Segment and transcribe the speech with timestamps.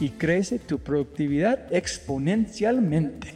[0.00, 3.34] y crece tu productividad exponencialmente.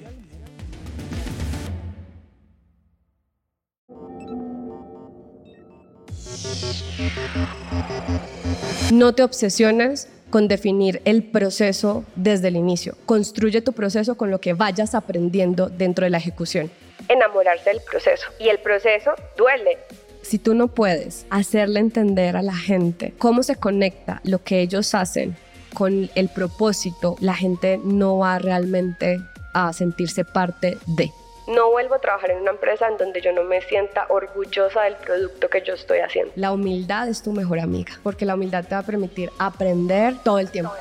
[8.92, 12.96] No te obsesiones con definir el proceso desde el inicio.
[13.06, 16.70] Construye tu proceso con lo que vayas aprendiendo dentro de la ejecución.
[17.08, 18.26] Enamorarse del proceso.
[18.38, 19.78] Y el proceso duele.
[20.22, 24.94] Si tú no puedes hacerle entender a la gente cómo se conecta lo que ellos
[24.94, 25.36] hacen
[25.74, 29.20] con el propósito, la gente no va realmente
[29.52, 31.10] a sentirse parte de
[31.50, 34.94] no vuelvo a trabajar en una empresa en donde yo no me sienta orgullosa del
[34.96, 36.32] producto que yo estoy haciendo.
[36.36, 40.38] La humildad es tu mejor amiga, porque la humildad te va a permitir aprender todo
[40.38, 40.72] el tiempo.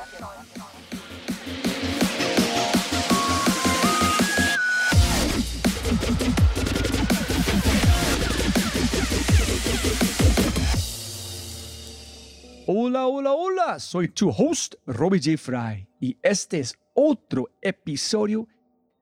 [12.72, 15.36] Hola, hola, hola, soy tu host, Robbie J.
[15.36, 18.46] Fry, y este es otro episodio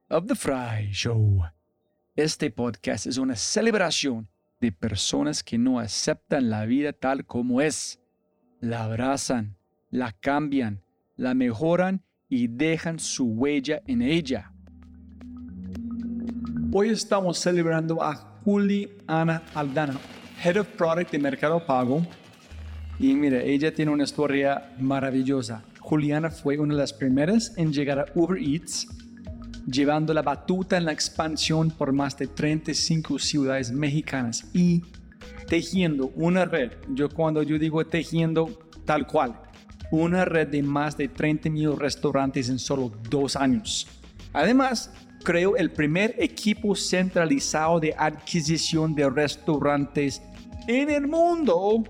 [0.08, 1.42] of The Fry Show.
[2.16, 4.26] Este podcast es una celebración
[4.58, 8.00] de personas que no aceptan la vida tal como es.
[8.60, 9.58] La abrazan,
[9.90, 10.82] la cambian,
[11.16, 14.50] la mejoran y dejan su huella en ella.
[16.72, 18.14] Hoy estamos celebrando a
[18.46, 20.00] Juliana Aldana,
[20.42, 22.06] Head of Product de Mercado Pago.
[22.98, 25.62] Y mira, ella tiene una historia maravillosa.
[25.80, 28.88] Juliana fue una de las primeras en llegar a Uber Eats
[29.70, 34.82] llevando la batuta en la expansión por más de 35 ciudades mexicanas y
[35.46, 36.72] tejiendo una red.
[36.88, 39.40] Yo cuando yo digo tejiendo tal cual,
[39.90, 43.86] una red de más de 30 mil restaurantes en solo dos años.
[44.32, 44.92] Además,
[45.22, 50.22] creo el primer equipo centralizado de adquisición de restaurantes
[50.66, 51.84] en el mundo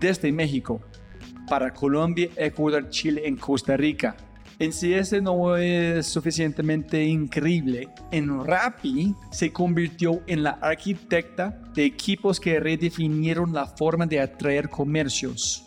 [0.00, 0.80] desde México
[1.48, 4.16] para Colombia, Ecuador, Chile y Costa Rica
[4.60, 11.86] en si ese no es suficientemente increíble, en Rappi se convirtió en la arquitecta de
[11.86, 15.64] equipos que redefinieron la forma de atraer comercios,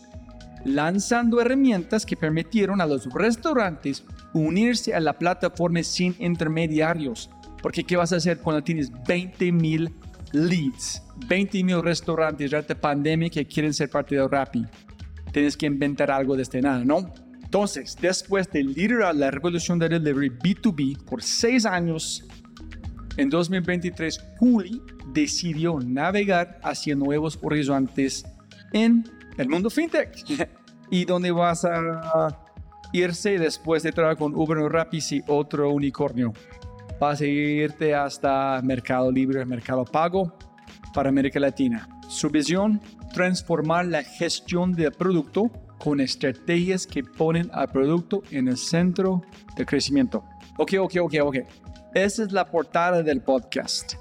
[0.63, 7.31] lanzando herramientas que permitieron a los restaurantes unirse a la plataforma sin intermediarios.
[7.63, 9.91] Porque ¿qué vas a hacer cuando tienes 20 mil
[10.33, 14.65] leads, 20 mil restaurantes durante pandemia que quieren ser parte de Rappi?
[15.31, 17.12] Tienes que inventar algo de este nada, ¿no?
[17.44, 22.25] Entonces, después de liderar la revolución del delivery B2B por seis años,
[23.15, 24.81] en 2023, Juli
[25.13, 28.25] decidió navegar hacia nuevos horizontes
[28.71, 29.07] en
[29.38, 30.24] el mundo fintech.
[30.89, 32.39] ¿Y dónde vas a
[32.91, 36.33] irse después de trabajar con Uber o Rappi y otro unicornio?
[37.03, 40.38] Vas a irte hasta Mercado Libre, Mercado Pago
[40.94, 41.89] para América Latina.
[42.07, 42.79] Su visión,
[43.13, 49.21] transformar la gestión del producto con estrategias que ponen al producto en el centro
[49.57, 50.23] del crecimiento.
[50.57, 51.35] Ok, ok, ok, ok.
[51.94, 53.95] Esa es la portada del podcast.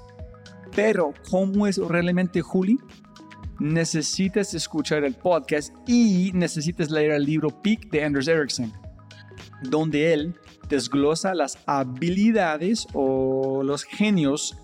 [0.73, 2.77] Pero, ¿cómo es realmente Juli?
[3.59, 8.71] necesitas escuchar el podcast y necesitas leer el libro Peak de Anders Ericsson,
[9.63, 10.35] donde él
[10.69, 14.55] desglosa las habilidades o los genios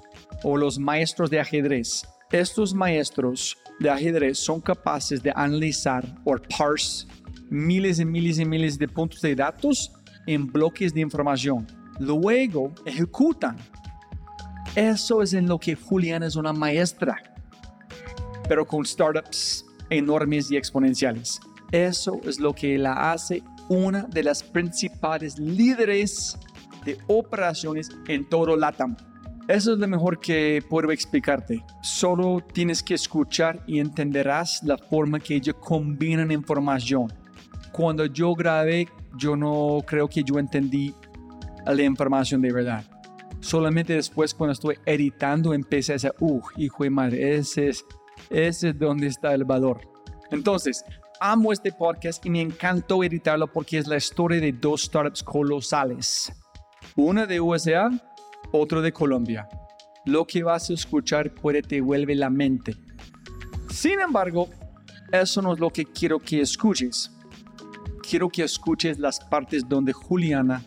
[0.43, 2.03] o los maestros de ajedrez.
[2.31, 7.07] Estos maestros de ajedrez son capaces de analizar o parse
[7.49, 9.91] miles y miles y miles de puntos de datos
[10.27, 11.65] en bloques de información.
[11.99, 13.57] Luego ejecutan.
[14.75, 17.17] Eso es en lo que Juliana es una maestra,
[18.47, 21.39] pero con startups enormes y exponenciales.
[21.71, 26.37] Eso es lo que la hace una de las principales líderes
[26.83, 28.97] de operaciones en todo LATAM.
[29.47, 31.63] Eso es lo mejor que puedo explicarte.
[31.81, 37.11] Solo tienes que escuchar y entenderás la forma que ellos combinan información.
[37.71, 38.87] Cuando yo grabé,
[39.17, 40.93] yo no creo que yo entendí
[41.65, 42.83] la información de verdad.
[43.39, 47.85] Solamente después cuando estoy editando empecé a decir, uh, hijo de madre, ese es,
[48.29, 49.81] ese es donde está el valor.
[50.31, 50.83] Entonces,
[51.19, 56.31] amo este podcast y me encantó editarlo porque es la historia de dos startups colosales.
[56.95, 57.91] Una de USA
[58.51, 59.47] otro de Colombia.
[60.05, 62.75] Lo que vas a escuchar puede te vuelve la mente.
[63.69, 64.49] Sin embargo,
[65.11, 67.11] eso no es lo que quiero que escuches.
[68.07, 70.63] Quiero que escuches las partes donde Juliana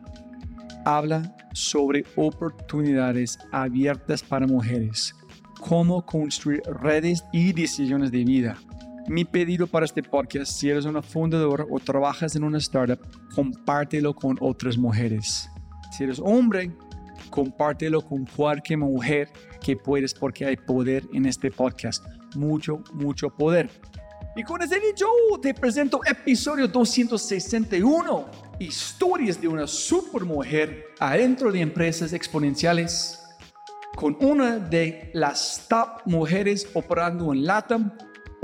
[0.85, 5.15] habla sobre oportunidades abiertas para mujeres,
[5.61, 8.57] cómo construir redes y decisiones de vida.
[9.09, 13.01] Mi pedido para este podcast, si eres una fundadora o trabajas en una startup,
[13.35, 15.51] compártelo con otras mujeres.
[15.91, 16.71] Si eres hombre,
[17.31, 19.29] compártelo con cualquier mujer
[19.61, 22.05] que puedes porque hay poder en este podcast.
[22.37, 23.69] Mucho, mucho poder.
[24.35, 25.07] Y con ese dicho,
[25.43, 28.27] te presento episodio 261.
[28.61, 33.19] Historias de una supermujer adentro de empresas exponenciales.
[33.95, 37.93] Con una de las top mujeres operando en LATAM.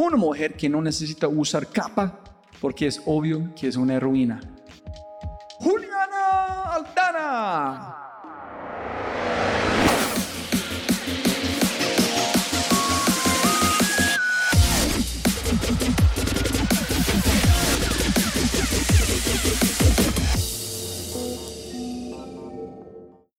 [0.00, 2.22] Una mujer que no necesita usar capa
[2.60, 4.38] porque es obvio que es una heroína.
[5.58, 7.94] Juliana Aldana.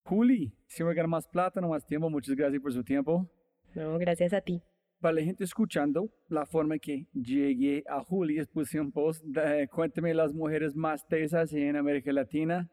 [0.04, 2.10] Juli, siempre gana más plata, no más tiempo.
[2.10, 3.32] Muchas gracias por su tiempo.
[3.76, 4.62] No, gracias a ti.
[5.00, 9.68] Para la gente escuchando, la forma que llegué a Juli es puse un post, de,
[9.70, 12.70] cuénteme las mujeres más tesas en América Latina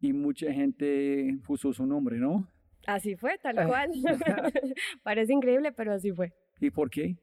[0.00, 2.48] y mucha gente puso su nombre, ¿no?
[2.86, 3.90] Así fue, tal cual.
[5.02, 6.32] Parece increíble, pero así fue.
[6.60, 7.16] ¿Y por qué?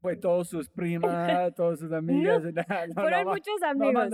[0.00, 2.42] Fue todas sus primas, todas sus amigas.
[2.94, 4.08] fueron muchos amigos.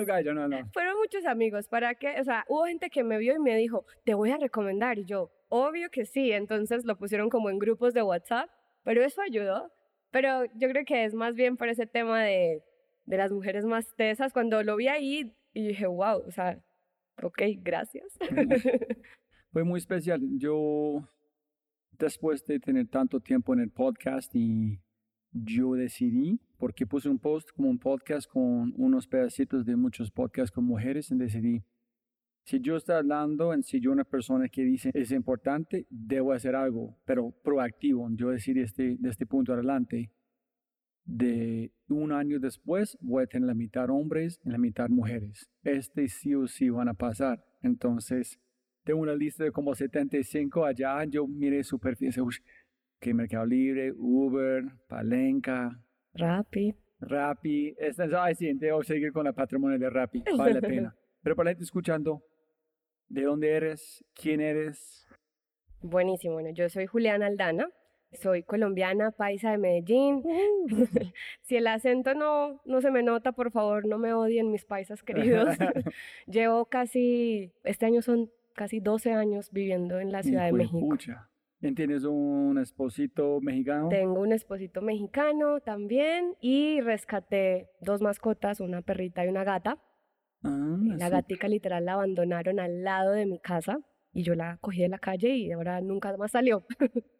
[0.72, 1.68] fueron muchos amigos.
[1.68, 2.14] ¿Para qué?
[2.20, 4.98] O sea, hubo gente que me vio y me dijo, te voy a recomendar.
[4.98, 6.32] Y yo, obvio que sí.
[6.32, 8.48] Entonces lo pusieron como en grupos de WhatsApp.
[8.84, 9.70] Pero eso ayudó.
[10.10, 12.62] Pero yo creo que es más bien por ese tema de,
[13.06, 14.32] de las mujeres más tesas.
[14.32, 16.62] Cuando lo vi ahí y dije, wow, o sea,
[17.22, 18.06] ok, gracias.
[19.52, 20.20] Fue muy especial.
[20.38, 21.08] Yo,
[21.98, 24.80] después de tener tanto tiempo en el podcast y
[25.32, 30.52] yo decidí, porque puse un post como un podcast con unos pedacitos de muchos podcasts
[30.52, 31.64] con mujeres, y decidí,
[32.44, 36.96] si yo estoy hablando si yo una persona que dice es importante, debo hacer algo,
[37.04, 38.08] pero proactivo.
[38.12, 40.10] Yo decidí este, de este punto adelante,
[41.06, 45.50] de un año después voy a tener la mitad hombres y la mitad mujeres.
[45.62, 47.44] Este sí o sí van a pasar.
[47.62, 48.38] Entonces,
[48.84, 52.22] tengo una lista de como 75 allá, yo miré superficie,
[53.00, 55.80] que Mercado Libre, Uber, Palenca,
[56.14, 56.74] Rappi.
[57.00, 57.74] Rappi.
[57.78, 60.96] Esta, ay, sí, debo seguir con la patrimonio de Rappi, vale la pena.
[61.22, 62.22] Pero para la gente escuchando,
[63.08, 64.04] ¿de dónde eres?
[64.14, 65.06] ¿Quién eres?
[65.80, 67.68] Buenísimo, bueno, yo soy Juliana Aldana,
[68.12, 70.22] soy colombiana, paisa de Medellín.
[71.42, 75.02] si el acento no, no se me nota, por favor, no me odien mis paisas
[75.02, 75.56] queridos.
[76.26, 80.96] Llevo casi, este año son casi 12 años viviendo en la Ciudad de México.
[81.74, 83.88] ¿Tienes un esposito mexicano?
[83.88, 89.78] Tengo un esposito mexicano también y rescaté dos mascotas, una perrita y una gata.
[90.44, 93.78] Ah, la gatica literal la abandonaron al lado de mi casa
[94.12, 96.64] y yo la cogí de la calle y ahora nunca más salió.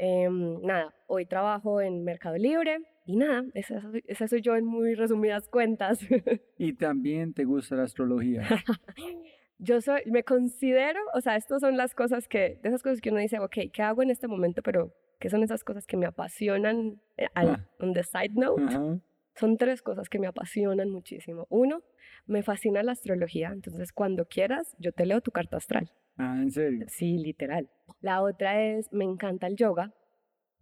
[0.00, 4.94] Em, nada, hoy trabajo en Mercado Libre y nada, esa, esa soy yo en muy
[4.94, 5.98] resumidas cuentas.
[6.56, 8.42] ¿Y también te gusta la astrología?
[9.58, 13.10] yo soy, me considero, o sea, estas son las cosas que, de esas cosas que
[13.10, 14.62] uno dice, ok, ¿qué hago en este momento?
[14.62, 17.00] Pero, ¿qué son esas cosas que me apasionan?
[17.16, 17.66] Eh, al, ah.
[17.80, 19.00] On the side note,
[19.34, 21.46] son tres cosas que me apasionan muchísimo.
[21.50, 21.82] Uno,
[22.28, 25.90] me fascina la astrología, entonces cuando quieras, yo te leo tu carta astral.
[26.18, 26.86] Ah, ¿en serio?
[26.88, 27.70] Sí, literal.
[28.00, 29.92] La otra es, me encanta el yoga,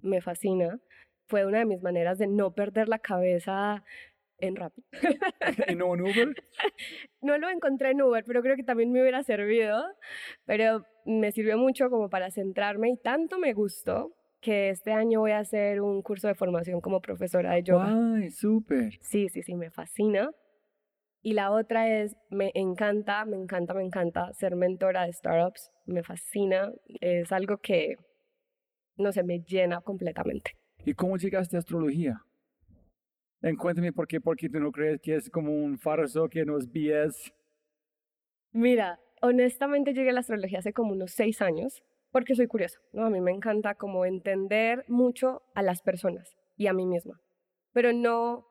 [0.00, 0.78] me fascina.
[1.28, 3.82] fue una de mis maneras de no perder la cabeza
[4.38, 4.84] en Rappi.
[5.68, 6.34] ¿Y no en Uber?
[7.20, 9.82] no lo encontré en Uber, pero creo que también me hubiera servido.
[10.44, 15.32] Pero me sirvió mucho como para centrarme y tanto me gustó que este año voy
[15.32, 17.92] a hacer un curso de formación como profesora de yoga.
[18.14, 18.98] ¡Ay, súper!
[19.00, 20.30] Sí, sí, sí, me fascina.
[21.26, 25.72] Y la otra es, me encanta, me encanta, me encanta ser mentora de startups.
[25.84, 26.72] Me fascina.
[27.00, 27.96] Es algo que,
[28.96, 30.52] no sé, me llena completamente.
[30.84, 32.22] ¿Y cómo llegaste a astrología?
[33.58, 36.70] Cuéntame por qué, porque tú no crees que es como un farso, que no es
[36.70, 37.32] BS.
[38.52, 43.04] Mira, honestamente llegué a la astrología hace como unos seis años porque soy curiosa, ¿no?
[43.04, 47.20] A mí me encanta como entender mucho a las personas y a mí misma,
[47.72, 48.46] pero no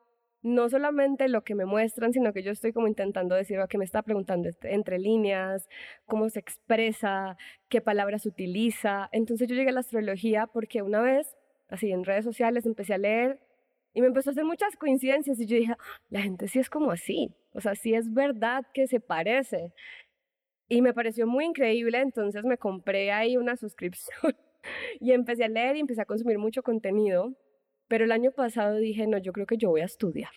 [0.46, 3.78] no solamente lo que me muestran, sino que yo estoy como intentando decir lo que
[3.78, 5.68] me está preguntando entre líneas,
[6.06, 7.36] cómo se expresa,
[7.68, 9.08] qué palabras utiliza.
[9.10, 11.36] Entonces yo llegué a la astrología porque una vez,
[11.68, 13.40] así en redes sociales, empecé a leer
[13.92, 15.78] y me empezó a hacer muchas coincidencias y yo dije, ah,
[16.10, 19.72] la gente sí es como así, o sea, sí es verdad que se parece.
[20.68, 24.36] Y me pareció muy increíble, entonces me compré ahí una suscripción
[25.00, 27.34] y empecé a leer y empecé a consumir mucho contenido.
[27.88, 30.30] Pero el año pasado dije, no, yo creo que yo voy a estudiar.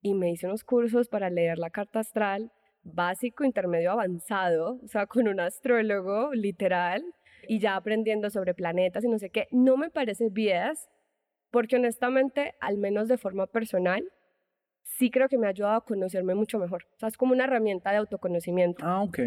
[0.00, 5.06] Y me hice unos cursos para leer la carta astral, básico, intermedio, avanzado, o sea,
[5.06, 7.02] con un astrólogo, literal,
[7.48, 9.48] y ya aprendiendo sobre planetas y no sé qué.
[9.50, 10.88] No me parece bias,
[11.50, 14.02] porque honestamente, al menos de forma personal,
[14.82, 16.84] sí creo que me ha ayudado a conocerme mucho mejor.
[16.94, 18.84] O sea, es como una herramienta de autoconocimiento.
[18.84, 19.18] Ah, ok.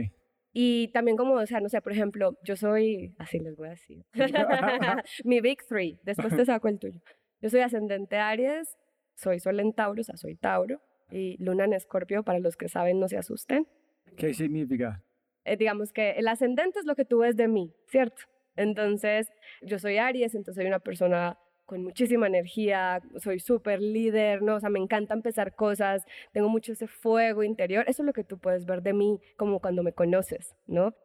[0.53, 3.71] Y también como, o sea, no sé, por ejemplo, yo soy, así les voy a
[3.71, 4.03] decir,
[5.23, 6.99] mi Big Three, después te saco el tuyo.
[7.41, 8.77] Yo soy ascendente Aries,
[9.15, 12.67] soy Sol en Tauro, o sea, soy Tauro, y Luna en Escorpio, para los que
[12.67, 13.67] saben, no se asusten.
[14.15, 15.03] ¿Qué significa?
[15.45, 18.23] Eh, digamos que el ascendente es lo que tú ves de mí, ¿cierto?
[18.55, 24.55] Entonces, yo soy Aries, entonces soy una persona con muchísima energía, soy súper líder, ¿no?
[24.55, 28.23] O sea, me encanta empezar cosas, tengo mucho ese fuego interior, eso es lo que
[28.23, 30.95] tú puedes ver de mí como cuando me conoces, ¿no?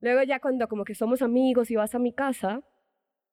[0.00, 2.62] Luego ya cuando como que somos amigos y vas a mi casa,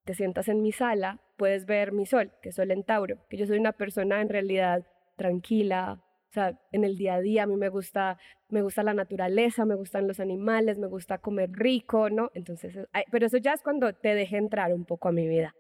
[0.05, 3.38] te sientas en mi sala, puedes ver mi sol, que es sol en Tauro, que
[3.38, 4.85] yo soy una persona en realidad
[5.17, 8.17] tranquila, o sea, en el día a día a mí me gusta,
[8.50, 12.29] me gusta la naturaleza, me gustan los animales, me gusta comer rico, ¿no?
[12.33, 12.77] Entonces,
[13.12, 15.55] pero eso ya es cuando te dejé entrar un poco a mi vida.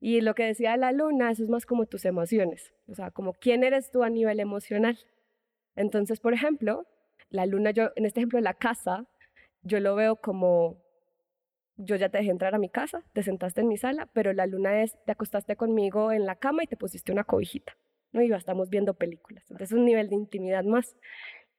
[0.00, 3.32] Y lo que decía la luna, eso es más como tus emociones, o sea, como
[3.32, 4.98] quién eres tú a nivel emocional.
[5.76, 6.86] Entonces, por ejemplo,
[7.30, 9.06] la luna, yo, en este ejemplo de la casa,
[9.62, 10.82] yo lo veo como,
[11.78, 14.46] yo ya te dejé entrar a mi casa, te sentaste en mi sala, pero la
[14.46, 17.76] luna es, te acostaste conmigo en la cama y te pusiste una cobijita,
[18.12, 18.20] ¿no?
[18.20, 19.44] Y ya estamos viendo películas.
[19.44, 20.96] Entonces, es un nivel de intimidad más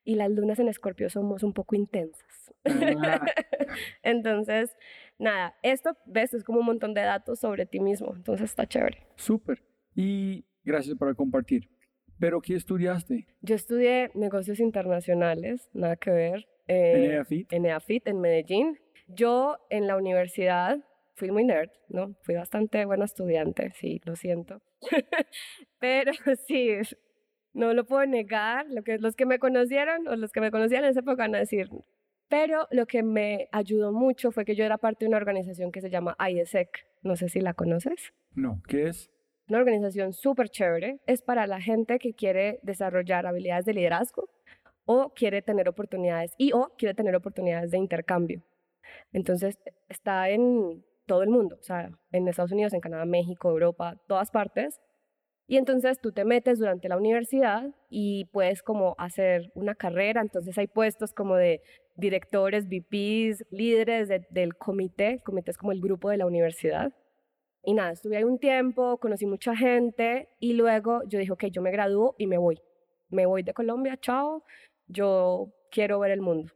[0.03, 2.53] y las lunas en Escorpio somos un poco intensas.
[2.65, 3.25] Ah.
[4.03, 4.75] Entonces,
[5.17, 9.07] nada, esto, ves, es como un montón de datos sobre ti mismo, entonces está chévere.
[9.15, 9.63] Súper.
[9.95, 11.69] Y gracias por compartir.
[12.19, 13.27] ¿Pero qué estudiaste?
[13.41, 16.49] Yo estudié negocios internacionales, nada que ver.
[16.67, 17.53] Eh, ¿En EAFIT?
[17.53, 18.79] En EAFIT, en Medellín.
[19.09, 20.77] Yo en la universidad
[21.15, 22.15] fui muy nerd, ¿no?
[22.21, 24.61] Fui bastante buena estudiante, sí, lo siento.
[25.79, 26.11] Pero
[26.47, 26.73] sí,
[27.53, 30.83] no lo puedo negar, lo que, los que me conocieron o los que me conocían
[30.83, 31.69] en esa época van a decir.
[32.29, 35.81] Pero lo que me ayudó mucho fue que yo era parte de una organización que
[35.81, 36.69] se llama ISEC.
[37.01, 38.13] No sé si la conoces.
[38.35, 39.09] No, ¿qué es?
[39.47, 40.99] Una organización súper chévere.
[41.07, 44.29] Es para la gente que quiere desarrollar habilidades de liderazgo
[44.85, 48.43] o quiere tener oportunidades y o quiere tener oportunidades de intercambio.
[49.11, 53.95] Entonces está en todo el mundo, o sea, en Estados Unidos, en Canadá, México, Europa,
[54.07, 54.79] todas partes.
[55.47, 60.55] Y entonces tú te metes durante la universidad y puedes como hacer una carrera, entonces
[60.59, 61.61] hay puestos como de
[61.95, 66.93] directores, VPs, líderes del comité, el comité es como el grupo de la universidad.
[67.63, 71.63] Y nada, estuve ahí un tiempo, conocí mucha gente y luego yo dije, ok, yo
[71.63, 72.61] me gradúo y me voy.
[73.09, 74.43] Me voy de Colombia, chao,
[74.87, 76.53] yo quiero ver el mundo.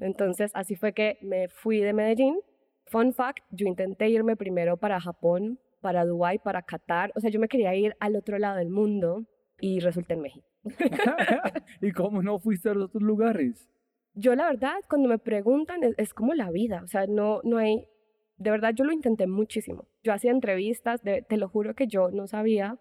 [0.00, 2.38] Entonces así fue que me fui de Medellín.
[2.86, 7.12] Fun fact, yo intenté irme primero para Japón para Dubái, para Qatar.
[7.16, 9.26] O sea, yo me quería ir al otro lado del mundo
[9.58, 10.46] y resulté en México.
[11.80, 13.68] ¿Y cómo no fuiste a los otros lugares?
[14.14, 16.82] Yo la verdad, cuando me preguntan, es, como la vida.
[16.82, 17.86] O sea, no, no hay...
[18.36, 19.86] De verdad, yo lo intenté muchísimo.
[20.02, 22.78] Yo hacía entrevistas, te lo juro que yo no sabía,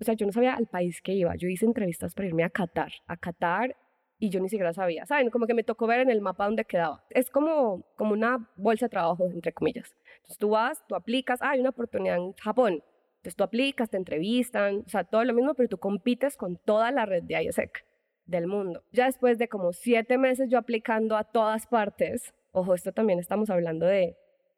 [0.00, 1.34] o sea, yo no sabía al país que iba.
[1.36, 3.74] Yo hice entrevistas para irme a Qatar, a Qatar
[4.18, 5.30] y yo ni siquiera sabía, ¿saben?
[5.30, 7.04] Como que me tocó ver en el mapa dónde quedaba.
[7.10, 9.94] Es como, como una bolsa de trabajo, entre comillas.
[10.16, 12.82] Entonces tú vas, tú aplicas, ah, hay una oportunidad en Japón.
[13.18, 16.90] Entonces tú aplicas, te entrevistan, o sea, todo lo mismo, pero tú compites con toda
[16.90, 17.84] la red de ISEC
[18.26, 18.82] del mundo.
[18.92, 23.50] Ya después de como siete meses yo aplicando a todas partes, ojo, esto también estamos
[23.50, 24.16] hablando de,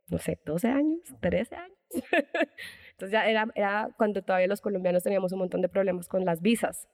[0.09, 1.79] no sé, 12 años, 13 años.
[2.93, 6.41] Entonces ya era, era cuando todavía los colombianos teníamos un montón de problemas con las
[6.41, 6.89] visas.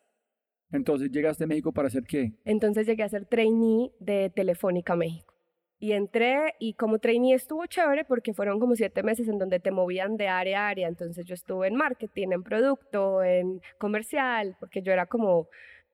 [0.73, 2.32] Entonces, ¿llegaste a México para hacer qué?
[2.44, 5.35] Entonces llegué a ser trainee de Telefónica México.
[5.78, 9.70] Y entré y como trainee estuvo chévere porque fueron como siete meses en donde te
[9.70, 10.88] movían de área a área.
[10.88, 15.49] Entonces yo estuve en marketing, en producto, en comercial, porque yo era como,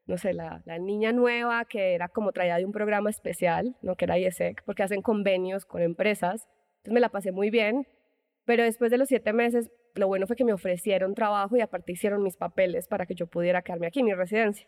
[0.06, 3.96] no sé, la, la niña nueva que era como traída de un programa especial, no
[3.96, 6.46] que era IESEC, porque hacen convenios con empresas.
[6.76, 7.86] Entonces me la pasé muy bien.
[8.44, 11.92] Pero después de los siete meses, lo bueno fue que me ofrecieron trabajo y aparte
[11.92, 14.66] hicieron mis papeles para que yo pudiera quedarme aquí, en mi residencia.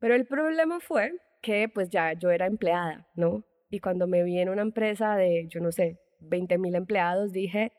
[0.00, 1.12] Pero el problema fue
[1.42, 3.44] que pues ya yo era empleada, ¿no?
[3.70, 7.72] Y cuando me vi en una empresa de, yo no sé, 20 mil empleados, dije,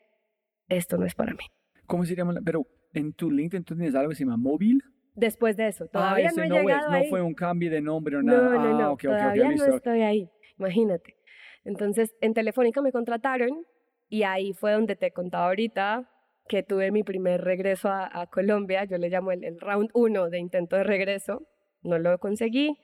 [0.68, 1.44] esto no es para mí.
[1.86, 2.34] ¿Cómo se llama?
[2.44, 4.82] Pero en tu LinkedIn tú tienes algo que se llama móvil.
[5.14, 7.08] Después de eso, todavía ah, ese no he no, llegado es, no ahí.
[7.10, 8.54] fue un cambio de nombre o No, nada.
[8.54, 9.76] no, ah, no, ok, ok, ok, todavía no listo.
[9.76, 11.16] estoy ahí, imagínate.
[11.64, 13.66] Entonces, en Telefónica me contrataron
[14.08, 16.08] y ahí fue donde te contaba ahorita
[16.50, 20.28] que tuve mi primer regreso a, a Colombia, yo le llamo el, el round uno
[20.30, 21.46] de intento de regreso,
[21.84, 22.76] no lo conseguí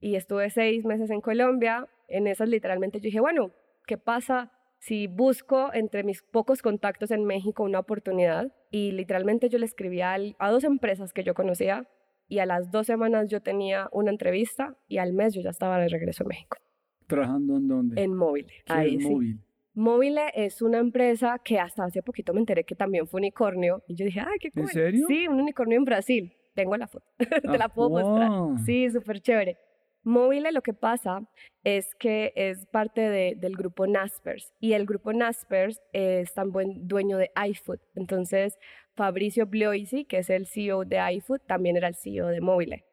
[0.00, 3.52] y estuve seis meses en Colombia, en esas literalmente yo dije, bueno,
[3.86, 8.52] ¿qué pasa si busco entre mis pocos contactos en México una oportunidad?
[8.70, 11.88] Y literalmente yo le escribí a, a dos empresas que yo conocía
[12.28, 15.78] y a las dos semanas yo tenía una entrevista y al mes yo ya estaba
[15.78, 16.58] de regreso a México,
[17.06, 18.02] ¿Trabajando en dónde?
[18.02, 18.46] en móvil.
[18.66, 19.38] ¿Qué Ahí es sí.
[19.74, 20.14] Móvil?
[20.14, 23.82] Móvile es una empresa que hasta hace poquito me enteré que también fue unicornio.
[23.88, 24.68] Y yo dije, ay, qué ¿En cool.
[24.72, 25.06] serio?
[25.08, 26.32] Sí, un unicornio en Brasil.
[26.54, 27.06] Tengo la foto.
[27.18, 28.28] Te Ah, la puedo mostrar.
[28.30, 28.58] wow.
[28.64, 29.56] Sí, súper chévere.
[30.02, 31.20] Móvile lo que pasa
[31.62, 37.18] es que es parte de- del grupo Naspers y el grupo Naspers es también dueño
[37.18, 37.78] de iFood.
[37.94, 38.58] Entonces,
[38.96, 42.84] Fabricio Bloisi, que es el CEO de iFood, también era el CEO de Móvile.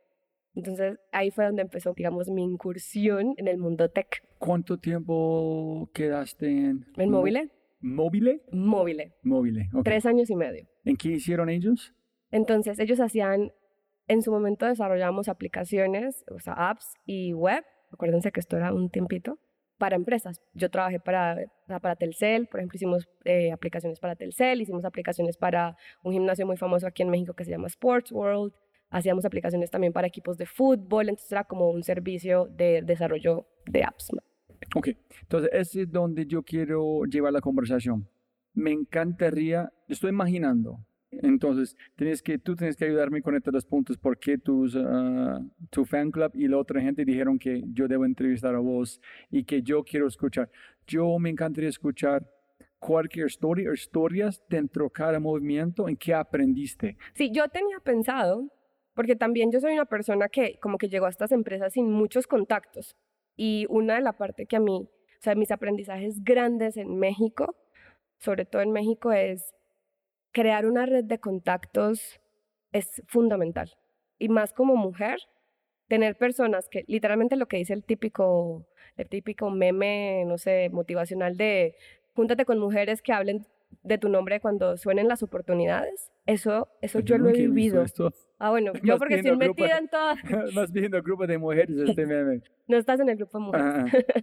[0.57, 4.23] Entonces, ahí fue donde empezó, digamos, mi incursión en el mundo tech.
[4.39, 6.87] ¿Cuánto tiempo quedaste en?
[6.97, 7.51] ¿En Móvile?
[7.79, 8.41] ¿Móvile?
[8.51, 9.13] Móvile.
[9.21, 9.83] Móvile, ok.
[9.83, 10.67] Tres años y medio.
[10.83, 11.93] ¿En qué hicieron ellos?
[12.31, 13.51] Entonces, ellos hacían,
[14.07, 17.63] en su momento desarrollamos aplicaciones, o sea, apps y web.
[17.91, 19.37] Acuérdense que esto era un tiempito
[19.77, 20.41] para empresas.
[20.55, 25.77] Yo trabajé para, para Telcel, por ejemplo, hicimos eh, aplicaciones para Telcel, hicimos aplicaciones para
[26.03, 28.53] un gimnasio muy famoso aquí en México que se llama Sports World.
[28.89, 33.83] Hacíamos aplicaciones también para equipos de fútbol, entonces era como un servicio de desarrollo de
[33.83, 34.11] apps.
[34.75, 34.89] Ok,
[35.21, 38.07] entonces ese es donde yo quiero llevar la conversación.
[38.53, 40.79] Me encantaría, estoy imaginando,
[41.11, 45.85] entonces tienes que, tú tienes que ayudarme con estos dos puntos, porque tus, ah, tu
[45.85, 49.61] fan club y la otra gente dijeron que yo debo entrevistar a vos y que
[49.61, 50.49] yo quiero escuchar.
[50.85, 52.25] Yo me encantaría escuchar
[52.79, 56.97] cualquier historia o historias dentro de cada movimiento en que aprendiste.
[57.13, 58.47] Sí, yo tenía pensado,
[58.97, 62.25] porque también yo soy una persona que como que llegó a estas empresas sin muchos
[62.25, 62.97] contactos.
[63.35, 67.55] Y una de la parte que a mí, o sea, mis aprendizajes grandes en México,
[68.17, 69.53] sobre todo en México, es
[70.31, 72.19] crear una red de contactos
[72.71, 73.71] es fundamental.
[74.17, 75.19] Y más como mujer,
[75.87, 81.37] tener personas que literalmente lo que dice el típico, el típico meme, no sé, motivacional
[81.37, 81.75] de
[82.15, 83.45] júntate con mujeres que hablen
[83.83, 86.11] de tu nombre cuando suenen las oportunidades.
[86.25, 87.81] Eso, eso yo, lo he vivido.
[87.83, 88.11] esto.
[88.37, 90.17] Ah, bueno, yo Más porque estoy el grupo- metida en todas.
[90.55, 92.41] Más bien el grupo de mujeres este meme.
[92.67, 93.65] No estás en el grupo de mujeres.
[94.13, 94.21] Ah,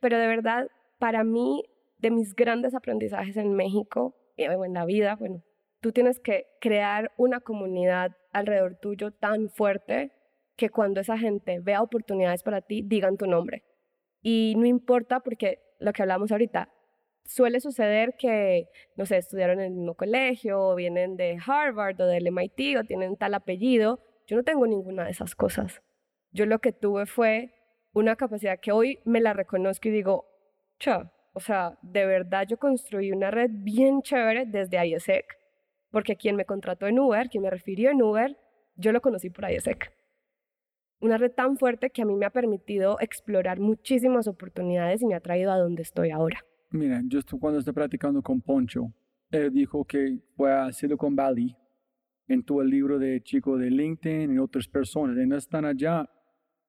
[0.00, 1.62] Pero de verdad, para mí,
[1.98, 5.44] de mis grandes aprendizajes en México y en la vida, bueno,
[5.80, 10.10] tú tienes que crear una comunidad alrededor tuyo tan fuerte
[10.56, 13.62] que cuando esa gente vea oportunidades para ti, digan tu nombre.
[14.22, 16.68] Y no importa porque lo que hablamos ahorita,
[17.24, 22.06] suele suceder que, no sé, estudiaron en el mismo colegio, o vienen de Harvard o
[22.06, 24.00] del MIT o tienen tal apellido.
[24.26, 25.82] Yo no tengo ninguna de esas cosas.
[26.32, 27.54] Yo lo que tuve fue
[27.92, 30.26] una capacidad que hoy me la reconozco y digo,
[30.78, 35.24] cha, o sea, de verdad yo construí una red bien chévere desde IESEC,
[35.90, 38.36] porque quien me contrató en Uber, quien me refirió en Uber,
[38.76, 39.92] yo lo conocí por IESEC.
[41.00, 45.14] Una red tan fuerte que a mí me ha permitido explorar muchísimas oportunidades y me
[45.14, 46.44] ha traído a donde estoy ahora.
[46.74, 48.92] Mira, yo estu- cuando estoy practicando con Poncho,
[49.30, 51.56] él dijo que fue a Silicon Valley
[52.26, 55.16] en todo el libro de chicos de LinkedIn y otras personas.
[55.16, 56.10] Y no están allá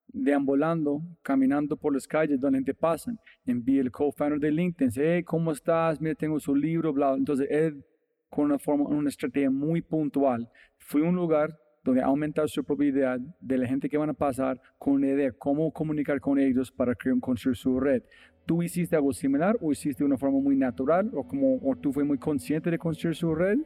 [0.06, 3.18] deambulando, caminando por las calles donde gente pasan.
[3.44, 6.00] Envía el co-founder de LinkedIn, dice, hey, ¿cómo estás?
[6.00, 7.14] Mira, tengo su libro, bla.
[7.14, 7.84] Entonces, él,
[8.30, 13.18] con una forma, una estrategia muy puntual, fue a un lugar donde aumentar su probabilidad
[13.40, 16.94] de la gente que van a pasar con una idea, cómo comunicar con ellos para
[17.20, 18.04] construir su red.
[18.46, 21.92] ¿Tú hiciste algo similar o hiciste de una forma muy natural o, como, o tú
[21.92, 23.58] fue muy consciente de construir su red?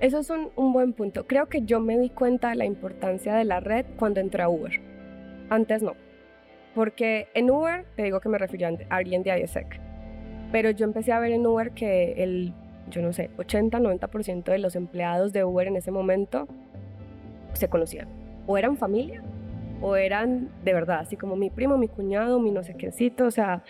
[0.00, 1.26] Eso es un, un buen punto.
[1.26, 4.48] Creo que yo me di cuenta de la importancia de la red cuando entré a
[4.48, 4.72] Uber.
[5.48, 5.94] Antes no.
[6.74, 9.80] Porque en Uber, te digo que me refiero a alguien de ISEC,
[10.52, 12.54] pero yo empecé a ver en Uber que el
[12.90, 16.48] yo no sé, 80-90% de los empleados de Uber en ese momento
[17.54, 18.08] se conocían.
[18.46, 19.22] O eran familia,
[19.80, 23.30] o eran de verdad, así como mi primo, mi cuñado, mi no sé quécito, o
[23.30, 23.62] sea,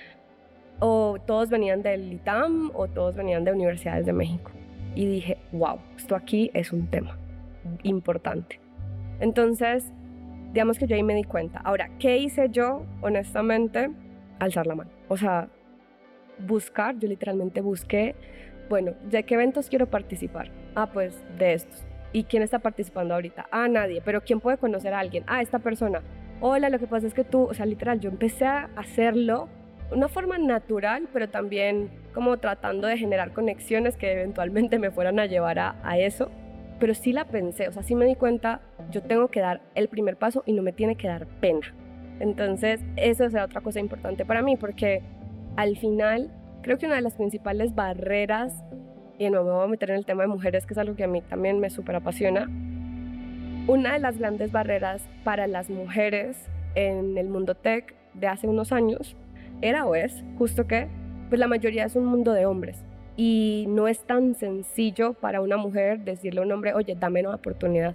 [0.81, 4.51] o todos venían del ITAM o todos venían de universidades de México.
[4.95, 7.17] Y dije, wow, esto aquí es un tema
[7.85, 8.61] importante.
[9.21, 9.93] Entonces,
[10.53, 11.61] digamos que yo ahí me di cuenta.
[11.61, 12.85] Ahora, ¿qué hice yo?
[13.03, 13.91] Honestamente,
[14.39, 14.91] alzar la mano.
[15.09, 15.49] O sea,
[16.47, 18.15] buscar, yo literalmente busqué,
[18.69, 20.51] bueno, ¿de qué eventos quiero participar?
[20.75, 21.90] Ah, pues de estos.
[22.13, 23.47] ¿Y quién está participando ahorita?
[23.51, 24.03] Ah, nadie.
[24.05, 25.25] Pero ¿quién puede conocer a alguien?
[25.27, 26.03] Ah, esta persona.
[26.41, 29.49] Hola, lo que pasa es que tú, o sea, literal, yo empecé a hacerlo
[29.91, 35.21] de una forma natural, pero también como tratando de generar conexiones que eventualmente me fueran
[35.21, 36.31] a llevar a, a eso.
[36.81, 39.89] Pero sí la pensé, o sea, sí me di cuenta, yo tengo que dar el
[39.89, 41.75] primer paso y no me tiene que dar pena.
[42.21, 45.03] Entonces, eso es otra cosa importante para mí, porque
[45.57, 46.31] al final
[46.63, 48.65] creo que una de las principales barreras,
[49.21, 51.05] y no me voy a meter en el tema de mujeres, que es algo que
[51.05, 52.49] a mí también me súper apasiona,
[53.67, 58.73] una de las grandes barreras para las mujeres en el mundo tech de hace unos
[58.73, 59.15] años
[59.61, 60.89] era o es justo que
[61.29, 62.83] pues la mayoría es un mundo de hombres
[63.19, 67.35] y no es tan sencillo para una mujer decirle a un hombre, oye, dame una
[67.35, 67.95] oportunidad.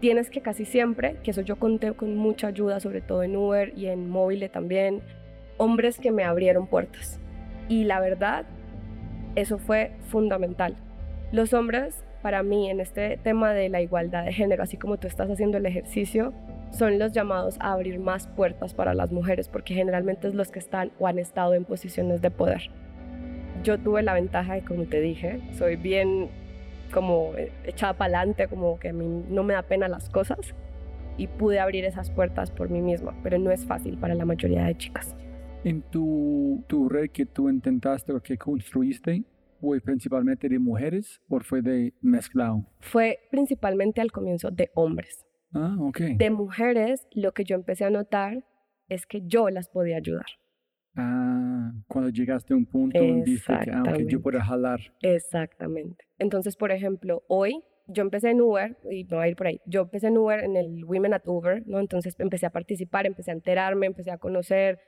[0.00, 3.74] Tienes que casi siempre, que eso yo conté con mucha ayuda, sobre todo en Uber
[3.76, 5.02] y en móvil también,
[5.58, 7.20] hombres que me abrieron puertas.
[7.68, 8.46] Y la verdad,
[9.36, 10.76] eso fue fundamental.
[11.32, 15.06] Los hombres, para mí, en este tema de la igualdad de género, así como tú
[15.06, 16.32] estás haciendo el ejercicio,
[16.70, 20.58] son los llamados a abrir más puertas para las mujeres, porque generalmente es los que
[20.58, 22.70] están o han estado en posiciones de poder.
[23.62, 26.28] Yo tuve la ventaja de, como te dije, soy bien
[26.92, 27.32] como
[27.64, 30.54] echada para adelante, como que a mí no me da pena las cosas
[31.16, 34.64] y pude abrir esas puertas por mí misma, pero no es fácil para la mayoría
[34.64, 35.14] de chicas.
[35.64, 39.22] En tu, tu red que tú intentaste o que construiste,
[39.60, 42.66] ¿fue principalmente de mujeres o fue de mezclado?
[42.80, 45.24] Fue principalmente al comienzo de hombres.
[45.54, 46.00] Ah, ok.
[46.16, 48.44] De mujeres, lo que yo empecé a notar
[48.88, 50.26] es que yo las podía ayudar.
[50.96, 54.80] Ah, cuando llegaste a un punto, dice que ah, yo puedo jalar.
[55.00, 56.04] Exactamente.
[56.18, 59.60] Entonces, por ejemplo, hoy yo empecé en Uber, y no voy a ir por ahí,
[59.66, 61.78] yo empecé en Uber, en el Women at Uber, ¿no?
[61.78, 64.80] Entonces empecé a participar, empecé a enterarme, empecé a conocer.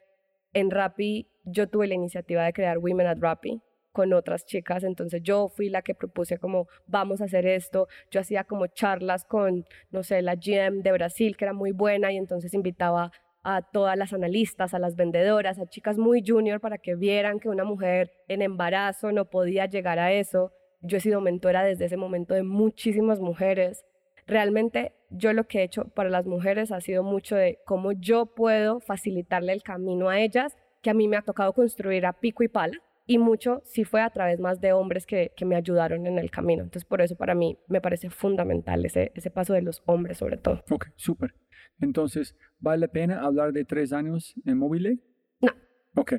[0.54, 3.60] En Rappi, yo tuve la iniciativa de crear Women at Rappi,
[3.92, 8.20] con otras chicas, entonces yo fui la que propuse como vamos a hacer esto, yo
[8.20, 12.16] hacía como charlas con, no sé, la GM de Brasil, que era muy buena, y
[12.16, 13.12] entonces invitaba
[13.44, 17.48] a todas las analistas, a las vendedoras, a chicas muy junior para que vieran que
[17.48, 20.50] una mujer en embarazo no podía llegar a eso.
[20.80, 23.84] Yo he sido mentora desde ese momento de muchísimas mujeres.
[24.26, 28.26] Realmente yo lo que he hecho para las mujeres ha sido mucho de cómo yo
[28.26, 32.42] puedo facilitarle el camino a ellas, que a mí me ha tocado construir a pico
[32.42, 36.06] y pala, y mucho sí fue a través más de hombres que, que, me ayudaron
[36.06, 36.62] en el camino.
[36.62, 40.38] Entonces, por eso para mí me parece fundamental ese, ese paso de los hombres sobre
[40.38, 40.62] todo.
[40.70, 41.34] Ok, súper.
[41.80, 44.98] Entonces, ¿vale la pena hablar de tres años en Mobile?
[45.40, 45.52] No.
[45.96, 46.14] Ok,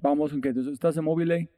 [0.00, 1.50] vamos, aunque entonces estás en Mobile,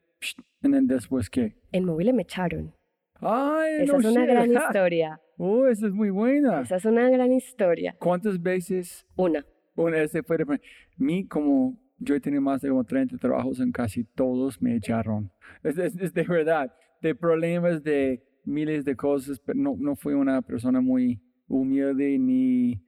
[0.63, 1.57] y después qué?
[1.73, 2.75] En Mobile me echaron.
[3.21, 5.21] Ay, esa es una gran historia.
[5.45, 6.61] Oh, esa es muy buena.
[6.61, 7.97] Esa es una gran historia.
[7.99, 9.05] ¿Cuántas veces?
[9.17, 9.45] Una.
[9.75, 10.61] Una, ese fue de...
[10.99, 15.33] mí como yo he tenido más de como 30 trabajos en casi todos me echaron.
[15.65, 20.43] Es, es, de verdad, de problemas de miles de cosas, pero no, no fui una
[20.43, 22.81] persona muy humilde ni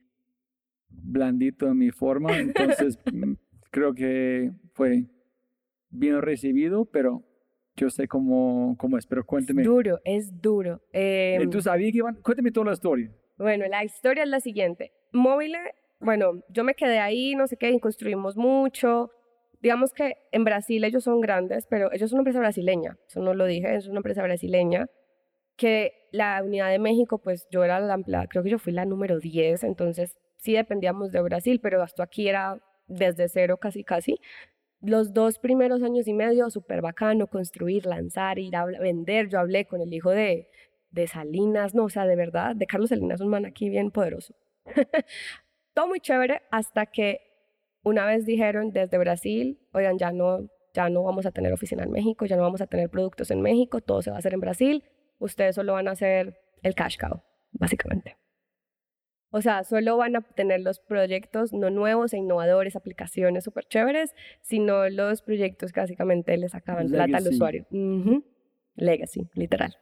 [0.87, 3.33] blandito en mi forma, entonces mm,
[3.69, 5.09] creo que fue
[5.89, 7.21] bien recibido, pero
[7.75, 9.61] yo sé cómo, cómo es, pero cuénteme.
[9.61, 10.81] Es duro, es duro.
[10.93, 12.15] Eh, ¿Tú sabías que iban?
[12.21, 13.11] Cuénteme toda la historia.
[13.37, 14.91] Bueno, la historia es la siguiente.
[15.11, 15.55] Móvil
[15.99, 19.11] bueno, yo me quedé ahí, no sé qué, y construimos mucho.
[19.61, 23.33] Digamos que en Brasil ellos son grandes, pero ellos son una empresa brasileña, eso no
[23.33, 24.87] lo dije, es una empresa brasileña,
[25.55, 28.85] que la unidad de México, pues yo era la empleada, creo que yo fui la
[28.85, 34.19] número 10, entonces sí dependíamos de Brasil, pero hasta aquí era desde cero casi casi.
[34.85, 39.29] Los dos primeros años y medio, súper bacano, construir, lanzar, ir a vender.
[39.29, 40.47] Yo hablé con el hijo de,
[40.91, 44.35] de Salinas, no, o sea, de verdad, de Carlos Salinas, un man aquí bien poderoso.
[45.73, 47.21] todo muy chévere hasta que
[47.83, 51.91] una vez dijeron desde Brasil, oigan, ya no, ya no vamos a tener oficina en
[51.91, 54.39] México, ya no vamos a tener productos en México, todo se va a hacer en
[54.39, 54.83] Brasil,
[55.19, 57.21] ustedes solo van a hacer el cash cow,
[57.51, 58.17] básicamente.
[59.31, 64.15] O sea, solo van a tener los proyectos no nuevos e innovadores, aplicaciones súper chéveres,
[64.41, 67.65] sino los proyectos que básicamente les sacaban plata al usuario.
[68.75, 69.75] Legacy, literal.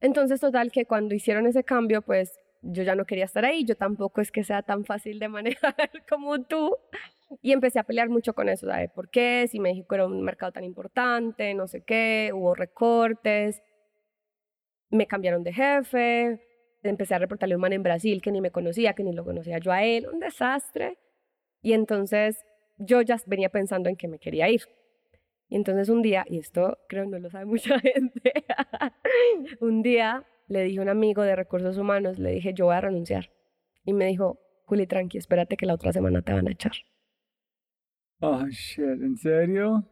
[0.00, 3.76] Entonces, total, que cuando hicieron ese cambio, pues yo ya no quería estar ahí, yo
[3.76, 6.76] tampoco es que sea tan fácil de manejar como tú.
[7.40, 8.90] Y empecé a pelear mucho con eso, ¿sabes?
[8.90, 9.46] ¿Por qué?
[9.50, 13.62] Si México era un mercado tan importante, no sé qué, hubo recortes,
[14.90, 16.40] me cambiaron de jefe,
[16.82, 19.24] empecé a reportarle a un man en Brasil que ni me conocía, que ni lo
[19.24, 20.98] conocía yo a él, un desastre.
[21.60, 22.44] Y entonces
[22.78, 24.62] yo ya venía pensando en que me quería ir.
[25.48, 28.32] Y entonces un día, y esto creo no lo sabe mucha gente,
[29.60, 32.80] un día le dije a un amigo de recursos humanos, le dije, yo voy a
[32.80, 33.30] renunciar.
[33.84, 36.72] Y me dijo, Juli, tranqui, espérate que la otra semana te van a echar.
[38.20, 39.84] Oh, shit, ¿en serio?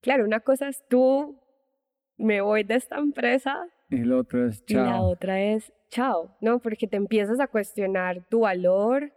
[0.00, 1.40] Claro, una cosa es tú,
[2.16, 3.66] me voy de esta empresa.
[3.90, 4.86] Y la otra es chao.
[4.86, 6.60] Y la otra es chao, ¿no?
[6.60, 9.12] Porque te empiezas a cuestionar tu valor,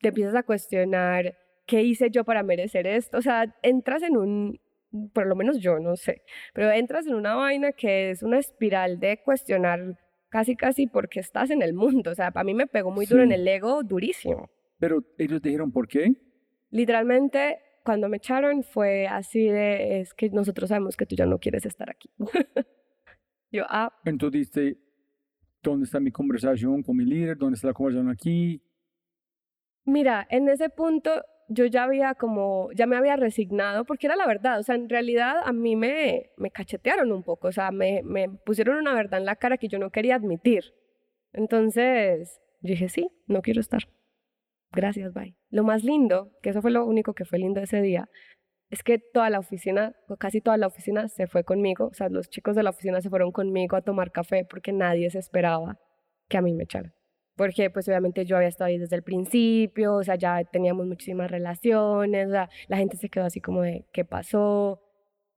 [0.00, 3.18] te empiezas a cuestionar qué hice yo para merecer esto.
[3.18, 4.60] O sea, entras en un,
[5.12, 8.98] por lo menos yo, no sé, pero entras en una vaina que es una espiral
[9.00, 12.10] de cuestionar casi, casi porque estás en el mundo.
[12.10, 14.50] O sea, para mí me pegó muy duro en el ego, durísimo.
[14.78, 16.12] Pero ellos dijeron por qué.
[16.70, 21.38] Literalmente, cuando me echaron fue así de, es que nosotros sabemos que tú ya no
[21.38, 22.10] quieres estar aquí.
[23.54, 23.92] Yo, ah.
[24.04, 24.78] Entonces dice,
[25.62, 27.38] ¿dónde está mi conversación con mi líder?
[27.38, 28.60] ¿Dónde está la conversación aquí?
[29.84, 34.26] Mira, en ese punto yo ya había como, ya me había resignado, porque era la
[34.26, 38.02] verdad, o sea, en realidad a mí me, me cachetearon un poco, o sea, me,
[38.02, 40.74] me pusieron una verdad en la cara que yo no quería admitir.
[41.32, 43.84] Entonces, dije, sí, no quiero estar
[44.74, 45.36] gracias, bye.
[45.50, 48.08] Lo más lindo, que eso fue lo único que fue lindo ese día,
[48.74, 52.28] es que toda la oficina, casi toda la oficina se fue conmigo, o sea, los
[52.28, 55.78] chicos de la oficina se fueron conmigo a tomar café porque nadie se esperaba
[56.28, 56.92] que a mí me echaran.
[57.36, 61.30] Porque pues obviamente yo había estado ahí desde el principio, o sea, ya teníamos muchísimas
[61.30, 64.82] relaciones, o sea, la gente se quedó así como de, ¿qué pasó?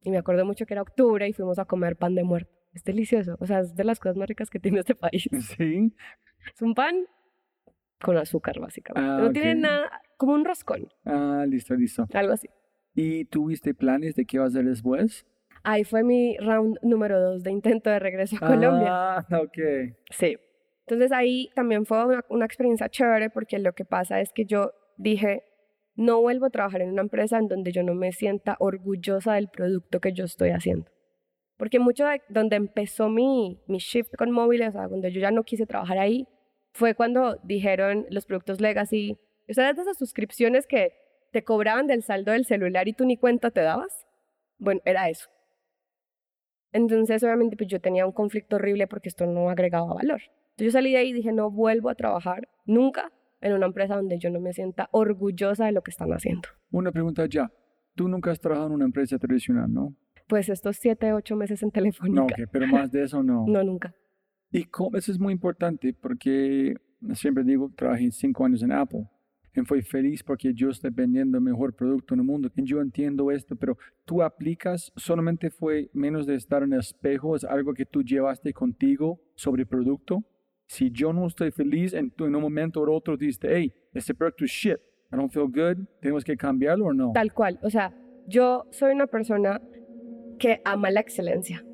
[0.02, 2.52] Y me acuerdo mucho que era octubre y fuimos a comer pan de muerto.
[2.74, 5.30] Es delicioso, o sea, es de las cosas más ricas que tiene este país.
[5.58, 5.94] Sí.
[6.52, 7.06] Es un pan
[8.02, 9.12] con azúcar, básicamente.
[9.12, 10.88] Ah, no tiene nada, como un roscón.
[11.06, 12.08] Ah, listo, listo.
[12.14, 12.48] Algo así.
[13.00, 15.24] ¿Y tuviste planes de qué vas a hacer después?
[15.62, 18.90] Ahí fue mi round número dos de intento de regreso a Colombia.
[18.90, 19.94] Ah, ok.
[20.10, 20.36] Sí.
[20.88, 24.72] Entonces ahí también fue una, una experiencia chévere porque lo que pasa es que yo
[24.98, 25.44] dije,
[25.94, 29.50] no vuelvo a trabajar en una empresa en donde yo no me sienta orgullosa del
[29.50, 30.90] producto que yo estoy haciendo.
[31.56, 35.30] Porque mucho de donde empezó mi, mi shift con móviles, o sea, donde yo ya
[35.30, 36.28] no quise trabajar ahí,
[36.74, 40.94] fue cuando dijeron los productos legacy, o sea, de esas suscripciones que
[41.32, 44.06] te cobraban del saldo del celular y tú ni cuenta te dabas.
[44.58, 45.30] Bueno, era eso.
[46.72, 50.22] Entonces, obviamente, pues yo tenía un conflicto horrible porque esto no agregaba valor.
[50.52, 53.12] Entonces, yo salí de ahí y dije, no vuelvo a trabajar nunca
[53.42, 56.50] en una empresa donde yo no me sienta orgullosa de lo que están haciendo.
[56.72, 57.52] Una pregunta ya.
[57.96, 59.96] Tú nunca has trabajado en una empresa tradicional, ¿no?
[60.28, 62.22] Pues estos siete, ocho meses en Telefónica.
[62.22, 63.46] No, pero más de eso no.
[63.48, 63.96] no, nunca.
[64.52, 66.76] Y eso es muy importante porque
[67.14, 69.08] siempre digo, trabajé cinco años en Apple.
[69.66, 72.50] Fui feliz porque yo estoy vendiendo el mejor producto en el mundo.
[72.56, 77.36] Y yo entiendo esto, pero tú aplicas, solamente fue menos de estar en el espejo,
[77.36, 80.24] es algo que tú llevaste contigo sobre el producto.
[80.68, 84.46] Si yo no estoy feliz, en, en un momento u otro dices, hey, este producto
[84.46, 84.78] es shit,
[85.12, 87.12] I don't feel good, ¿tenemos que cambiarlo o no?
[87.14, 87.94] Tal cual, o sea,
[88.28, 89.62] yo soy una persona
[90.38, 91.66] que ama la excelencia,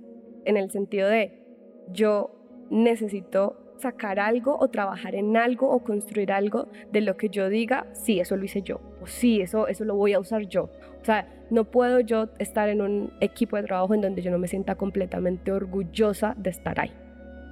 [0.46, 1.44] en el sentido de
[1.92, 7.50] yo necesito sacar algo o trabajar en algo o construir algo de lo que yo
[7.50, 10.70] diga, sí, eso lo hice yo, o sí, eso, eso lo voy a usar yo.
[11.02, 14.40] O sea, no puedo yo estar en un equipo de trabajo en donde yo no
[14.40, 16.92] me sienta completamente orgullosa de estar ahí.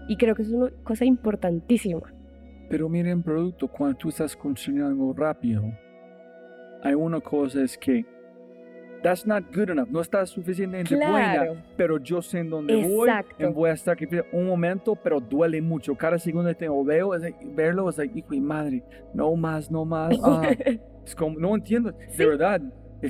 [0.07, 2.13] Y creo que es una cosa importantísima.
[2.69, 5.63] Pero miren, producto, cuando tú estás construyendo algo rápido,
[6.81, 8.05] hay una cosa es que
[9.01, 13.53] that's not good enough, no está suficientemente buena, pero yo sé en dónde voy, en
[13.53, 13.97] voy a estar
[14.31, 15.95] un momento, pero duele mucho.
[15.95, 18.83] Cada segundo que tengo veo, es verlo, es like, hijo y madre,
[19.13, 20.17] no más, no más.
[20.23, 20.49] Ah,
[21.05, 22.61] es como, no entiendo, de verdad,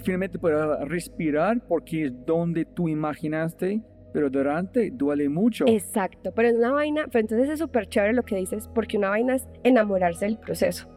[0.03, 3.81] finalmente puedo respirar porque es donde tú imaginaste
[4.13, 5.63] pero durante duele mucho.
[5.69, 9.09] Exacto, pero es una vaina, pero entonces es súper chévere lo que dices, porque una
[9.09, 10.89] vaina es enamorarse del proceso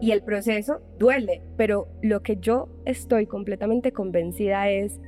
[0.00, 5.00] y el proceso duele, pero lo que yo estoy completamente convencida es,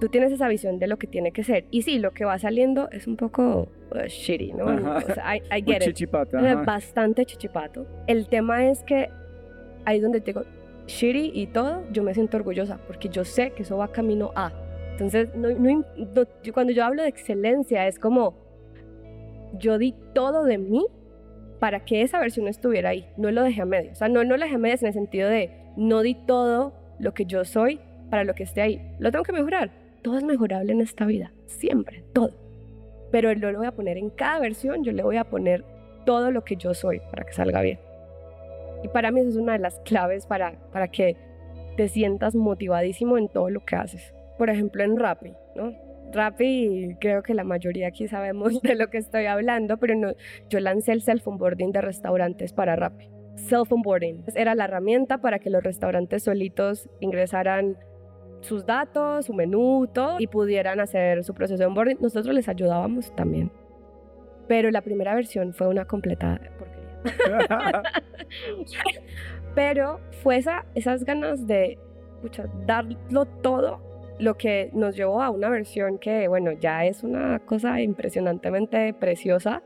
[0.00, 1.66] tú tienes esa visión de lo que tiene que ser.
[1.70, 4.66] Y sí, lo que va saliendo es un poco uh, shitty, ¿no?
[4.96, 7.86] O sea, I, get Chichipato, Bastante chichipato.
[8.06, 9.10] El tema es que
[9.84, 10.42] ahí donde digo
[10.86, 14.52] shitty y todo, yo me siento orgullosa porque yo sé que eso va camino a.
[14.92, 15.84] Entonces, no, no,
[16.52, 18.34] cuando yo hablo de excelencia, es como
[19.58, 20.86] yo di todo de mí
[21.58, 23.06] para que esa versión estuviera ahí.
[23.16, 23.92] No lo dejé a medias.
[23.92, 26.74] O sea, no, no lo dejé a medias en el sentido de no di todo
[26.98, 28.94] lo que yo soy para lo que esté ahí.
[28.98, 29.70] Lo tengo que mejorar.
[30.02, 31.32] Todo es mejorable en esta vida.
[31.46, 32.32] Siempre, todo.
[33.10, 35.64] Pero yo lo voy a poner en cada versión, yo le voy a poner
[36.04, 37.78] todo lo que yo soy para que salga bien.
[38.82, 41.16] Y para mí eso es una de las claves para, para que
[41.76, 44.14] te sientas motivadísimo en todo lo que haces.
[44.38, 45.85] Por ejemplo, en Rappi, ¿no?
[46.12, 50.12] Rappi, creo que la mayoría aquí sabemos de lo que estoy hablando, pero no,
[50.48, 53.08] yo lancé el self-onboarding de restaurantes para Rappi.
[53.36, 57.76] Self-onboarding era la herramienta para que los restaurantes solitos ingresaran
[58.40, 61.98] sus datos, su menú, todo, y pudieran hacer su proceso de onboarding.
[62.00, 63.50] Nosotros les ayudábamos también.
[64.48, 66.86] Pero la primera versión fue una completa porquería.
[69.54, 71.78] Pero fue esa, esas ganas de
[72.66, 73.80] darlo todo
[74.18, 79.62] lo que nos llevó a una versión que, bueno, ya es una cosa impresionantemente preciosa,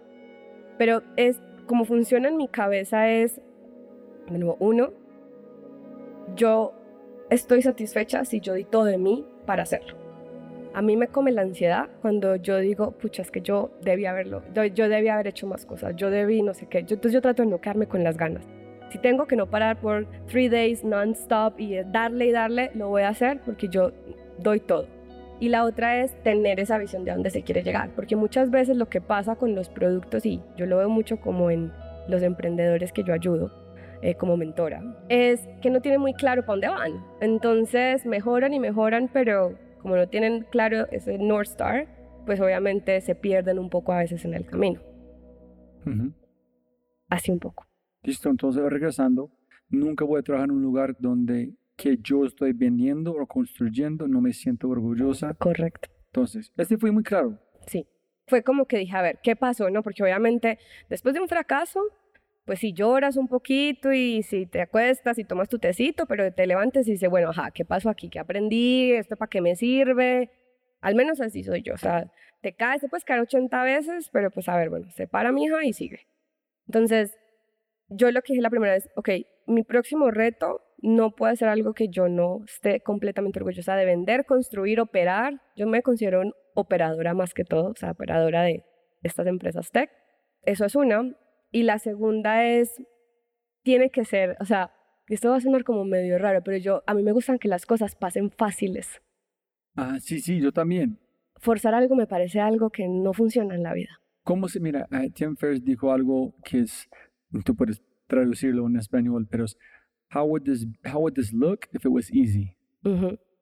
[0.79, 3.41] pero es como funciona en mi cabeza es,
[4.29, 4.93] nuevo, uno,
[6.35, 6.73] yo
[7.31, 9.97] estoy satisfecha si yo di todo de mí para hacerlo.
[10.73, 14.43] A mí me come la ansiedad cuando yo digo, pucha, es que yo debí haberlo,
[14.55, 16.85] yo, yo debí haber hecho más cosas, yo debí no sé qué.
[16.85, 18.45] Yo, entonces yo trato de no quedarme con las ganas.
[18.91, 23.03] Si tengo que no parar por three days non-stop y darle y darle, lo voy
[23.03, 23.93] a hacer porque yo
[24.43, 24.87] doy todo.
[25.39, 28.77] Y la otra es tener esa visión de dónde se quiere llegar, porque muchas veces
[28.77, 31.73] lo que pasa con los productos, y yo lo veo mucho como en
[32.09, 33.51] los emprendedores que yo ayudo,
[34.03, 37.05] eh, como mentora, es que no tienen muy claro para dónde van.
[37.21, 41.87] Entonces mejoran y mejoran, pero como no tienen claro ese North Star,
[42.27, 44.81] pues obviamente se pierden un poco a veces en el camino.
[47.09, 47.67] Así un poco.
[48.03, 49.31] Listo, entonces regresando,
[49.69, 54.21] nunca voy a trabajar en un lugar donde que yo estoy vendiendo o construyendo, no
[54.21, 55.33] me siento orgullosa.
[55.35, 55.89] Correcto.
[56.07, 57.39] Entonces, este fue muy claro.
[57.67, 57.87] Sí.
[58.27, 59.71] Fue como que dije, a ver, ¿qué pasó?
[59.71, 59.83] ¿No?
[59.83, 61.81] Porque obviamente después de un fracaso,
[62.45, 66.47] pues si lloras un poquito y si te acuestas y tomas tu tecito, pero te
[66.47, 68.09] levantes y dices, bueno, ajá, ¿qué pasó aquí?
[68.09, 68.93] ¿Qué aprendí?
[68.93, 70.31] ¿Esto para qué me sirve?
[70.81, 71.75] Al menos así soy yo.
[71.75, 72.13] O sea,
[72.43, 75.45] te caes, te puedes caer 80 veces, pero pues a ver, bueno, se para mi
[75.45, 76.07] hija y sigue.
[76.67, 77.17] Entonces,
[77.89, 79.11] yo lo que dije la primera vez, ok,
[79.47, 84.25] mi próximo reto no puede ser algo que yo no esté completamente orgullosa de vender,
[84.25, 85.41] construir, operar.
[85.57, 88.65] Yo me considero una operadora más que todo, o sea, operadora de
[89.03, 89.91] estas empresas tech.
[90.43, 91.15] Eso es una.
[91.51, 92.83] Y la segunda es,
[93.63, 94.73] tiene que ser, o sea,
[95.09, 97.67] esto va a sonar como medio raro, pero yo, a mí me gustan que las
[97.67, 99.03] cosas pasen fáciles.
[99.75, 100.99] Ah, sí, sí, yo también.
[101.37, 104.01] Forzar algo me parece algo que no funciona en la vida.
[104.23, 104.87] ¿Cómo se mira?
[104.93, 106.89] Uh, Tim Ferriss dijo algo que es,
[107.45, 109.57] tú puedes traducirlo en español, pero es
[110.11, 112.57] how would this how would this look if it was easy?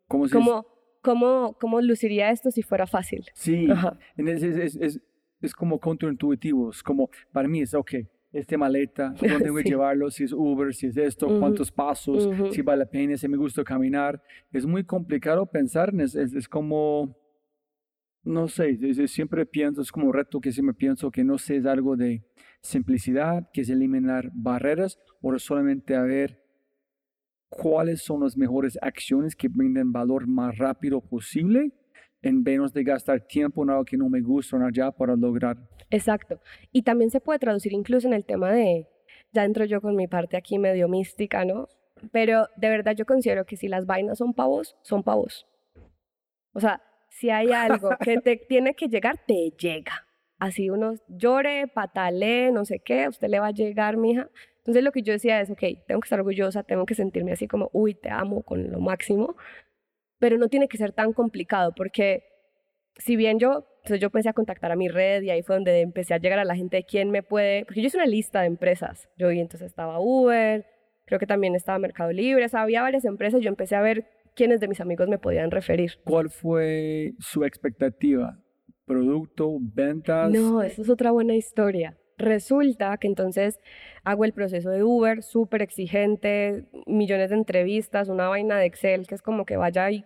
[0.09, 0.65] ¿Cómo,
[1.03, 3.27] ¿Cómo, ¿Cómo, luciría esto si fuera fácil?
[3.35, 3.69] Sí,
[4.17, 5.01] es, es, es,
[5.41, 7.93] es, como contraintuitivo, es como, para mí es, ok,
[8.33, 10.11] este maleta, ¿dónde tengo que llevarlo?
[10.11, 13.63] Si es Uber, si es esto, cuántos pasos, si vale la pena, si me gusta
[13.65, 14.21] caminar.
[14.53, 17.17] Es muy complicado pensar, es, es, como,
[18.25, 21.67] no sé, siempre pienso, es como un reto que siempre pienso que no sé, es
[21.67, 22.25] algo de
[22.61, 26.48] simplicidad, que es eliminar barreras o solamente a ver
[27.49, 31.73] cuáles son las mejores acciones que brinden valor más rápido posible
[32.23, 35.57] en menos de gastar tiempo en algo que no me gusta allá para lograr.
[35.91, 36.41] Exacto.
[36.73, 38.89] Y también se puede traducir incluso en el tema de,
[39.33, 41.69] ya entro yo con mi parte aquí medio mística, ¿no?
[42.13, 45.47] Pero de verdad yo considero que si las vainas son pavos, son pavos.
[46.53, 50.08] O sea, si hay algo que te tiene que llegar, te llega.
[50.39, 54.31] Así uno llore, patale, no sé qué, usted le va a llegar, mija.
[54.59, 57.49] Entonces lo que yo decía es, ok, tengo que estar orgullosa, tengo que sentirme así
[57.49, 59.37] como, uy, te amo con lo máximo,
[60.19, 62.25] pero no tiene que ser tan complicado porque
[62.99, 65.81] si bien yo, entonces yo pensé a contactar a mi red y ahí fue donde
[65.81, 68.41] empecé a llegar a la gente de quién me puede, porque yo hice una lista
[68.41, 70.67] de empresas, yo vi entonces estaba Uber,
[71.07, 74.07] creo que también estaba Mercado Libre, o sea, había varias empresas, yo empecé a ver
[74.35, 75.93] quiénes de mis amigos me podían referir.
[76.05, 78.39] ¿Cuál fue su expectativa?
[78.89, 80.31] ¿Producto, ventas?
[80.31, 81.99] No, eso es otra buena historia.
[82.17, 83.61] Resulta que entonces
[84.03, 89.15] hago el proceso de Uber, súper exigente, millones de entrevistas, una vaina de Excel que
[89.15, 90.05] es como que vaya y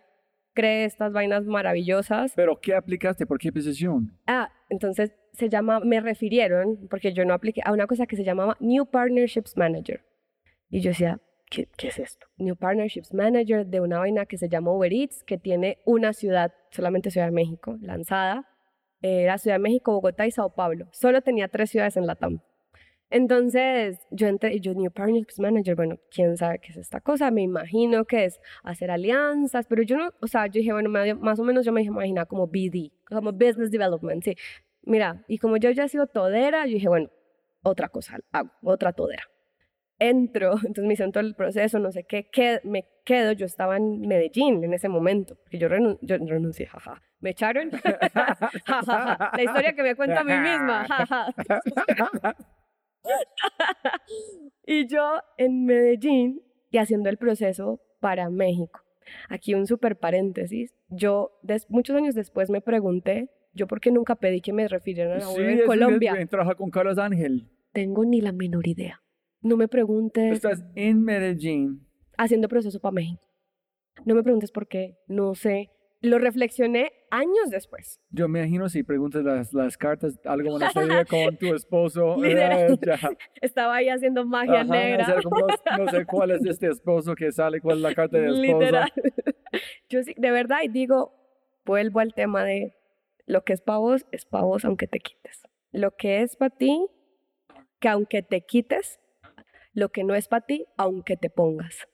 [0.53, 2.33] cree estas vainas maravillosas.
[2.35, 3.25] ¿Pero qué aplicaste?
[3.25, 4.19] ¿Por qué posición?
[4.27, 8.25] Ah, entonces se llama, me refirieron, porque yo no apliqué, a una cosa que se
[8.25, 10.05] llamaba New Partnerships Manager.
[10.69, 12.27] Y yo decía, ¿qué, qué es esto?
[12.37, 16.53] New Partnerships Manager de una vaina que se llama Uber Eats, que tiene una ciudad,
[16.71, 18.52] solamente Ciudad de México, lanzada
[19.03, 20.87] era Ciudad de México, Bogotá y Sao Paulo.
[20.93, 22.41] Solo tenía tres ciudades en la TAM.
[23.11, 27.43] Entonces, yo entré, yo New Partnerships Manager, bueno, quién sabe qué es esta cosa, me
[27.43, 30.89] imagino que es hacer alianzas, pero yo no, o sea, yo dije, bueno,
[31.21, 34.35] más o menos yo me imaginaba como BD, como Business Development, sí.
[34.85, 37.11] Mira, y como yo ya he sido todera, yo dije, bueno,
[37.63, 39.25] otra cosa hago, otra todera.
[40.03, 43.77] Entro, entonces me hicieron todo el proceso, no sé qué, qué me quedo, yo estaba
[43.77, 45.69] en Medellín en ese momento, porque yo,
[46.01, 47.71] yo renuncié, jaja ¿Me echaron?
[48.67, 50.87] La historia que me cuento a mí misma.
[54.67, 56.43] y yo en Medellín
[56.73, 58.81] y haciendo el proceso para México.
[59.29, 60.75] Aquí un super paréntesis.
[60.89, 61.39] Yo
[61.69, 65.35] muchos años después me pregunté, yo por qué nunca pedí que me refirieran a Sí,
[65.41, 66.15] Uber en Colombia.
[66.19, 67.49] es- Trabaja con Carlos Ángel.
[67.73, 69.01] Tengo ni la menor idea.
[69.43, 71.87] No me preguntes Estás en Medellín.
[72.17, 73.23] haciendo proceso para México.
[74.05, 75.71] No me preguntes por qué, no sé.
[76.01, 78.01] Lo reflexioné años después.
[78.11, 82.17] Yo me imagino si preguntas las, las cartas, algo van a salir con tu esposo.
[82.21, 82.73] Literal.
[82.73, 82.99] eh, ya.
[83.41, 85.17] Estaba ahí haciendo magia Ajá, negra.
[85.23, 85.47] como
[85.79, 88.59] no sé cuál es este esposo que sale, cuál es la carta de esposo.
[88.61, 88.93] Literal.
[89.89, 91.13] Yo sí, de verdad, y digo,
[91.65, 92.75] vuelvo al tema de
[93.27, 95.43] lo que es para vos, es para vos aunque te quites.
[95.71, 96.85] Lo que es para ti,
[97.79, 98.99] que aunque te quites,
[99.73, 101.87] lo que no es para ti, aunque te pongas.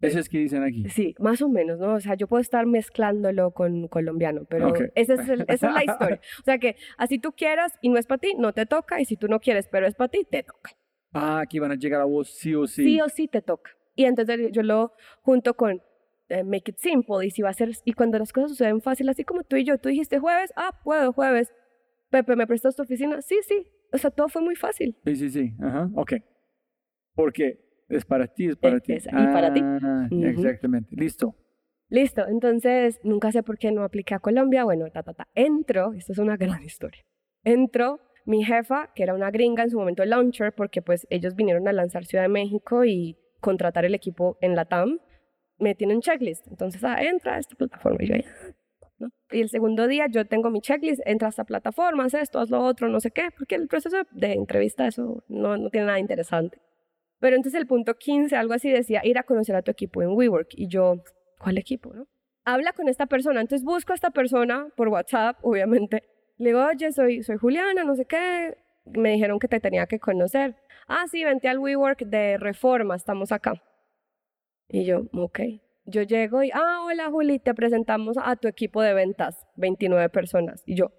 [0.00, 0.88] Eso es que dicen aquí.
[0.88, 1.94] Sí, más o menos, ¿no?
[1.94, 4.80] O sea, yo puedo estar mezclándolo con colombiano, pero Ok.
[4.94, 6.20] ese es el- esa es la historia.
[6.40, 9.04] O sea que así tú quieras y no es para ti, no te toca, y
[9.04, 10.70] si tú no quieres, pero es para ti, te toca.
[11.12, 12.84] Ah, aquí van a llegar a vos sí o sí.
[12.84, 13.72] sí o sí te toca.
[13.94, 15.82] Y entonces yo lo junto con
[16.30, 19.08] eh, Make It Simple y si va a ser, y cuando las cosas suceden fácil,
[19.10, 21.52] así como tú y yo, tú dijiste jueves, ah, puedo jueves.
[22.08, 23.20] Pepe, ¿me prestas tu oficina?
[23.20, 23.66] Sí, sí.
[23.92, 24.96] O sea, todo fue muy fácil.
[25.04, 25.52] Sí, sí, sí.
[25.60, 26.14] Ajá, ok.
[27.20, 28.92] Porque es para ti, es para Eh, ti.
[28.94, 29.60] es- y para ti.
[29.64, 30.24] Ah, Ujú.
[30.26, 30.94] Exactamente.
[30.96, 31.34] Listo.
[31.88, 34.64] Listo, entonces nunca sé por qué no apliqué a Colombia.
[34.64, 35.28] Bueno, ta, ta, ta.
[35.34, 37.02] Entro, esto es una gran historia.
[37.44, 41.66] Entro, mi jefa, que era una gringa en su momento launcher, porque pues ellos vinieron
[41.68, 44.98] a lanzar Ciudad de México y contratar el equipo en la TAM,
[45.58, 46.46] me tiene un checklist.
[46.46, 47.98] Entonces, ah, entra a esta plataforma.
[48.04, 48.14] Y yo,
[48.98, 49.08] ¿no?
[49.32, 52.50] Y el segundo día yo tengo mi checklist, entra a esta plataforma, haz esto, haz
[52.50, 55.98] lo otro, no sé qué, porque el proceso de entrevista, eso no, no tiene nada
[55.98, 56.58] interesante.
[57.20, 60.08] Pero entonces el punto 15, algo así, decía ir a conocer a tu equipo en
[60.08, 60.48] WeWork.
[60.56, 61.02] Y yo,
[61.38, 62.06] ¿cuál equipo, no?
[62.44, 63.40] Habla con esta persona.
[63.40, 66.02] Entonces busco a esta persona por WhatsApp, obviamente.
[66.38, 68.56] Le digo, oye, soy, soy Juliana, no sé qué.
[68.86, 70.56] Me dijeron que te tenía que conocer.
[70.88, 73.62] Ah, sí, vente al WeWork de Reforma, estamos acá.
[74.68, 75.40] Y yo, ok.
[75.84, 80.62] Yo llego y, ah, hola Juli, te presentamos a tu equipo de ventas, 29 personas.
[80.64, 80.92] Y yo,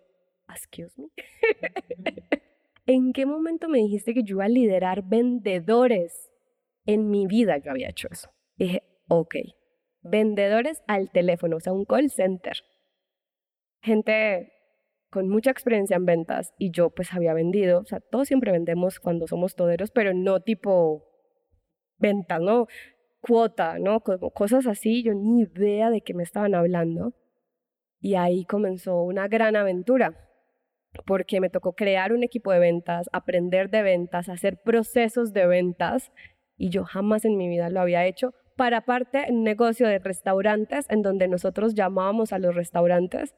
[0.47, 1.07] excuse me.
[2.86, 6.32] ¿En qué momento me dijiste que yo iba a liderar vendedores?
[6.86, 8.29] En mi vida yo había hecho eso.
[8.55, 9.36] Dije, ok,
[10.01, 12.57] vendedores al teléfono, o sea, un call center.
[13.82, 14.51] Gente
[15.11, 18.99] con mucha experiencia en ventas y yo pues había vendido, o sea, todos siempre vendemos
[18.99, 21.03] cuando somos toderos, pero no tipo
[21.97, 22.67] ventas, ¿no?
[23.19, 23.99] Cuota, ¿no?
[23.99, 27.13] Como cosas así, yo ni idea de qué me estaban hablando.
[27.99, 30.30] Y ahí comenzó una gran aventura
[31.05, 36.11] porque me tocó crear un equipo de ventas, aprender de ventas, hacer procesos de ventas
[36.57, 38.33] y yo jamás en mi vida lo había hecho.
[38.55, 43.33] Para aparte, un negocio de restaurantes en donde nosotros llamábamos a los restaurantes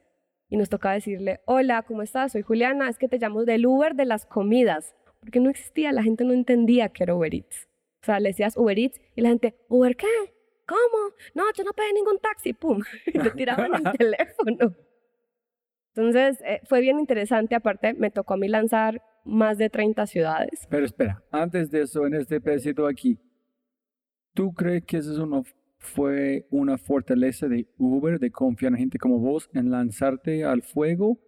[0.50, 2.32] y nos tocaba decirle, hola, ¿cómo estás?
[2.32, 6.02] Soy Juliana, es que te llamo del Uber de las comidas, porque no existía, la
[6.02, 7.68] gente no entendía que era Uber Eats.
[8.02, 10.06] O sea, le decías Uber Eats y la gente, ¿Uber qué?
[10.66, 11.14] ¿Cómo?
[11.34, 14.74] No, yo no pedí ningún taxi, pum, y te tiraban el teléfono.
[15.96, 17.54] Entonces, eh, fue bien interesante.
[17.54, 20.66] Aparte, me tocó a mí lanzar más de 30 ciudades.
[20.68, 23.18] Pero espera, antes de eso, en este pedacito aquí,
[24.34, 25.44] ¿tú crees que eso
[25.78, 31.18] fue una fortaleza de Uber, de confiar en gente como vos, en lanzarte al fuego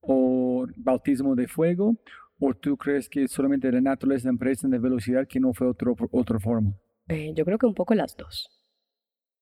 [0.00, 1.96] o bautismo de fuego?
[2.38, 5.94] ¿O tú crees que solamente la naturaleza de empresa de velocidad que no fue otro,
[6.10, 6.72] otra forma?
[7.08, 8.48] Eh, yo creo que un poco las dos.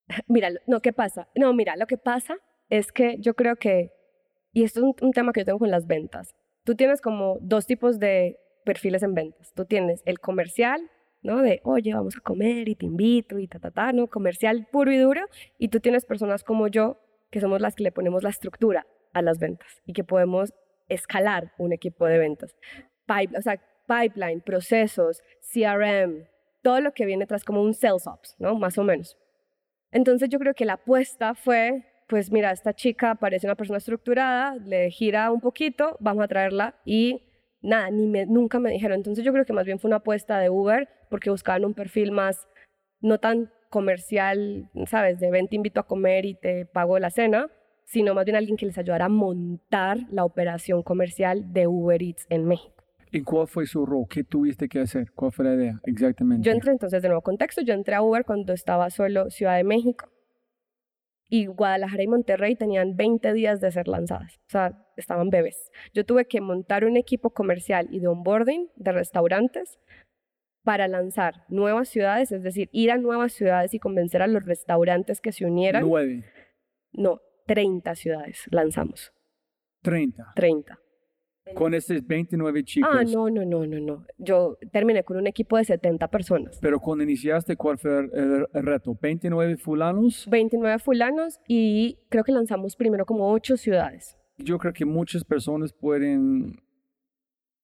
[0.27, 1.29] mira, no, ¿qué pasa?
[1.37, 2.39] No, mira, lo que pasa
[2.69, 3.93] es que yo creo que,
[4.53, 6.35] y esto es un, tema que yo tengo con las ventas,
[6.65, 9.53] tú tienes como dos tipos de perfiles en ventas.
[9.55, 10.91] Tú tienes el comercial,
[11.23, 11.43] ¿no?
[11.43, 14.09] De, oye, vamos a comer y te invito y ta, ta, ta, ¿no?
[14.09, 15.23] Comercial puro y duro.
[15.59, 19.23] Y tú tienes personas como yo, que somos las que le ponemos la estructura a
[19.23, 20.53] las ventas y que podemos
[20.89, 22.55] escalar un equipo de ventas.
[23.07, 26.29] Pipe- o sea, pipeline, procesos, CRM,
[26.63, 28.55] todo lo que viene tras como un sales ops, ¿no?
[28.57, 29.17] Más o menos.
[29.91, 34.57] Entonces yo creo que la apuesta fue, pues mira, esta chica parece una persona estructurada,
[34.57, 37.23] le gira un poquito, vamos a traerla y
[37.61, 38.97] nada, ni me, nunca me dijeron.
[38.97, 42.11] Entonces yo creo que más bien fue una apuesta de Uber porque buscaban un perfil
[42.13, 42.49] más,
[43.01, 45.21] no tan comercial, ¿sabes?
[45.21, 47.51] De ven, te invito a comer y te pago la cena,
[47.85, 52.27] sino más bien alguien que les ayudara a montar la operación comercial de Uber Eats
[52.31, 52.75] en México.
[53.13, 54.07] ¿Y cuál fue su rol?
[54.09, 55.13] ¿Qué tuviste que hacer?
[55.15, 55.81] ¿Cuál fue la idea?
[55.85, 56.47] Exactamente.
[56.47, 59.65] Yo entré entonces de nuevo contexto, yo entré a Uber cuando estaba solo Ciudad de
[59.65, 60.09] México
[61.29, 65.71] y Guadalajara y Monterrey tenían 20 días de ser lanzadas, o sea, estaban bebés.
[65.93, 69.79] Yo tuve que montar un equipo comercial y de onboarding de restaurantes
[70.65, 75.21] para lanzar nuevas ciudades, es decir, ir a nuevas ciudades y convencer a los restaurantes
[75.21, 75.87] que se unieran.
[75.87, 76.25] Nueve,
[76.93, 79.13] No, 30 ciudades lanzamos,
[79.83, 80.33] treinta.
[80.35, 80.79] 30.
[81.55, 82.91] Con estos 29 chicos.
[82.93, 84.05] Ah, no, no, no, no, no.
[84.19, 86.59] Yo terminé con un equipo de 70 personas.
[86.61, 88.95] Pero cuando iniciaste, ¿cuál fue el, el reto?
[88.95, 90.27] ¿29 fulanos?
[90.31, 94.17] 29 fulanos y creo que lanzamos primero como 8 ciudades.
[94.39, 96.61] Yo creo que muchas personas pueden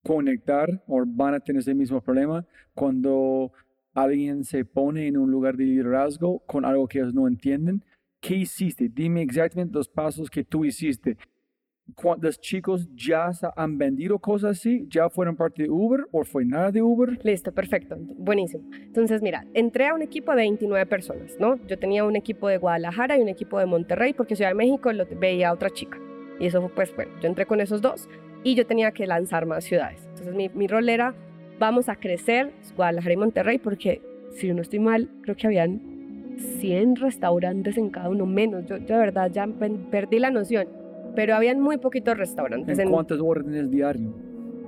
[0.05, 3.53] conectar o van a tener ese mismo problema cuando
[3.95, 7.85] alguien se pone en un lugar de liderazgo con algo que ellos no entienden.
[8.21, 8.89] ¿Qué hiciste?
[8.89, 11.17] Dime exactamente los pasos que tú hiciste.
[11.95, 14.87] ¿Cuántos chicos ya han vendido cosas así?
[14.89, 17.19] ¿Ya fueron parte de Uber o fue nada de Uber?
[17.23, 17.97] Listo, perfecto.
[17.99, 18.65] Buenísimo.
[18.73, 21.57] Entonces, mira, entré a un equipo de 29 personas, ¿no?
[21.67, 24.91] Yo tenía un equipo de Guadalajara y un equipo de Monterrey porque Ciudad de México
[24.93, 25.99] lo veía otra chica.
[26.41, 28.09] Y eso fue, pues, bueno, yo entré con esos dos
[28.43, 30.01] y yo tenía que lanzar más ciudades.
[30.09, 31.15] Entonces, mi, mi rol era,
[31.59, 34.01] vamos a crecer Guadalajara y Monterrey porque,
[34.33, 38.65] si no estoy mal, creo que habían 100 restaurantes en cada uno, menos.
[38.65, 39.47] Yo, yo de verdad ya
[39.91, 40.67] perdí la noción
[41.15, 42.79] pero habían muy poquitos restaurantes.
[42.79, 44.13] ¿En, cuántas órdenes diario?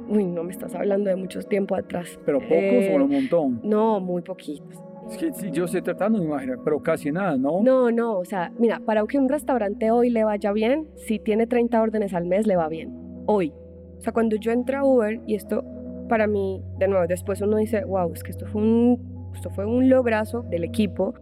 [0.09, 2.19] Uy, no me estás hablando de muchos tiempo atrás.
[2.25, 3.61] ¿Pero pocos o un eh, montón?
[3.65, 4.83] No, muy poquitos.
[5.11, 7.63] Es que yo estoy tratando de imaginar, pero casi nada, ¿no?
[7.63, 11.47] No, no, o sea, mira, para que un restaurante hoy le vaya bien, si tiene
[11.47, 12.93] 30 órdenes al mes, le va bien.
[13.27, 13.53] Hoy.
[13.99, 15.65] O sea, cuando yo entré a Uber, y esto
[16.09, 19.65] para mí, de nuevo, después uno dice, wow, es que esto fue un, esto fue
[19.65, 21.15] un lograzo del equipo.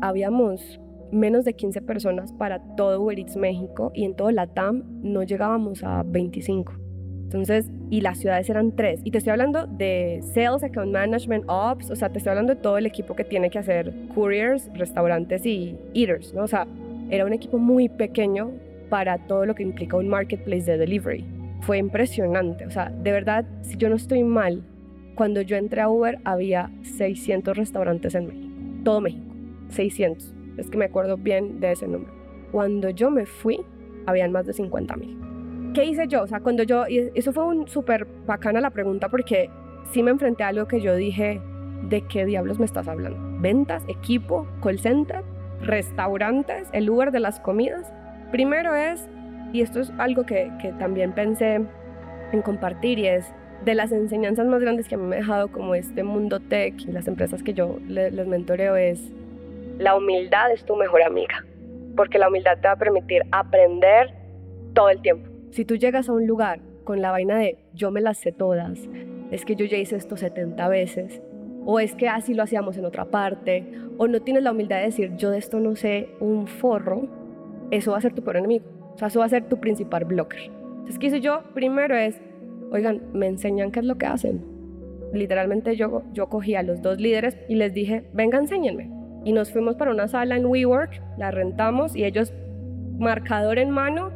[0.00, 0.80] Habíamos
[1.12, 5.22] menos de 15 personas para todo Uber Eats México y en todo la TAM no
[5.22, 6.72] llegábamos a 25.
[7.24, 9.00] Entonces, y las ciudades eran tres.
[9.04, 12.60] Y te estoy hablando de Sales, Account Management, Ops, o sea, te estoy hablando de
[12.60, 16.42] todo el equipo que tiene que hacer couriers, restaurantes y eaters, ¿no?
[16.42, 16.66] O sea,
[17.08, 18.50] era un equipo muy pequeño
[18.88, 21.24] para todo lo que implica un marketplace de delivery.
[21.60, 24.64] Fue impresionante, o sea, de verdad, si yo no estoy mal,
[25.14, 28.50] cuando yo entré a Uber había 600 restaurantes en México,
[28.82, 29.32] todo México,
[29.68, 32.12] 600 es que me acuerdo bien de ese número.
[32.52, 33.60] Cuando yo me fui,
[34.06, 35.18] habían más de 50 mil.
[35.74, 36.22] ¿Qué hice yo?
[36.22, 39.50] O sea, cuando yo, y eso fue un súper bacana la pregunta porque
[39.92, 41.40] sí me enfrenté a algo que yo dije,
[41.88, 43.18] ¿de qué diablos me estás hablando?
[43.40, 45.22] ¿Ventas, equipo, call center,
[45.62, 47.92] restaurantes, el Uber de las comidas?
[48.32, 49.08] Primero es,
[49.52, 51.60] y esto es algo que, que también pensé
[52.32, 53.32] en compartir y es
[53.64, 56.74] de las enseñanzas más grandes que a mí me ha dejado como este mundo tech
[56.80, 59.12] y las empresas que yo les, les mentoreo es
[59.80, 61.42] la humildad es tu mejor amiga,
[61.96, 64.12] porque la humildad te va a permitir aprender
[64.74, 65.30] todo el tiempo.
[65.52, 68.78] Si tú llegas a un lugar con la vaina de yo me las sé todas,
[69.30, 71.22] es que yo ya hice esto 70 veces,
[71.64, 74.84] o es que así lo hacíamos en otra parte, o no tienes la humildad de
[74.84, 77.08] decir yo de esto no sé un forro,
[77.70, 78.66] eso va a ser tu peor enemigo.
[78.94, 80.40] O sea, eso va a ser tu principal blocker.
[80.40, 81.42] Entonces, ¿qué hice yo?
[81.54, 82.20] Primero es,
[82.70, 84.44] oigan, me enseñan qué es lo que hacen.
[85.14, 89.50] Literalmente yo, yo cogí a los dos líderes y les dije, venga, enséñenme y nos
[89.50, 92.32] fuimos para una sala en WeWork, la rentamos y ellos,
[92.98, 94.10] marcador en mano,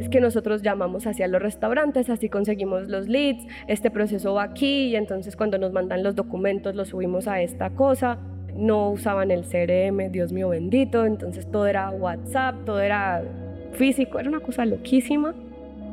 [0.00, 4.88] es que nosotros llamamos hacia los restaurantes, así conseguimos los leads, este proceso va aquí
[4.88, 8.18] y entonces cuando nos mandan los documentos los subimos a esta cosa,
[8.54, 13.22] no usaban el CRM, Dios mío bendito, entonces todo era WhatsApp, todo era
[13.72, 15.34] físico, era una cosa loquísima.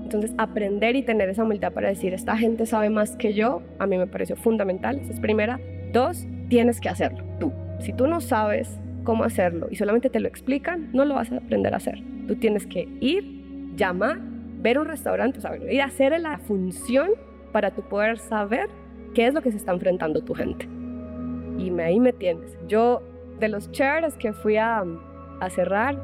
[0.04, 3.88] Entonces aprender y tener esa humildad para decir, esta gente sabe más que yo, a
[3.88, 5.60] mí me pareció fundamental, esa es primera.
[5.92, 7.52] Dos, tienes que hacerlo tú.
[7.80, 11.38] Si tú no sabes cómo hacerlo y solamente te lo explican, no lo vas a
[11.38, 12.04] aprender a hacer.
[12.28, 17.12] Tú tienes que ir, llamar, ver un restaurante, o sea, ir a hacer la función
[17.52, 18.68] para tú poder saber
[19.14, 20.66] qué es lo que se está enfrentando tu gente.
[21.58, 22.58] Y me, ahí me tienes.
[22.68, 23.02] Yo,
[23.40, 24.84] de los chairs que fui a,
[25.40, 25.98] a cerrar,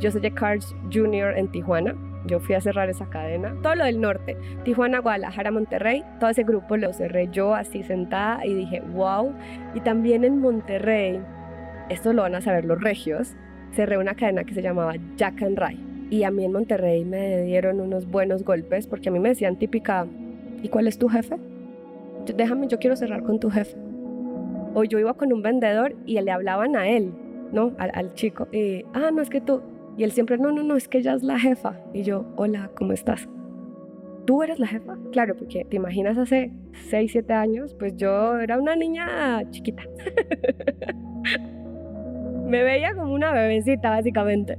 [0.00, 1.94] yo soy de Cards Junior en Tijuana.
[2.26, 3.54] Yo fui a cerrar esa cadena.
[3.62, 8.44] Todo lo del norte, Tijuana, Guadalajara, Monterrey, todo ese grupo lo cerré yo así sentada
[8.44, 9.32] y dije, wow.
[9.74, 11.20] Y también en Monterrey,
[11.88, 13.36] esto lo van a saber los regios,
[13.72, 15.80] cerré una cadena que se llamaba Jack and Ray.
[16.10, 19.56] Y a mí en Monterrey me dieron unos buenos golpes porque a mí me decían
[19.56, 20.06] típica,
[20.62, 21.36] ¿y cuál es tu jefe?
[22.34, 23.76] Déjame, yo quiero cerrar con tu jefe.
[24.74, 27.12] O yo iba con un vendedor y le hablaban a él,
[27.52, 27.72] ¿no?
[27.78, 28.48] Al, al chico.
[28.52, 29.62] Y, ah, no, es que tú,
[29.96, 31.80] y él siempre, no, no, no, es que ella es la jefa.
[31.94, 33.28] Y yo, hola, ¿cómo estás?
[34.26, 34.96] ¿Tú eres la jefa?
[35.12, 36.52] Claro, porque te imaginas hace
[36.90, 39.84] 6, 7 años, pues yo era una niña chiquita.
[42.46, 44.58] me veía como una bebecita, básicamente.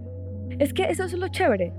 [0.57, 1.73] Es que eso es lo chévere.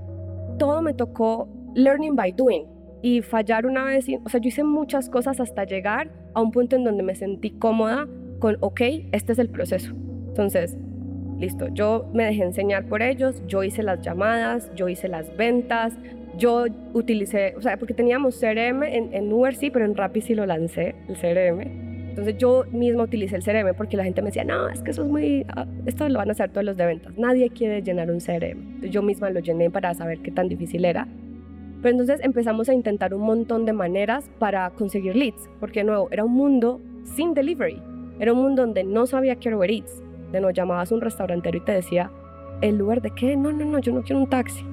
[0.57, 2.65] Todo me tocó learning by doing.
[3.01, 6.75] Y fallar una vez, o sea, yo hice muchas cosas hasta llegar a un punto
[6.75, 8.07] en donde me sentí cómoda
[8.39, 8.81] con, ok,
[9.11, 9.93] este es el proceso.
[10.27, 10.77] Entonces,
[11.39, 15.93] listo, yo me dejé enseñar por ellos, yo hice las llamadas, yo hice las ventas,
[16.37, 20.35] yo utilicé, o sea, porque teníamos CRM en, en Uber sí, pero en Rappi sí
[20.35, 21.61] lo lancé, el CRM.
[22.09, 25.03] Entonces yo misma utilicé el CRM porque la gente me decía, no, es que eso
[25.03, 28.11] es muy, ah, esto lo van a hacer todos los de ventas, nadie quiere llenar
[28.11, 28.59] un CRM.
[28.59, 31.07] Entonces yo misma lo llené para saber qué tan difícil era.
[31.81, 36.09] Pero entonces empezamos a intentar un montón de maneras para conseguir leads, porque de nuevo,
[36.11, 36.81] era un mundo
[37.15, 37.81] sin delivery.
[38.19, 40.03] Era un mundo donde no sabía que era Uber Eats.
[40.31, 42.11] De no llamabas a un restaurantero y te decía,
[42.61, 43.35] ¿el lugar de qué?
[43.35, 44.63] No, no, no, yo no quiero un taxi.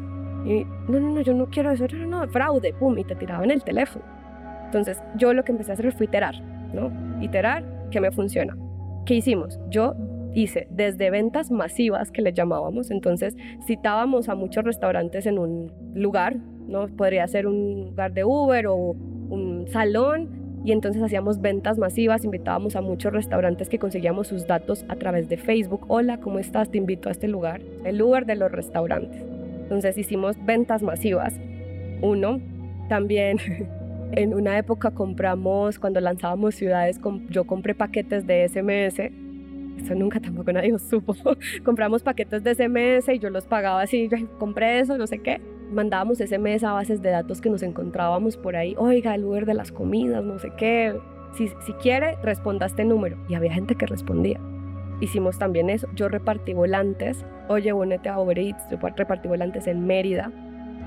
[0.45, 3.51] Y no, no, no, yo no quiero eso, no, no, fraude, pum, y te tiraban
[3.51, 4.05] el teléfono.
[4.67, 6.41] Entonces yo lo que empecé a hacer fue iterar,
[6.73, 6.93] ¿no?
[7.21, 8.57] Iterar, que me funciona.
[9.05, 9.59] ¿Qué hicimos?
[9.71, 9.95] Yo
[10.35, 13.35] hice desde ventas masivas que le llamábamos, entonces
[13.67, 16.37] citábamos a muchos restaurantes en un lugar,
[16.69, 16.87] ¿no?
[16.89, 22.75] Podría ser un lugar de Uber o un salón y entonces hacíamos ventas masivas, invitábamos
[22.75, 25.85] a muchos restaurantes que conseguíamos sus datos a través de Facebook.
[25.87, 26.73] Hola, ¿cómo estás?
[26.73, 29.23] Te invito a este lugar, el lugar de los restaurantes.
[29.63, 31.35] Entonces hicimos ventas masivas.
[32.03, 32.41] Uno,
[32.89, 33.39] también
[34.13, 36.99] en una época compramos, cuando lanzábamos ciudades,
[37.31, 39.13] yo compré paquetes de SMS.
[39.79, 41.15] Eso nunca tampoco nadie supo.
[41.65, 44.09] compramos paquetes de SMS y yo los pagaba así,
[44.41, 45.41] compré eso, no sé qué
[45.71, 49.55] mandábamos SMS a bases de datos que nos encontrábamos por ahí, oiga, el Uber de
[49.55, 50.95] las comidas, no sé qué,
[51.37, 53.17] si, si quiere, responda a este número.
[53.29, 54.41] Y había gente que respondía.
[55.01, 55.89] Hicimos también eso.
[55.95, 60.33] Yo repartí volantes, oye, únete a Uber Eats, yo repartí volantes en Mérida,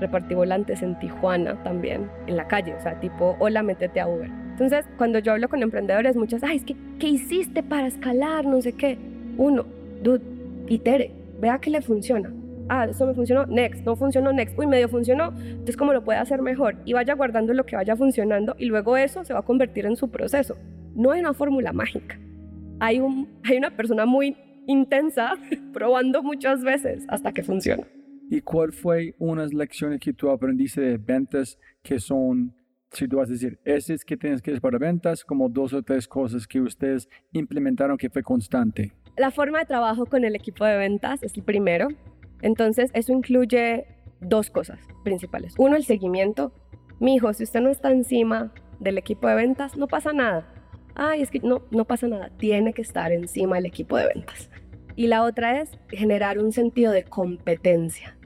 [0.00, 4.28] repartí volantes en Tijuana también, en la calle, o sea, tipo, hola, métete a Uber.
[4.50, 8.44] Entonces, cuando yo hablo con emprendedores, muchas, ay, es que, ¿qué hiciste para escalar?
[8.44, 8.98] No sé qué.
[9.38, 9.64] Uno,
[10.02, 10.22] dude,
[10.66, 12.32] itere, vea que le funciona
[12.70, 16.18] ah, esto me funcionó, next, no funcionó, next, uy, medio funcionó, entonces cómo lo puede
[16.20, 19.42] hacer mejor y vaya guardando lo que vaya funcionando y luego eso se va a
[19.42, 20.56] convertir en su proceso.
[20.94, 22.18] No hay una fórmula mágica.
[22.78, 25.32] Hay, un, hay una persona muy intensa
[25.72, 27.86] probando muchas veces hasta que funciona.
[28.30, 32.54] ¿Y cuál fue unas lecciones que tú aprendiste de ventas que son,
[32.92, 35.72] si tú vas a decir, ese es que tienes que hacer para ventas, como dos
[35.72, 38.92] o tres cosas que ustedes implementaron que fue constante?
[39.16, 41.88] La forma de trabajo con el equipo de ventas es el primero.
[42.42, 43.86] Entonces, eso incluye
[44.20, 45.54] dos cosas principales.
[45.58, 46.52] Uno, el seguimiento.
[46.98, 50.46] Mi hijo, si usted no está encima del equipo de ventas, no pasa nada.
[50.94, 52.30] Ay, es que no, no pasa nada.
[52.36, 54.50] Tiene que estar encima del equipo de ventas.
[54.96, 58.16] Y la otra es generar un sentido de competencia.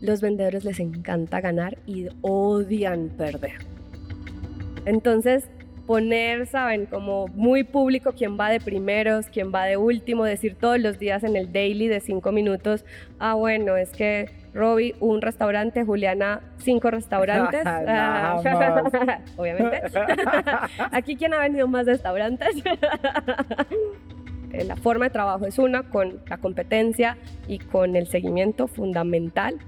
[0.00, 3.58] Los vendedores les encanta ganar y odian perder.
[4.84, 5.48] Entonces,
[5.86, 10.78] poner, saben, como muy público quién va de primeros, quién va de último, decir todos
[10.78, 12.84] los días en el daily de cinco minutos,
[13.18, 17.64] ah, bueno, es que Robbie, un restaurante, Juliana, cinco restaurantes.
[17.86, 18.40] Ah,
[19.36, 19.82] obviamente.
[20.92, 22.54] Aquí, ¿quién ha venido más restaurantes?
[24.52, 27.16] Eh, la forma de trabajo es una, con la competencia
[27.48, 29.58] y con el seguimiento fundamental.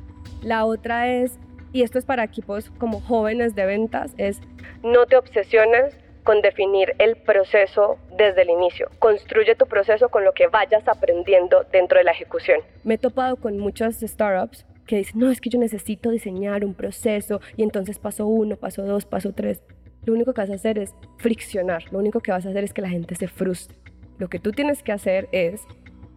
[0.42, 1.38] La otra es,
[1.72, 4.40] y esto es para equipos como jóvenes de ventas, es
[4.82, 5.96] no te obsesiones
[6.26, 8.90] con definir el proceso desde el inicio.
[8.98, 12.60] Construye tu proceso con lo que vayas aprendiendo dentro de la ejecución.
[12.82, 16.74] Me he topado con muchas startups que dicen, no, es que yo necesito diseñar un
[16.74, 19.62] proceso y entonces paso uno, paso dos, paso tres.
[20.04, 22.72] Lo único que vas a hacer es friccionar, lo único que vas a hacer es
[22.72, 23.78] que la gente se frustre.
[24.18, 25.62] Lo que tú tienes que hacer es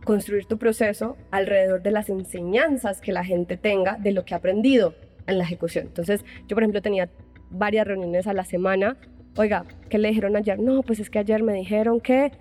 [0.05, 4.37] construir tu proceso alrededor de las enseñanzas que la gente tenga de lo que ha
[4.37, 4.95] aprendido
[5.27, 5.85] en la ejecución.
[5.85, 7.09] Entonces, yo por ejemplo tenía
[7.51, 8.97] varias reuniones a la semana
[9.37, 10.59] oiga, ¿qué le dijeron ayer?
[10.59, 12.31] No, pues es que ayer me dijeron que,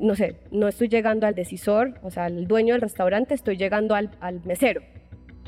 [0.00, 3.94] no sé, no estoy llegando al decisor, o sea, al dueño del restaurante, estoy llegando
[3.94, 4.82] al, al mesero.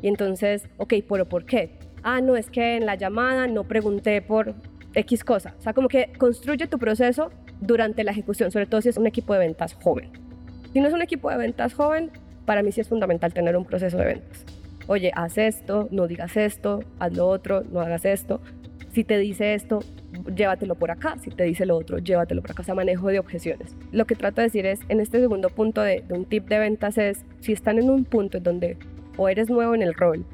[0.03, 1.79] Y entonces, ok, pero ¿por qué?
[2.03, 4.55] Ah, no, es que en la llamada no pregunté por
[4.95, 5.55] X cosa.
[5.59, 7.31] O sea, como que construye tu proceso
[7.61, 10.11] durante la ejecución, sobre todo si es un equipo de ventas joven.
[10.73, 12.11] Si no es un equipo de ventas joven,
[12.45, 14.45] para mí sí es fundamental tener un proceso de ventas.
[14.87, 18.41] Oye, haz esto, no digas esto, haz lo otro, no hagas esto.
[18.93, 19.81] Si te dice esto,
[20.27, 23.19] llévatelo por acá, si te dice lo otro, llévatelo por acá, o sea, manejo de
[23.19, 23.77] objeciones.
[23.93, 26.99] Lo que trato de decir es, en este segundo punto de, un tip de ventas
[26.99, 28.77] es, si están en un punto en donde
[29.17, 30.25] o eres nuevo en el rol,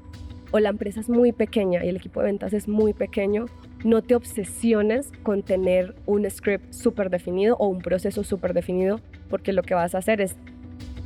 [0.52, 3.46] o la empresa es muy pequeña y el equipo de ventas es muy pequeño,
[3.84, 9.52] no te obsesiones con tener un script súper definido o un proceso súper definido, porque
[9.52, 10.36] lo que vas a hacer es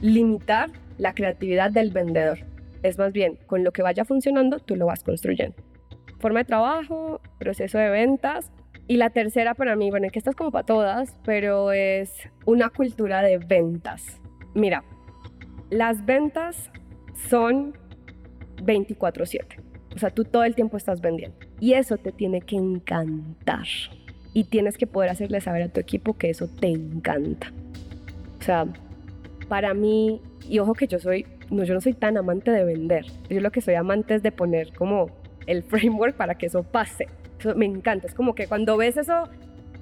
[0.00, 2.38] limitar la creatividad del vendedor.
[2.82, 5.56] Es más bien, con lo que vaya funcionando, tú lo vas construyendo.
[6.18, 8.50] Forma de trabajo, proceso de ventas,
[8.86, 12.12] y la tercera para mí, bueno, que esta es como para todas, pero es
[12.44, 14.20] una cultura de ventas.
[14.54, 14.84] Mira,
[15.70, 16.70] las ventas
[17.28, 17.74] son
[18.62, 19.56] 24/7.
[19.94, 21.36] O sea, tú todo el tiempo estás vendiendo.
[21.60, 23.66] Y eso te tiene que encantar.
[24.34, 27.52] Y tienes que poder hacerle saber a tu equipo que eso te encanta.
[28.40, 28.66] O sea,
[29.48, 33.06] para mí, y ojo que yo soy, no, yo no soy tan amante de vender.
[33.30, 35.06] Yo lo que soy amante es de poner como
[35.46, 37.06] el framework para que eso pase
[37.56, 38.06] me encanta.
[38.06, 39.28] Es como que cuando ves eso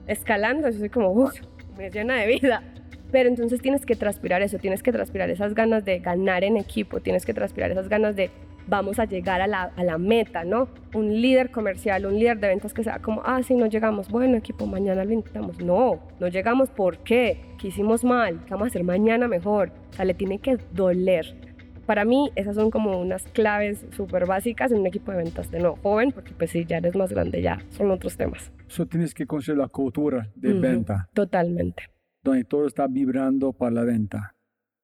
[0.07, 1.35] escalando, yo soy como, uff,
[1.77, 2.63] me llena de vida.
[3.11, 7.01] Pero entonces tienes que transpirar eso, tienes que transpirar esas ganas de ganar en equipo,
[7.01, 8.31] tienes que transpirar esas ganas de
[8.67, 10.69] vamos a llegar a la, a la meta, ¿no?
[10.95, 14.37] Un líder comercial, un líder de ventas que sea como, ah, sí, no llegamos, bueno,
[14.37, 15.61] equipo, mañana lo intentamos.
[15.61, 17.41] No, no llegamos, ¿por qué?
[17.59, 18.41] ¿Qué hicimos mal?
[18.45, 19.73] ¿Qué vamos a hacer mañana mejor?
[19.91, 21.52] O sea, le tiene que doler.
[21.87, 25.59] Para mí, esas son como unas claves súper básicas en un equipo de ventas de
[25.61, 28.53] no joven, porque pues si ya eres más grande, ya son otros temas.
[28.69, 31.85] Eso tienes que conocer la cultura de Ujú, venta, Totalmente.
[32.23, 34.35] donde todo está vibrando para la venta.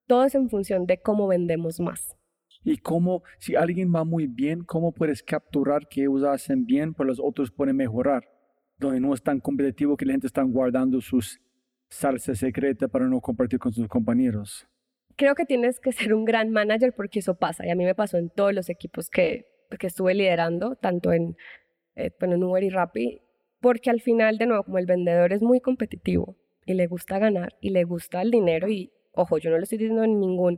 [0.07, 2.15] Todo es en función de cómo vendemos más.
[2.63, 7.07] Y cómo, si alguien va muy bien, cómo puedes capturar que ellos hacen bien, pero
[7.07, 8.23] los otros pueden mejorar.
[8.77, 11.39] Donde no es tan competitivo que la gente está guardando sus
[11.89, 14.67] salsa secreta para no compartir con sus compañeros.
[15.19, 17.67] Creo que tienes que ser un gran manager porque eso pasa.
[17.67, 19.47] Y a mí me pasó en todos los equipos que,
[19.77, 21.35] que estuve liderando, tanto en,
[21.97, 23.21] eh, bueno, en Uber y Rappi,
[23.59, 27.57] porque al final, de nuevo, como el vendedor es muy competitivo y le gusta ganar
[27.59, 30.57] y le gusta el dinero y, ojo, yo no lo estoy diciendo en ningún,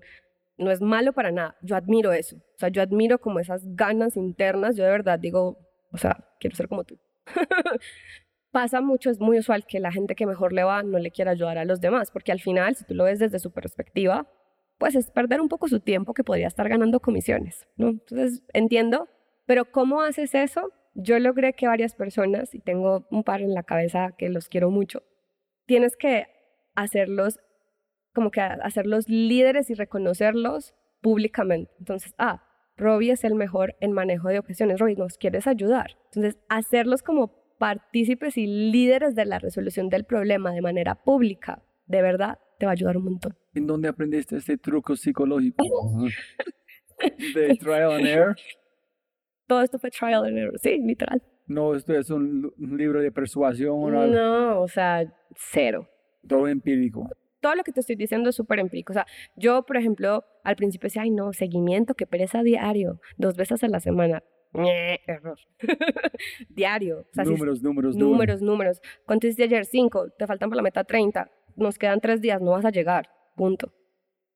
[0.57, 4.15] no es malo para nada, yo admiro eso, o sea, yo admiro como esas ganas
[4.15, 5.57] internas, yo de verdad digo,
[5.91, 6.99] o sea, quiero ser como tú.
[8.51, 11.31] Pasa mucho, es muy usual que la gente que mejor le va no le quiera
[11.31, 14.27] ayudar a los demás, porque al final, si tú lo ves desde su perspectiva,
[14.81, 17.89] pues es perder un poco su tiempo que podría estar ganando comisiones, ¿no?
[17.89, 19.07] Entonces, entiendo,
[19.45, 20.71] pero ¿cómo haces eso?
[20.95, 24.71] Yo logré que varias personas, y tengo un par en la cabeza que los quiero
[24.71, 25.03] mucho,
[25.67, 26.25] tienes que
[26.73, 27.39] hacerlos,
[28.15, 31.71] como que hacerlos líderes y reconocerlos públicamente.
[31.77, 32.43] Entonces, ah,
[32.75, 34.79] Robbie es el mejor en manejo de objeciones.
[34.79, 35.91] Robbie, ¿nos quieres ayudar?
[36.05, 42.01] Entonces, hacerlos como partícipes y líderes de la resolución del problema de manera pública, de
[42.01, 43.40] verdad, te va a ayudar un montón.
[43.53, 45.63] ¿En dónde aprendiste este truco psicológico?
[47.35, 48.35] de trial and error.
[49.47, 51.21] Todo esto fue trial and error, sí, literal.
[51.47, 55.03] No, esto es un, un libro de persuasión, o algo, No, o sea,
[55.35, 55.89] cero.
[56.25, 57.09] todo empírico.
[57.41, 58.93] Todo lo que te estoy diciendo es súper empírico.
[58.93, 63.35] O sea, yo, por ejemplo, al principio decía, ay, no, seguimiento, que pereza diario, dos
[63.35, 64.23] veces a la semana.
[64.53, 65.37] Error.
[66.49, 66.99] diario.
[66.99, 68.41] O sea, si- números, números, números.
[68.41, 68.81] números, números.
[69.05, 69.65] ¿Cuánto hiciste ayer?
[69.65, 70.09] Cinco.
[70.17, 71.29] Te faltan para la meta 30.
[71.57, 73.09] Nos quedan tres días, no vas a llegar.
[73.41, 73.73] Punto.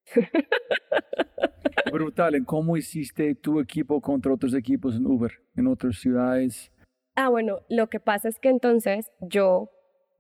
[1.94, 2.34] Brutal.
[2.34, 6.72] ¿En cómo hiciste tu equipo contra otros equipos en Uber, en otras ciudades?
[7.16, 9.70] Ah, bueno, lo que pasa es que entonces yo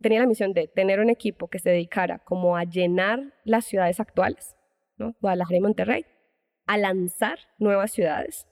[0.01, 3.99] tenía la misión de tener un equipo que se dedicara como a llenar las ciudades
[3.99, 4.55] actuales,
[4.97, 5.15] ¿no?
[5.19, 6.05] Guadalajara y Monterrey,
[6.67, 8.45] a lanzar nuevas ciudades.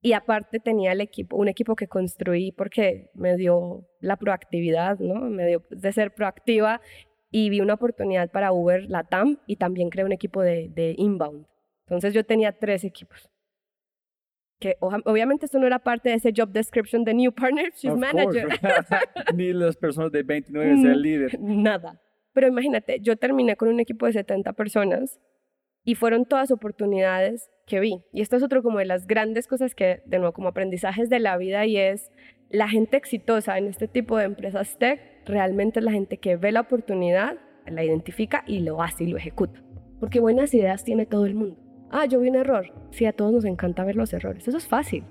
[0.00, 5.16] Y aparte tenía el equipo, un equipo que construí porque me dio la proactividad, ¿no?
[5.28, 6.80] Me dio de ser proactiva
[7.30, 11.46] y vi una oportunidad para Uber Latam y también creé un equipo de, de inbound.
[11.86, 13.30] Entonces yo tenía tres equipos.
[14.58, 18.48] Que obviamente esto no era parte de ese job description de New Partnerships Of Manager.
[19.34, 21.40] Ni las personas de 29 es el líder.
[21.40, 22.00] Nada.
[22.32, 25.18] Pero imagínate, yo terminé con un equipo de 70 personas
[25.82, 28.04] y fueron todas oportunidades que vi.
[28.12, 31.20] Y esto es otro como de las grandes cosas que, de nuevo, como aprendizajes de
[31.20, 32.10] la vida y es
[32.50, 36.52] la gente exitosa en este tipo de empresas tech, realmente es la gente que ve
[36.52, 39.62] la oportunidad, la identifica y lo hace y lo ejecuta.
[40.00, 41.56] Porque buenas ideas tiene todo el mundo.
[41.90, 42.72] Ah, yo vi un error.
[42.90, 44.46] Sí, a todos nos encanta ver los errores.
[44.46, 45.04] Eso es fácil.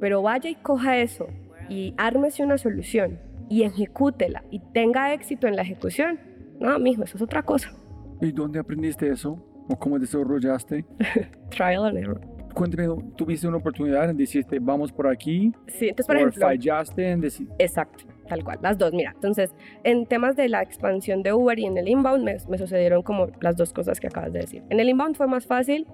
[0.00, 1.28] Pero vaya y coja eso
[1.68, 6.18] y ármese una solución y ejecútela y tenga éxito en la ejecución.
[6.60, 7.72] No, mijo, eso es otra cosa.
[8.20, 9.32] ¿Y dónde aprendiste eso?
[9.68, 10.84] ¿O cómo desarrollaste?
[11.50, 12.20] Trial and error.
[12.54, 15.52] Cuéntame, ¿tuviste una oportunidad en decirte, vamos por aquí?
[15.66, 18.92] Sí, entonces, por ¿O ejemplo, fallaste en decir, exacto, tal cual, las dos.
[18.92, 19.54] Mira, entonces,
[19.84, 23.56] en temas de la expansión de Uber y en el inbound me, sucedieron como las
[23.56, 24.62] dos cosas que acabas de decir.
[24.70, 25.86] En el inbound fue más fácil.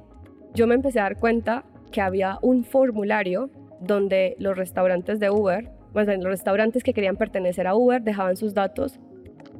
[0.55, 3.51] Yo me empecé a dar cuenta que había un formulario
[3.81, 8.37] donde los restaurantes de Uber, más bien los restaurantes que querían pertenecer a Uber, dejaban
[8.37, 8.99] sus datos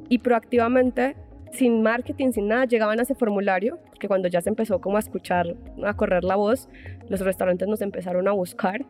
[0.09, 1.15] y proactivamente,
[1.51, 4.99] sin marketing, sin nada, llegaban a ese formulario, que cuando ya se empezó como a
[4.99, 5.55] escuchar,
[5.85, 6.67] a correr la voz,
[7.07, 8.85] los restaurantes nos empezaron a buscar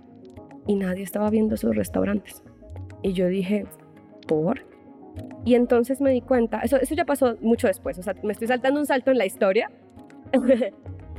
[0.66, 2.44] y nadie estaba viendo esos restaurantes.
[3.02, 3.66] Y yo dije,
[4.28, 4.66] ¿por?
[5.46, 8.48] Y entonces me di cuenta, eso, eso ya pasó mucho después, o sea, me estoy
[8.48, 9.72] saltando un salto en la historia.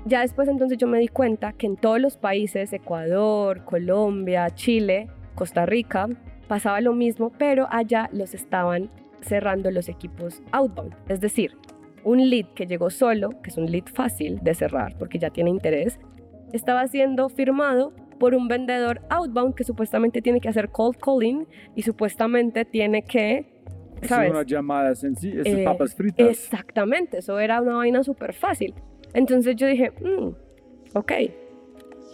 [0.07, 5.09] ya después entonces yo me di cuenta que en todos los países, Ecuador, Colombia, Chile,
[5.35, 6.09] Costa Rica,
[6.49, 10.95] pasaba lo mismo, pero allá los estaban cerrando los equipos outbound.
[11.09, 11.57] Es decir,
[12.05, 15.51] un lead que llegó solo, que es un lead fácil de cerrar porque ya tiene
[15.51, 15.99] interés,
[16.53, 21.83] estaba siendo firmado por un vendedor outbound que supuestamente tiene que hacer cold calling y
[21.83, 23.65] supuestamente tiene que,
[24.03, 24.31] es ¿sabes?
[24.31, 26.29] una llamada sencilla, esas Eh, papas fritas?
[26.29, 28.75] Exactamente, eso era una vaina súper fácil.
[29.15, 30.29] Entonces yo dije, "Mm,
[30.95, 31.13] ok,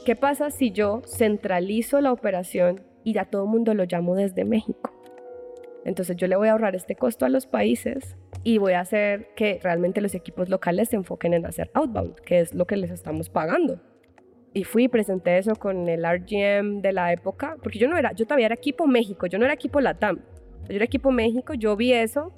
[0.06, 4.44] ¿qué pasa si yo centralizo la operación y a todo el mundo lo llamo desde
[4.44, 4.92] México?
[5.84, 9.28] Entonces yo le voy a ahorrar este costo a los países y voy a hacer
[9.36, 12.90] que realmente los equipos locales se enfoquen en hacer outbound, que es lo que les
[12.92, 13.80] estamos pagando.
[14.56, 18.12] Y fui y presenté eso con el RGM de la época, porque yo no era,
[18.12, 20.20] yo todavía era equipo México, yo no era equipo Latam,
[20.66, 22.32] yo era equipo México, yo vi eso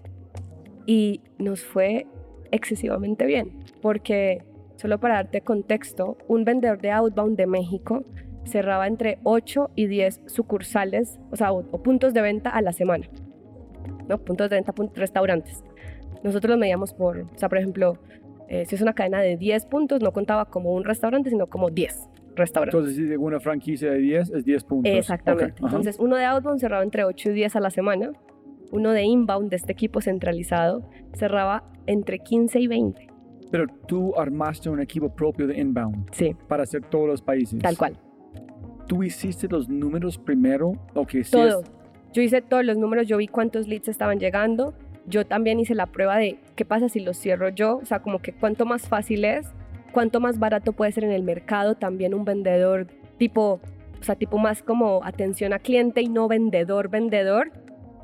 [0.85, 2.09] y nos fue
[2.51, 4.43] excesivamente bien, porque
[4.75, 8.05] solo para darte contexto, un vendedor de outbound de México
[8.45, 13.09] cerraba entre 8 y 10 sucursales, o sea, o, puntos de venta a la semana.
[14.09, 14.19] ¿no?
[14.19, 15.63] Puntos de venta, restaurantes.
[16.25, 17.97] Nosotros los medíamos por, o sea, por ejemplo,
[18.49, 21.71] eh, si es una cadena de 10 puntos, no contaba como un restaurante, sino como
[21.71, 22.75] 10 restaurantes.
[22.75, 24.93] Entonces, si una franquicia de 10 es 10 puntos.
[24.93, 25.61] Exactamente.
[25.63, 28.13] Entonces, uno de outbound cerraba entre 8 y 10 a la semana.
[28.71, 33.07] Uno de inbound, de este equipo centralizado, cerraba entre 15 y 20.
[33.51, 36.11] Pero tú armaste un equipo propio de inbound.
[36.13, 36.37] Sí.
[36.49, 37.61] Para hacer todos los países.
[37.61, 37.99] Tal cual.
[38.87, 41.63] ¿Tú hiciste los números primero o qué Todo.
[42.13, 44.75] Yo hice todos los números, yo vi cuántos leads estaban llegando.
[45.09, 48.21] Yo también hice la prueba de qué pasa si los cierro yo, o sea, como
[48.21, 49.47] que cuánto más fácil es,
[49.93, 52.87] cuánto más barato puede ser en el mercado también un vendedor
[53.19, 53.61] tipo,
[54.01, 57.53] o sea, tipo más como atención a cliente y no vendedor, vendedor.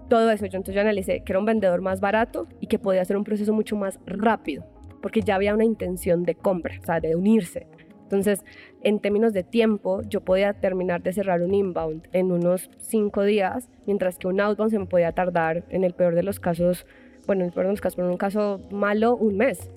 [0.09, 3.03] Todo eso, yo entonces yo analicé que era un vendedor más barato y que podía
[3.03, 4.65] hacer un proceso mucho más rápido
[5.05, 7.67] porque ya había una intención de compra, o sea, de unirse.
[8.15, 8.45] Entonces,
[8.83, 13.69] en términos de tiempo, yo podía terminar de cerrar un inbound en unos cinco días,
[13.87, 16.87] mientras que un outbound se me podía tardar, en el peor de los casos,
[17.27, 19.69] bueno, en el peor de los casos, pero en un caso malo, un mes.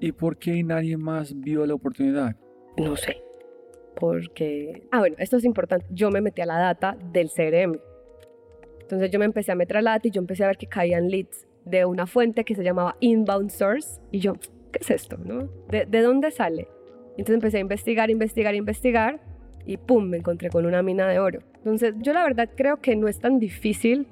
[0.00, 2.34] ¿Y por qué nadie más vio la oportunidad?
[2.76, 3.22] No sé.
[3.94, 5.86] Porque, ah, bueno, esto es importante.
[5.90, 7.78] Yo me metí a la data del CRM.
[8.80, 10.66] Entonces yo me empecé a meter a la data y yo empecé a ver que
[10.66, 14.34] caían leads de una fuente que se llamaba Inbound Source y yo,
[14.72, 15.16] ¿qué es esto?
[15.16, 15.48] No?
[15.68, 16.68] ¿De, ¿De, dónde sale?
[17.16, 19.20] Entonces empecé a investigar, investigar, investigar
[19.66, 20.04] y ¡pum!
[20.08, 21.40] me encontré con una mina de oro.
[21.56, 24.06] Entonces yo la verdad creo que no es tan difícil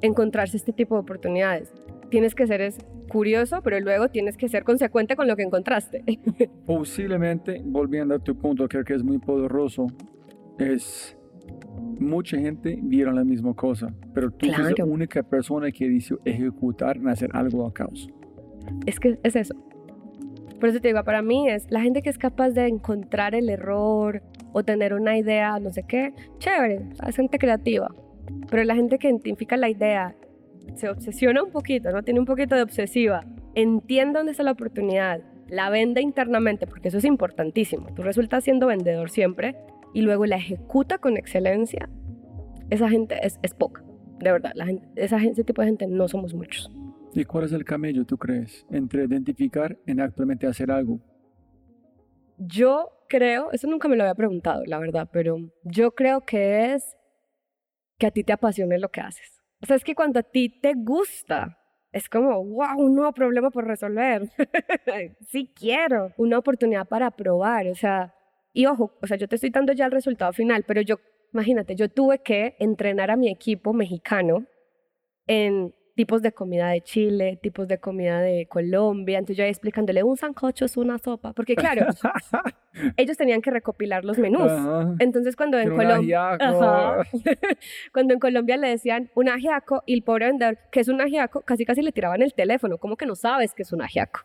[0.00, 1.72] encontrarse este tipo de oportunidades.
[2.10, 6.02] Tienes que ser es curioso, pero luego tienes que ser consecuente con lo que encontraste.
[6.66, 9.86] Posiblemente, volviendo a tu punto, creo que es muy poderoso,
[10.58, 11.16] es
[11.98, 16.96] mucha gente vieron la misma cosa, pero tú eres la única persona que dice ejecutar
[16.96, 18.08] en hacer algo a causa.
[18.86, 19.54] Es que es eso.
[20.62, 23.48] Por eso te digo, para mí es la gente que es capaz de encontrar el
[23.48, 27.92] error o tener una idea, no sé qué, chévere, es gente creativa.
[28.48, 30.14] Pero la gente que identifica la idea,
[30.76, 32.04] se obsesiona un poquito, ¿no?
[32.04, 33.24] Tiene un poquito de obsesiva,
[33.56, 37.92] entiende dónde está la oportunidad, la vende internamente, porque eso es importantísimo.
[37.96, 39.56] Tú resultas siendo vendedor siempre,
[39.92, 41.88] y luego la ejecuta con excelencia,
[42.70, 43.82] esa gente es, es poca.
[44.20, 46.70] De verdad, la gente, esa, ese tipo de gente no somos muchos.
[47.14, 50.98] ¿Y cuál es el camello, tú crees, entre identificar y actualmente hacer algo?
[52.38, 56.96] Yo creo, eso nunca me lo había preguntado, la verdad, pero yo creo que es
[57.98, 59.42] que a ti te apasione lo que haces.
[59.60, 61.58] O sea, es que cuando a ti te gusta,
[61.92, 64.22] es como, wow, un nuevo problema por resolver.
[65.28, 67.68] sí quiero, una oportunidad para probar.
[67.68, 68.14] O sea,
[68.54, 70.96] y ojo, o sea, yo te estoy dando ya el resultado final, pero yo,
[71.34, 74.46] imagínate, yo tuve que entrenar a mi equipo mexicano
[75.26, 79.18] en tipos de comida de Chile, tipos de comida de Colombia.
[79.18, 81.32] Entonces yo ahí explicándole, un sancocho es una sopa.
[81.32, 81.86] Porque claro,
[82.96, 84.50] ellos tenían que recopilar los menús.
[84.98, 86.38] Entonces cuando en Colombia...
[87.92, 91.42] cuando en Colombia le decían un ajiaco y el pobre vendedor, ¿qué es un ajiaco?
[91.42, 92.78] Casi casi le tiraban el teléfono.
[92.78, 94.20] ¿Cómo que no sabes qué es un ajiaco?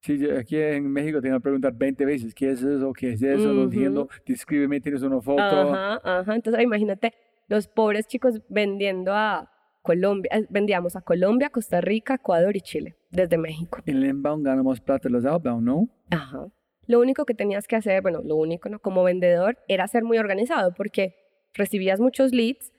[0.00, 2.92] Sí, aquí en México tengo que preguntar 20 veces, ¿qué es eso?
[2.92, 3.52] ¿Qué es eso?
[3.52, 4.08] Uh -huh.
[4.26, 5.40] descríbeme, tienes una foto.
[5.40, 6.34] Ajá, ajá.
[6.34, 7.14] Entonces, imagínate,
[7.46, 9.51] los pobres chicos vendiendo a
[9.82, 13.80] Colombia, eh, vendíamos a Colombia, Costa Rica, Ecuador y Chile, desde México.
[13.86, 15.88] En el inbound ganamos plata los outbound, ¿no?
[16.10, 16.46] Ajá.
[16.86, 18.78] Lo único que tenías que hacer, bueno, lo único, ¿no?
[18.78, 21.14] Como vendedor, era ser muy organizado, porque
[21.54, 22.72] recibías muchos leads,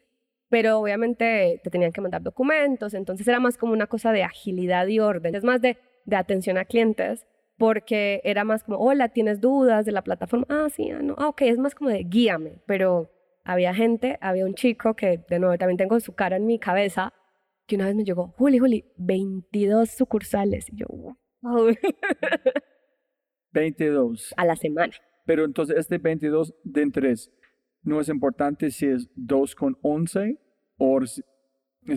[0.50, 4.88] pero obviamente te tenían que mandar documentos, entonces era más como una cosa de agilidad
[4.88, 5.36] y orden.
[5.36, 7.26] Es más de de atención a clientes
[7.58, 10.46] porque era más como, hola, ¿tienes dudas de la plataforma?
[10.50, 13.10] Ah, sí, ah, no, ah, ok, es más como de guíame, pero
[13.44, 17.14] había gente, había un chico que de nuevo también tengo su cara en mi cabeza,
[17.68, 20.68] que una vez me llegó, Juli, Juli, 22 sucursales.
[20.72, 20.88] Y yo,
[21.42, 21.68] wow.
[23.52, 24.34] 22.
[24.36, 24.94] A la semana.
[25.26, 27.32] Pero entonces este 22 de 3,
[27.84, 30.40] ¿no es importante si es 2 con 11
[30.78, 31.24] o es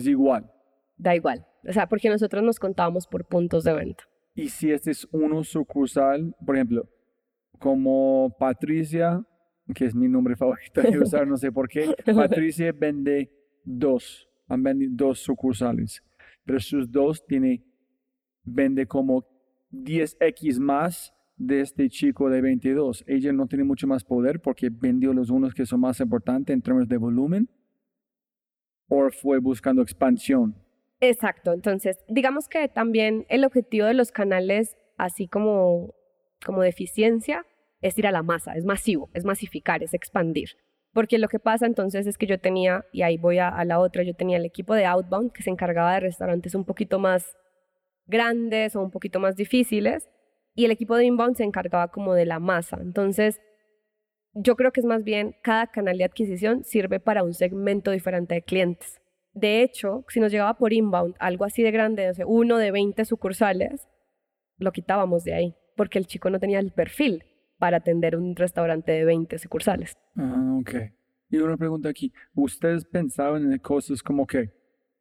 [0.07, 0.49] igual?
[0.95, 1.45] Da igual.
[1.67, 4.03] O sea, porque nosotros nos contábamos por puntos de venta.
[4.33, 6.87] Y si este es uno sucursal, por ejemplo,
[7.59, 9.25] como Patricia,
[9.73, 13.31] que es mi nombre favorito de usar, no sé por qué, Patricia vende
[13.63, 16.03] dos, han vendido dos sucursales,
[16.45, 17.63] pero sus dos tiene,
[18.43, 19.25] vende como
[19.71, 23.03] 10x más de este chico de 22.
[23.07, 26.61] Ella no tiene mucho más poder porque vendió los unos que son más importantes en
[26.61, 27.49] términos de volumen
[28.87, 30.55] o fue buscando expansión.
[30.99, 35.93] Exacto, entonces digamos que también el objetivo de los canales, así como,
[36.43, 37.45] como de eficiencia,
[37.81, 40.49] es ir a la masa, es masivo, es masificar, es expandir.
[40.93, 44.03] Porque lo que pasa entonces es que yo tenía, y ahí voy a, la otra,
[44.03, 47.37] yo tenía el equipo de outbound que se encargaba de restaurantes un poquito más
[48.07, 50.09] grandes o un poquito más difíciles,
[50.55, 52.79] y el equipo de inbound se encargaba como de la masa.
[52.81, 53.39] Entonces,
[54.33, 58.33] yo creo que es más bien cada canal de adquisición sirve para un segmento diferente
[58.33, 58.99] de clientes.
[59.33, 63.05] De hecho, si nos llegaba por inbound algo así de grande, o uno de 20
[63.05, 63.87] sucursales,
[64.57, 67.23] lo quitábamos de ahí, porque el chico no tenía el perfil
[67.57, 69.97] para atender un restaurante de 20 sucursales.
[70.15, 70.71] Ah, ok.
[71.29, 74.49] Y una pregunta aquí, ¿ustedes pensaban en cosas como que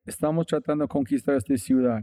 [0.04, 2.02] estamos tratando de conquistar esta ciudad?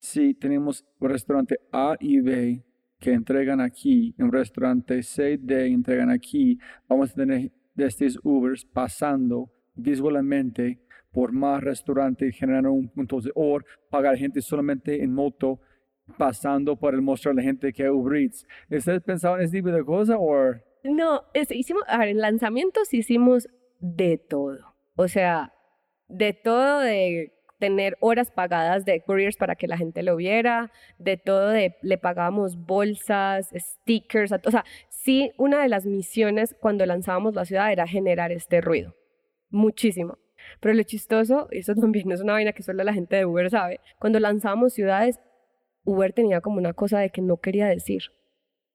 [0.00, 2.64] Si tenemos restaurante A y B
[2.98, 6.58] que entregan aquí, un restaurante C y D entregan aquí,
[6.88, 10.80] vamos a tener de estos Ubers pasando visualmente
[11.10, 15.60] por más restaurantes, generando un punto de or, pagar gente solamente en moto
[16.12, 18.46] pasando por el mostrar a gente que Uber Eats.
[18.70, 20.54] ¿Ustedes pensaban en ese tipo de cosas o...?
[20.84, 23.48] No, hicimos, a ver, en lanzamientos hicimos
[23.78, 24.58] de todo.
[24.96, 25.52] O sea,
[26.08, 27.32] de todo de
[27.62, 32.56] tener horas pagadas de couriers para que la gente lo viera, de todo le pagábamos
[32.56, 38.32] bolsas, stickers, o sea, sí, una de las misiones cuando lanzábamos la ciudad era generar
[38.32, 38.96] este ruido,
[39.48, 40.18] muchísimo.
[40.58, 43.48] Pero lo chistoso, y eso también es una vaina que solo la gente de Uber
[43.48, 45.20] sabe, cuando lanzábamos ciudades,
[45.84, 48.02] Uber tenía como una cosa de que no quería decir.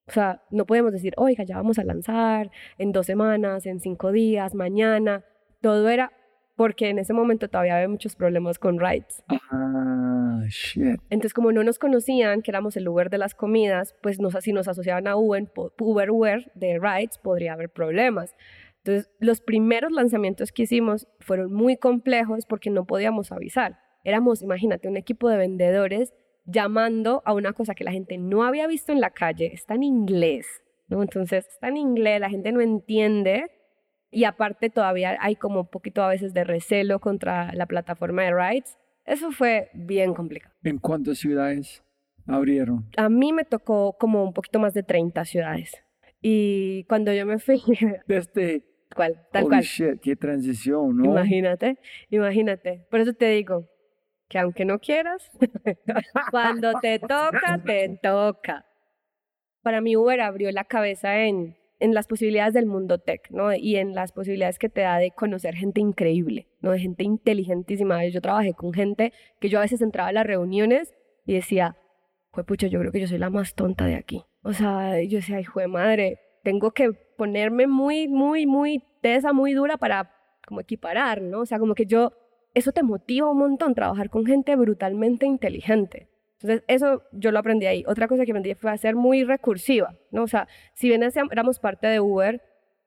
[0.06, 4.10] O sea, no podíamos decir, oiga, ya vamos a lanzar en dos semanas, en cinco
[4.10, 5.24] días, mañana.
[5.60, 6.12] Todo era
[6.56, 9.22] porque en ese momento todavía había muchos problemas con rides.
[9.28, 11.00] Ah, shit.
[11.08, 14.52] Entonces, como no nos conocían, que éramos el Uber de las comidas, pues nos, si
[14.52, 15.46] nos asociaban a Uber,
[15.78, 18.34] Uber, Uber de rides, podría haber problemas.
[18.78, 23.78] Entonces, los primeros lanzamientos que hicimos fueron muy complejos porque no podíamos avisar.
[24.02, 26.14] Éramos, imagínate, un equipo de vendedores
[26.48, 29.82] llamando a una cosa que la gente no había visto en la calle, está en
[29.82, 30.46] inglés,
[30.88, 31.02] ¿no?
[31.02, 33.50] Entonces, está en inglés, la gente no entiende
[34.10, 38.32] y aparte todavía hay como un poquito a veces de recelo contra la plataforma de
[38.32, 38.78] rides.
[39.04, 40.54] Eso fue bien complicado.
[40.64, 41.84] ¿En cuántas ciudades
[42.26, 42.86] abrieron?
[42.96, 45.72] A mí me tocó como un poquito más de 30 ciudades.
[46.22, 47.62] Y cuando yo me fui...
[48.06, 48.64] Desde...
[48.96, 49.20] ¿Cuál?
[49.30, 49.62] Tal Holy cual.
[49.62, 51.04] shit, qué transición, ¿no?
[51.04, 51.78] Imagínate,
[52.08, 52.86] imagínate.
[52.90, 53.68] Por eso te digo
[54.28, 55.30] que aunque no quieras,
[56.30, 58.66] cuando te toca, te toca.
[59.62, 63.54] Para mí Uber abrió la cabeza en, en las posibilidades del mundo tech, ¿no?
[63.54, 66.72] Y en las posibilidades que te da de conocer gente increíble, ¿no?
[66.72, 68.06] De gente inteligentísima.
[68.06, 71.76] Yo trabajé con gente que yo a veces entraba a las reuniones y decía,
[72.44, 74.24] pucha, yo creo que yo soy la más tonta de aquí.
[74.42, 79.52] O sea, yo decía, hijo de madre, tengo que ponerme muy, muy, muy tesa, muy
[79.54, 80.14] dura para
[80.46, 81.40] como equiparar, ¿no?
[81.40, 82.12] O sea, como que yo,
[82.58, 86.08] eso te motiva un montón, trabajar con gente brutalmente inteligente.
[86.40, 87.84] Entonces, eso yo lo aprendí ahí.
[87.86, 90.22] Otra cosa que aprendí fue a ser muy recursiva, ¿no?
[90.22, 92.42] O sea, si bien éramos parte de Uber,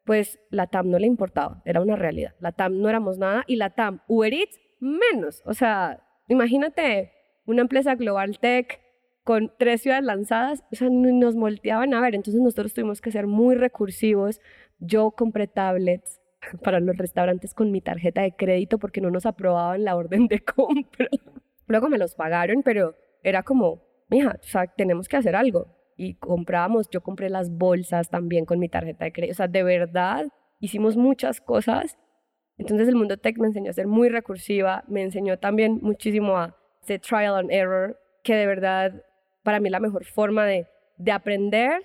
[0.06, 2.34] pues la TAM no le importaba, era una realidad.
[2.40, 5.44] La TAM no éramos nada y la TAM, Uber Eats, menos.
[5.46, 7.12] O sea, imagínate
[7.46, 8.80] una empresa global tech
[9.24, 12.16] con tres ciudades lanzadas, o sea, nos volteaban a ver.
[12.16, 14.40] Entonces nosotros tuvimos que ser muy recursivos.
[14.80, 16.21] Yo compré tablets
[16.64, 20.40] para los restaurantes con mi tarjeta de crédito porque no nos aprobaban la orden de
[20.40, 21.08] compra.
[21.68, 25.68] Luego me los pagaron, pero era como, mija, o sea, tenemos que hacer algo.
[25.96, 29.34] Y compramos, yo compré las bolsas también con mi tarjeta de crédito.
[29.34, 30.28] O sea, de verdad,
[30.60, 31.98] hicimos muchas cosas.
[32.58, 36.56] Entonces el mundo tech me enseñó a ser muy recursiva, me enseñó también muchísimo a
[36.82, 39.04] hacer trial and error, que de verdad
[39.44, 40.68] para mí es la mejor forma de,
[40.98, 41.84] de aprender,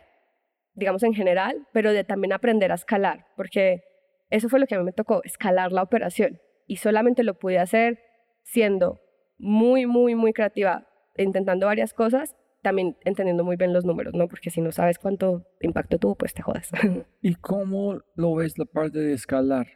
[0.75, 3.83] digamos en general, pero de también aprender a escalar, porque
[4.31, 6.41] eso fue lo que a mí me tocó, escalar la operación.
[6.67, 8.01] Y solamente lo pude hacer
[8.43, 9.01] siendo
[9.39, 14.29] muy, muy, muy creativa, intentando varias cosas, también entendiendo muy bien los números, ¿no?
[14.29, 16.71] Porque si no sabes cuánto impacto tuvo, pues te jodas.
[17.23, 19.67] ¿Y cómo lo ves la parte de escalar?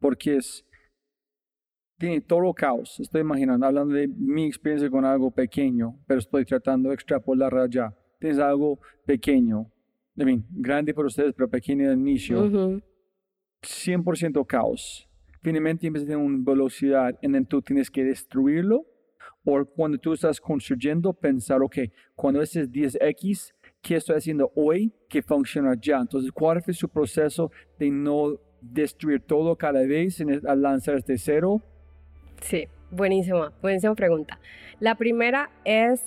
[0.00, 0.66] Porque es,
[1.98, 2.98] tiene todo caos.
[2.98, 7.94] Estoy imaginando, hablando de mi experiencia con algo pequeño, pero estoy tratando de extrapolar allá.
[8.18, 9.70] Tienes algo pequeño,
[10.16, 12.42] I mean, grande para ustedes, pero pequeño el inicio.
[12.42, 12.82] Uh -huh.
[13.62, 15.08] 100% caos.
[15.42, 18.84] Finalmente empieza a tener una velocidad en la que tú tienes que destruirlo
[19.44, 21.78] o cuando tú estás construyendo, pensar, ok,
[22.14, 25.98] cuando ese es 10X, ¿qué estoy haciendo hoy que funciona ya?
[25.98, 31.62] Entonces, ¿cuál fue su proceso de no destruir todo cada vez al lanzar este cero?
[32.42, 34.38] Sí, buenísima, buenísima pregunta.
[34.78, 36.04] La primera es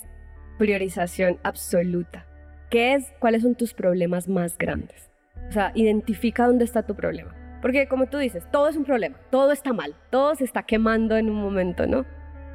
[0.58, 2.26] priorización absoluta.
[2.70, 5.10] ¿Qué es, cuáles son tus problemas más grandes?
[5.48, 7.43] O sea, identifica dónde está tu problema.
[7.64, 11.16] Porque como tú dices, todo es un problema, todo está mal, todo se está quemando
[11.16, 12.04] en un momento, ¿no?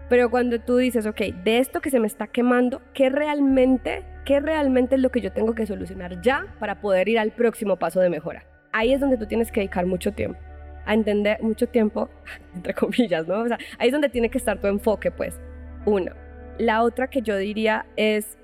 [0.07, 4.39] Pero cuando tú dices, ok, de esto que se me está quemando, ¿qué realmente, qué
[4.39, 7.99] realmente es lo que yo tengo que solucionar ya para poder ir al próximo paso
[7.99, 8.45] de mejora?
[8.71, 10.37] Ahí es donde tú tienes que dedicar mucho tiempo,
[10.85, 12.07] a entender mucho tiempo,
[12.53, 13.39] entre comillas, ¿no?
[13.39, 15.41] O sea, ahí es donde tiene que estar tu enfoque, pues.
[15.87, 16.15] Una.
[16.59, 18.37] La otra que yo diría es,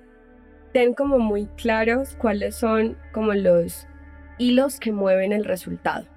[0.74, 3.88] ten como muy claros cuáles son como los
[4.40, 6.15] hilos que mueven el resultado.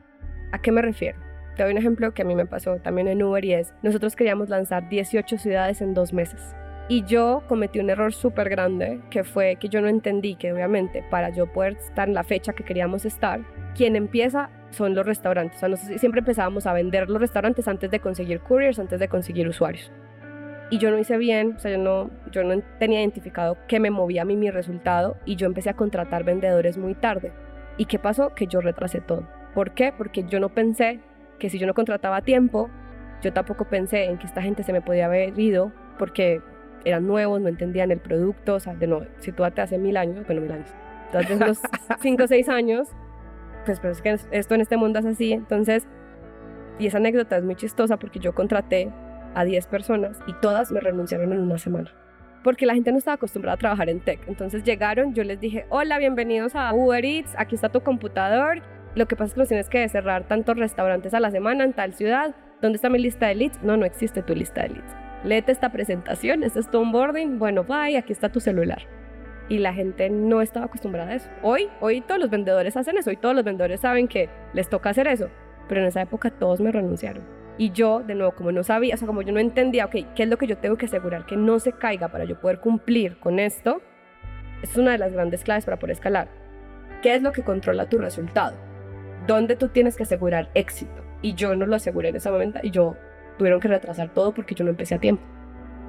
[0.51, 1.19] ¿A qué me refiero?
[1.57, 4.17] Te doy un ejemplo que a mí me pasó también en Uber y es, nosotros
[4.17, 6.55] queríamos lanzar 18 ciudades en dos meses.
[6.89, 11.05] Y yo cometí un error súper grande, que fue que yo no entendí que obviamente
[11.11, 13.41] para yo poder estar en la fecha que queríamos estar,
[13.77, 15.59] quien empieza son los restaurantes.
[15.59, 19.09] O sea, nosotros siempre empezábamos a vender los restaurantes antes de conseguir couriers, antes de
[19.09, 19.93] conseguir usuarios.
[20.71, 23.91] Y yo no hice bien, o sea, yo no, yo no tenía identificado qué me
[23.91, 27.33] movía a mí mi resultado y yo empecé a contratar vendedores muy tarde.
[27.77, 28.35] ¿Y qué pasó?
[28.35, 29.29] Que yo retrasé todo.
[29.59, 29.91] ¿Por qué?
[29.93, 31.01] Porque yo no pensé
[31.41, 32.71] que si yo no contrataba a tiempo,
[33.23, 36.41] yo tampoco pensé en que esta gente se me podía haber ido porque
[36.85, 40.25] eran nuevos, no entendían el producto, o sea, de nuevo, si tú hace mil años,
[40.27, 40.73] bueno, mil años,
[41.13, 41.59] desde unos
[42.01, 42.87] cinco o seis años,
[43.67, 45.89] pues pero es que esto en este mundo es así, entonces,
[46.79, 48.93] y esa anécdota es muy chistosa porque yo contraté
[49.35, 51.91] a 10 personas y todas me renunciaron en una semana.
[52.45, 54.21] Porque la gente no estaba acostumbrada a trabajar en tech.
[54.29, 58.63] Entonces llegaron, yo les dije, hola, bienvenidos a Uber Eats, aquí está tu computador,
[58.95, 61.73] lo que pasa es que nos tienes que cerrar tantos restaurantes a la semana en
[61.73, 62.35] tal ciudad.
[62.61, 63.63] ¿Dónde está mi lista de leads?
[63.63, 64.97] No, no existe tu lista de leads.
[65.25, 67.39] Léete esta presentación, este es tu onboarding.
[67.39, 68.83] Bueno, bye, aquí está tu celular.
[69.49, 71.31] Y la gente no estaba acostumbrada a eso.
[71.43, 73.11] Hoy, hoy todos los vendedores hacen eso.
[73.11, 75.29] Hoy todos los vendedores saben que les toca hacer eso.
[75.69, 77.25] Pero en esa época todos me renunciaron.
[77.57, 80.23] Y yo, de nuevo, como no sabía, o sea, como yo no entendía, ok, ¿qué
[80.23, 83.19] es lo que yo tengo que asegurar que no se caiga para yo poder cumplir
[83.19, 83.81] con esto?
[84.63, 86.29] Es una de las grandes claves para poder escalar.
[87.03, 88.68] ¿Qué es lo que controla tu resultado?
[89.29, 91.05] ¿Dónde tú tienes que asegurar éxito?
[91.21, 92.97] Y yo no lo aseguré en ese momento y yo
[93.37, 95.23] tuvieron que retrasar todo porque yo no empecé a tiempo.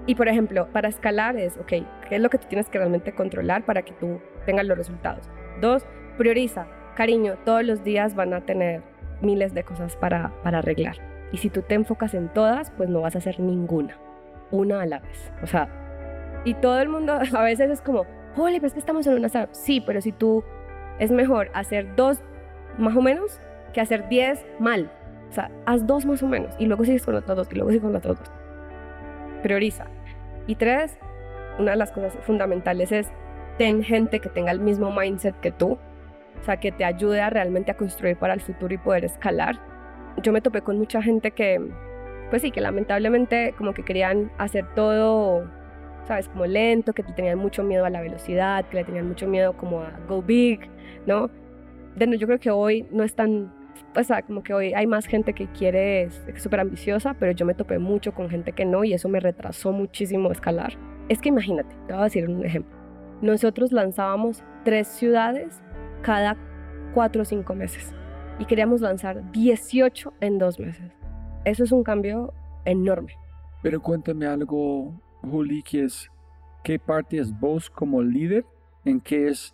[0.06, 1.68] Y por ejemplo, para escalar es, ok,
[2.10, 5.30] ¿qué es lo que tú tienes que realmente controlar para que tú tengas los resultados?
[5.62, 5.86] Dos,
[6.18, 6.68] prioriza.
[6.98, 8.84] Cariño, todos los días van a tener
[9.22, 10.98] miles de cosas para, para arreglar.
[11.32, 13.96] Y si tú te enfocas en todas, pues no vas a hacer ninguna.
[14.52, 15.32] Una a la vez.
[15.42, 15.70] O sea,
[16.44, 19.28] y todo el mundo a veces es como, hola, pero es que estamos en una
[19.28, 19.56] startup.
[19.56, 20.44] Sí, pero si tú
[21.00, 22.22] es mejor hacer dos
[22.78, 23.40] más o menos
[23.74, 24.92] que hacer 10 mal.
[25.30, 27.70] O sea, haz dos más o menos y luego sigues con otros dos y luego
[27.70, 28.32] sigues con otros dos.
[29.44, 29.86] Prioriza.
[30.48, 30.98] Y tres,
[31.60, 33.08] una de las cosas fundamentales es
[33.58, 37.30] ten gente que tenga el mismo mindset que tú, o sea, que te ayude a
[37.30, 39.60] realmente a construir para el futuro y poder escalar.
[40.24, 41.62] Yo me topé con mucha gente que,
[42.30, 45.50] pues sí, que lamentablemente como que querían hacer todo,
[46.06, 49.54] sabes, como lento, que tenían mucho miedo a la velocidad, que le tenían mucho miedo
[49.54, 50.62] como a go big,
[51.06, 51.30] ¿no?
[52.00, 53.54] Yo creo que hoy no es tan,
[53.96, 57.46] o sea, como que hoy hay más gente que quiere, es súper ambiciosa, pero yo
[57.46, 60.74] me topé mucho con gente que no y eso me retrasó muchísimo escalar.
[61.10, 62.78] Es que imagínate, te voy a decir un ejemplo.
[63.22, 65.62] Nosotros lanzábamos tres ciudades
[66.02, 66.38] cada
[66.94, 67.94] cuatro o cinco meses
[68.40, 70.92] y queríamos lanzar 18 en dos meses.
[71.46, 72.34] Eso es un cambio
[72.66, 73.14] enorme.
[73.62, 76.10] Pero cuéntame algo, Juli, que es,
[76.64, 78.46] ¿qué parte es vos como líder?
[78.86, 79.54] ¿En qué es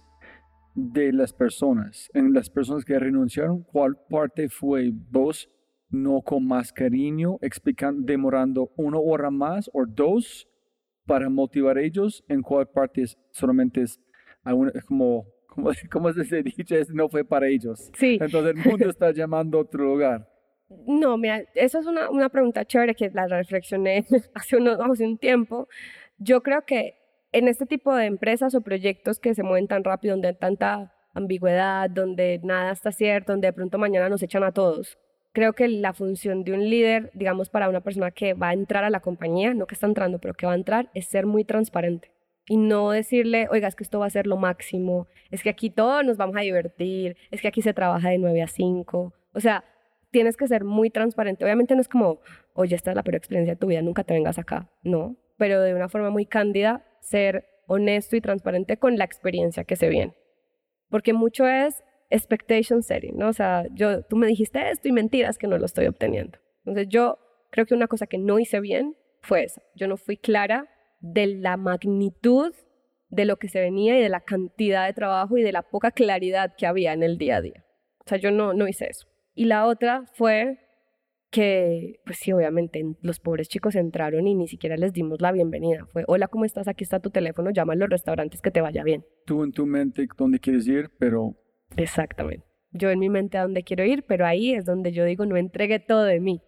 [0.76, 5.50] de las personas, en las personas que renunciaron, cuál parte fue vos
[5.90, 10.48] no con más cariño, explicando, demorando una hora más o dos
[11.06, 14.00] para motivar a ellos, en cuál parte es, solamente es,
[14.86, 17.90] como, como, como se dice, no fue para ellos.
[17.98, 18.18] Sí.
[18.20, 20.28] Entonces el mundo está llamando a otro lugar.
[20.88, 25.18] No, mira, esa es una, una pregunta chévere que la reflexioné hace, unos, hace un
[25.18, 25.70] tiempo.
[26.18, 26.96] Yo creo que
[27.36, 30.94] en este tipo de empresas o proyectos que se mueven tan rápido, donde hay tanta
[31.14, 34.98] ambigüedad, donde nada está cierto, donde de pronto mañana nos echan a todos,
[35.34, 38.86] creo que la función de un líder, digamos, para una persona que va a entrar
[38.86, 41.44] a la compañía, no que está entrando, pero que va a entrar, es ser muy
[41.44, 42.10] transparente.
[42.48, 45.70] Y no decirle, oiga, es que esto va a ser lo máximo, es que aquí
[45.70, 49.14] todos nos vamos a divertir, es que aquí se trabaja de 9 a 5.
[49.34, 49.66] O sea,
[50.10, 51.44] tienes que ser muy transparente.
[51.44, 52.22] Obviamente no es como,
[52.54, 54.70] oye, esta es la peor experiencia de tu vida, nunca te vengas acá.
[54.84, 59.76] No, pero de una forma muy cándida ser honesto y transparente con la experiencia que
[59.76, 60.16] se viene.
[60.90, 63.30] Porque mucho es expectation setting, ¿no?
[63.30, 66.38] O sea, yo, tú me dijiste esto y mentiras que no lo estoy obteniendo.
[66.60, 67.20] Entonces yo
[67.52, 69.62] creo que una cosa que no hice bien fue esa.
[69.76, 70.70] Yo no fui clara
[71.00, 72.54] de la magnitud
[73.10, 75.92] de lo que se venía y de la cantidad de trabajo y de la poca
[75.92, 77.66] claridad que había en el día a día.
[78.00, 79.08] O sea, yo no, no hice eso.
[79.34, 80.60] Y la otra fue
[81.36, 85.86] que, pues sí, obviamente los pobres chicos entraron y ni siquiera les dimos la bienvenida.
[85.92, 86.70] Fue, hola, ¿cómo estás?
[86.70, 89.04] Aquí está tu teléfono, llama a los restaurantes que te vaya bien.
[89.26, 91.36] Tú en tu mente dónde quieres ir, pero...
[91.76, 92.46] Exactamente.
[92.72, 95.36] Yo en mi mente a dónde quiero ir, pero ahí es donde yo digo, no
[95.36, 96.42] entregué todo de mí.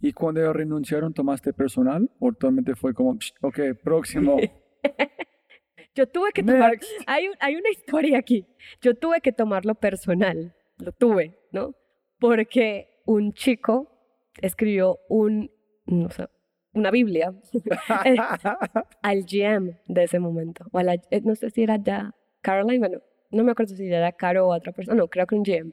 [0.00, 2.10] ¿Y cuando ellos renunciaron, tomaste personal?
[2.18, 4.38] ¿O totalmente fue como, "Psh, ok, próximo?
[5.94, 6.90] Yo tuve que tomar, Next.
[7.06, 8.44] hay, hay una historia aquí.
[8.82, 11.74] Yo tuve que tomarlo personal, lo tuve, ¿no?
[12.18, 13.95] Porque un chico
[14.42, 15.50] escribió un,
[15.86, 16.28] no sé,
[16.72, 17.34] una Biblia
[19.02, 20.66] al GM de ese momento.
[20.72, 23.92] O a la, eh, no sé si era ya Caroline, bueno, no me acuerdo si
[23.92, 25.72] era Caro o otra persona, no, creo que un GM.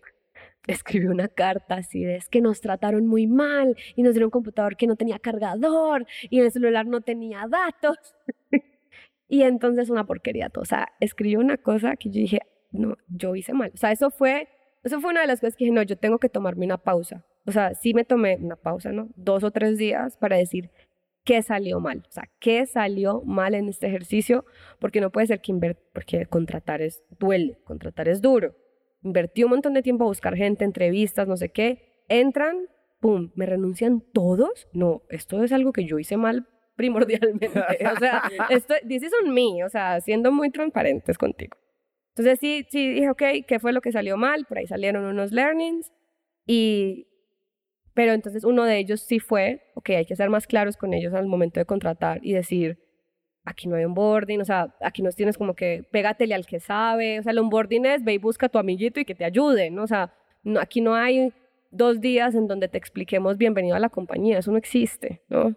[0.66, 4.32] Escribió una carta así de es que nos trataron muy mal y nos dieron un
[4.32, 7.98] computador que no tenía cargador y el celular no tenía datos.
[9.28, 10.62] y entonces una porquería todo.
[10.62, 12.40] O sea, escribió una cosa que yo dije,
[12.72, 13.72] no, yo hice mal.
[13.74, 14.48] O sea, eso fue,
[14.84, 17.26] eso fue una de las cosas que dije, no, yo tengo que tomarme una pausa.
[17.46, 19.10] O sea, sí me tomé una pausa, ¿no?
[19.16, 20.70] Dos o tres días para decir
[21.24, 22.04] qué salió mal.
[22.08, 24.46] O sea, qué salió mal en este ejercicio,
[24.80, 28.56] porque no puede ser que inver porque contratar es duele, contratar es duro.
[29.04, 32.04] Invertí un montón de tiempo a buscar gente, entrevistas, no sé qué.
[32.08, 32.68] Entran,
[33.00, 34.68] pum, me renuncian todos.
[34.74, 37.50] No, esto es algo que yo hice mal primordialmente.
[37.96, 41.58] O sea, esto, this is on me, o sea, siendo muy transparentes contigo.
[42.16, 44.46] Entonces sí, sí dije, ok, ¿qué fue lo que salió mal?
[44.46, 45.92] Por ahí salieron unos learnings
[46.46, 47.08] y...
[47.96, 51.14] Pero entonces uno de ellos sí fue, ok, hay que ser más claros con ellos
[51.14, 52.80] al momento de contratar y decir,
[53.46, 57.20] aquí no hay onboarding, o sea, aquí nos tienes como que pégatele al que sabe,
[57.20, 59.70] o sea, el onboarding es ve y busca a tu amiguito y que te ayude,
[59.70, 59.84] ¿no?
[59.84, 60.12] O sea,
[60.44, 61.34] no, aquí no hay
[61.72, 65.56] dos días en donde te expliquemos bienvenido a la compañía, eso no existe, ¿no?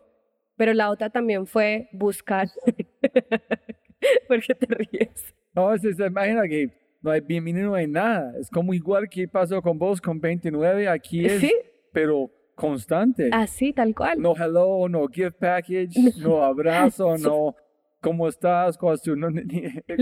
[0.56, 2.48] Pero la otra también fue buscar,
[4.28, 5.34] ¿por qué te ríes?
[5.56, 6.68] No, se, se imagina que
[7.02, 8.32] no hay bienvenido, no hay nada.
[8.38, 11.52] Es como igual que pasó con vos con 29, aquí es, Sí,
[11.92, 13.30] pero constante.
[13.32, 14.20] así, tal cual.
[14.20, 17.54] No hello, no gift package, no abrazo, no
[18.02, 18.76] ¿cómo estás?
[18.78, 19.28] ¿Cuál es tu, no-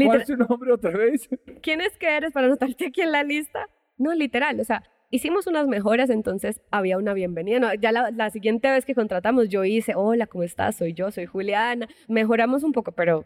[0.07, 1.29] ¿cuál es tu nombre otra vez?
[1.63, 3.69] ¿Quién es que eres para anotarte aquí en la lista?
[3.97, 7.61] No, literal, o sea, hicimos unas mejoras, entonces había una bienvenida.
[7.61, 10.75] No, ya la, la siguiente vez que contratamos, yo hice, hola, ¿cómo estás?
[10.77, 11.87] Soy yo, soy Juliana.
[12.09, 13.25] Mejoramos un poco, pero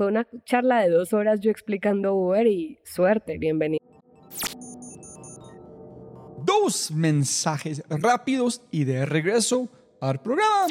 [0.00, 3.84] fue una charla de dos horas yo explicando Uber y suerte, bienvenido.
[6.42, 9.68] Dos mensajes rápidos y de regreso
[10.00, 10.68] al programa.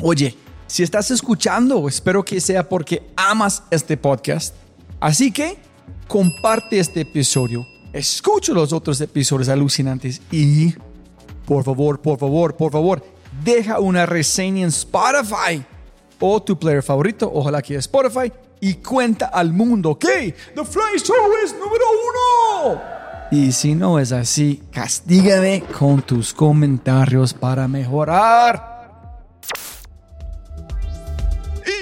[0.00, 0.34] Oye,
[0.66, 4.54] si estás escuchando, espero que sea porque amas este podcast.
[4.98, 5.58] Así que
[6.08, 10.72] comparte este episodio, escucha los otros episodios alucinantes y,
[11.44, 13.04] por favor, por favor, por favor,
[13.44, 15.62] deja una reseña en Spotify
[16.24, 20.98] o tu player favorito, ojalá que es Spotify, y cuenta al mundo que The Fly
[20.98, 22.80] Show es número uno.
[23.32, 29.20] Y si no es así, castígame con tus comentarios para mejorar.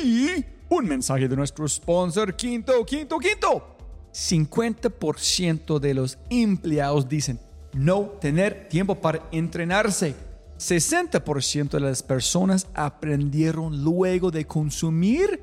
[0.02, 3.76] Y un mensaje de nuestro sponsor, Quinto, Quinto, Quinto.
[4.14, 7.38] 50% de los empleados dicen
[7.74, 10.14] no tener tiempo para entrenarse.
[10.60, 15.42] 60% de las personas aprendieron luego de consumir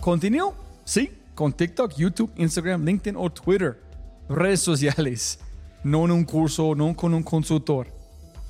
[0.00, 0.54] contenido.
[0.84, 3.80] Sí, con TikTok, YouTube, Instagram, LinkedIn o Twitter.
[4.28, 5.38] Redes sociales.
[5.84, 7.86] No en un curso, no con un consultor.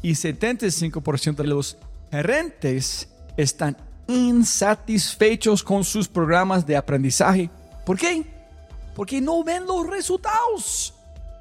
[0.01, 1.77] Y 75% de los
[2.11, 3.77] gerentes están
[4.09, 7.51] insatisfechos con sus programas de aprendizaje.
[7.85, 8.25] ¿Por qué?
[8.97, 10.95] Porque no ven los resultados.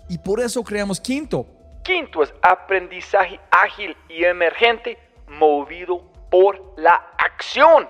[0.10, 1.48] Y por eso creamos Quinto.
[1.90, 7.88] Quinto es aprendizaje ágil y emergente movido por la acción.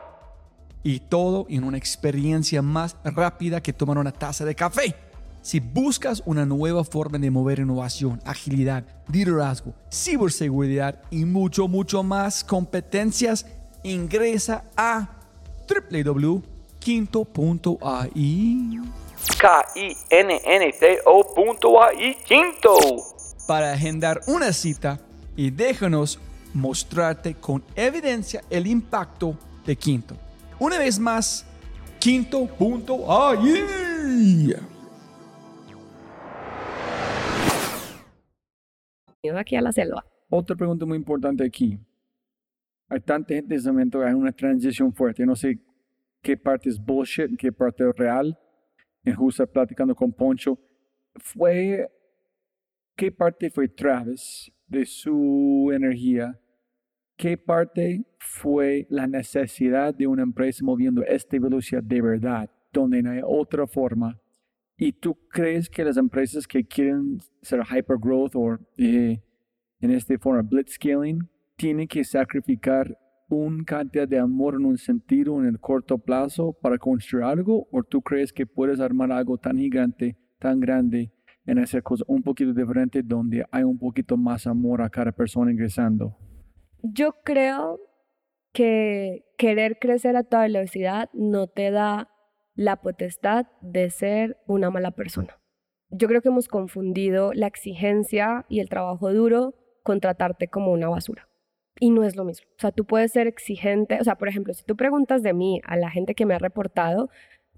[0.83, 4.95] Y todo en una experiencia más rápida que tomar una taza de café.
[5.41, 12.45] Si buscas una nueva forma de mover innovación, agilidad, liderazgo, ciberseguridad y mucho, mucho más
[12.45, 13.45] competencias,
[13.83, 15.09] ingresa a
[15.67, 16.45] www.quinto.ai.
[19.37, 19.97] K-I-N-N-T-O.ai
[22.23, 23.18] Quinto.
[23.49, 24.99] Para agendar una cita
[25.35, 26.19] y déjanos
[26.53, 29.35] mostrarte con evidencia el impacto
[29.65, 30.15] de Quinto.
[30.59, 31.47] Una vez más,
[31.99, 32.47] quinto.ai.
[39.23, 40.05] Bienvenido aquí a la selva.
[40.29, 41.79] Otra pregunta muy importante aquí.
[42.87, 45.25] Hay tanta gente en este momento, hay una transición fuerte.
[45.25, 45.57] No sé
[46.21, 48.37] qué parte es bullshit, qué parte es real.
[49.03, 50.55] En justo platicando con Poncho,
[51.15, 51.89] fue,
[52.99, 56.37] ¿qué parte fue Travis de su energía?
[57.15, 63.11] ¿Qué parte fue la necesidad de una empresa moviendo esta velocidad de verdad, donde no
[63.11, 64.19] hay otra forma?
[64.75, 69.23] ¿Y tú crees que las empresas que quieren ser hypergrowth o eh,
[69.79, 72.97] en esta forma blitzscaling tienen que sacrificar
[73.29, 77.65] una cantidad de amor en un sentido en el corto plazo para construir algo?
[77.71, 81.13] ¿O tú crees que puedes armar algo tan gigante, tan grande,
[81.49, 85.51] en hacer cosas un poquito diferentes donde hay un poquito más amor a cada persona
[85.51, 86.15] ingresando?
[86.81, 87.79] Yo creo
[88.53, 92.09] que querer crecer a toda velocidad no te da
[92.55, 95.39] la potestad de ser una mala persona.
[95.89, 100.89] Yo creo que hemos confundido la exigencia y el trabajo duro con tratarte como una
[100.89, 101.27] basura.
[101.79, 102.47] Y no es lo mismo.
[102.57, 103.97] O sea, tú puedes ser exigente.
[103.99, 106.39] O sea, por ejemplo, si tú preguntas de mí a la gente que me ha
[106.39, 107.09] reportado,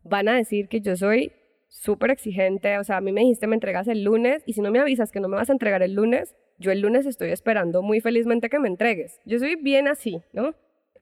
[0.04, 1.34] van a decir que yo soy
[1.72, 2.78] súper exigente.
[2.78, 5.12] O sea, a mí me dijiste me entregas el lunes y si no me avisas
[5.12, 8.50] que no me vas a entregar el lunes, yo el lunes estoy esperando muy felizmente
[8.50, 9.20] que me entregues.
[9.26, 10.54] Yo soy bien así, ¿no?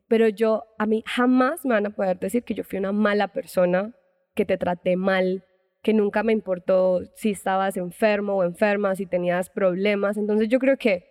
[0.08, 3.28] Pero yo, a mí jamás me van a poder decir que yo fui una mala
[3.28, 3.94] persona,
[4.34, 5.44] que te traté mal,
[5.82, 10.18] que nunca me importó si estabas enfermo o enferma, si tenías problemas.
[10.18, 11.06] Entonces yo creo que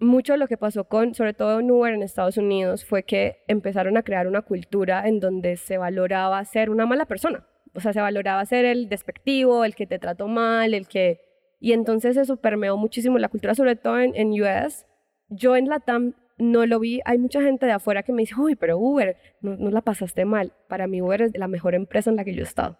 [0.00, 3.38] mucho de lo que pasó con, sobre todo en Uber en Estados Unidos, fue que
[3.48, 7.46] empezaron a crear una cultura en donde se valoraba ser una mala persona.
[7.76, 11.20] O sea, se valoraba ser el despectivo, el que te trató mal, el que...
[11.60, 14.86] Y entonces eso permeó muchísimo la cultura, sobre todo en, en US.
[15.28, 17.00] Yo en la TAM no lo vi.
[17.04, 20.24] Hay mucha gente de afuera que me dice, uy, pero Uber, no, no la pasaste
[20.24, 20.52] mal.
[20.68, 22.78] Para mí Uber es la mejor empresa en la que yo he estado.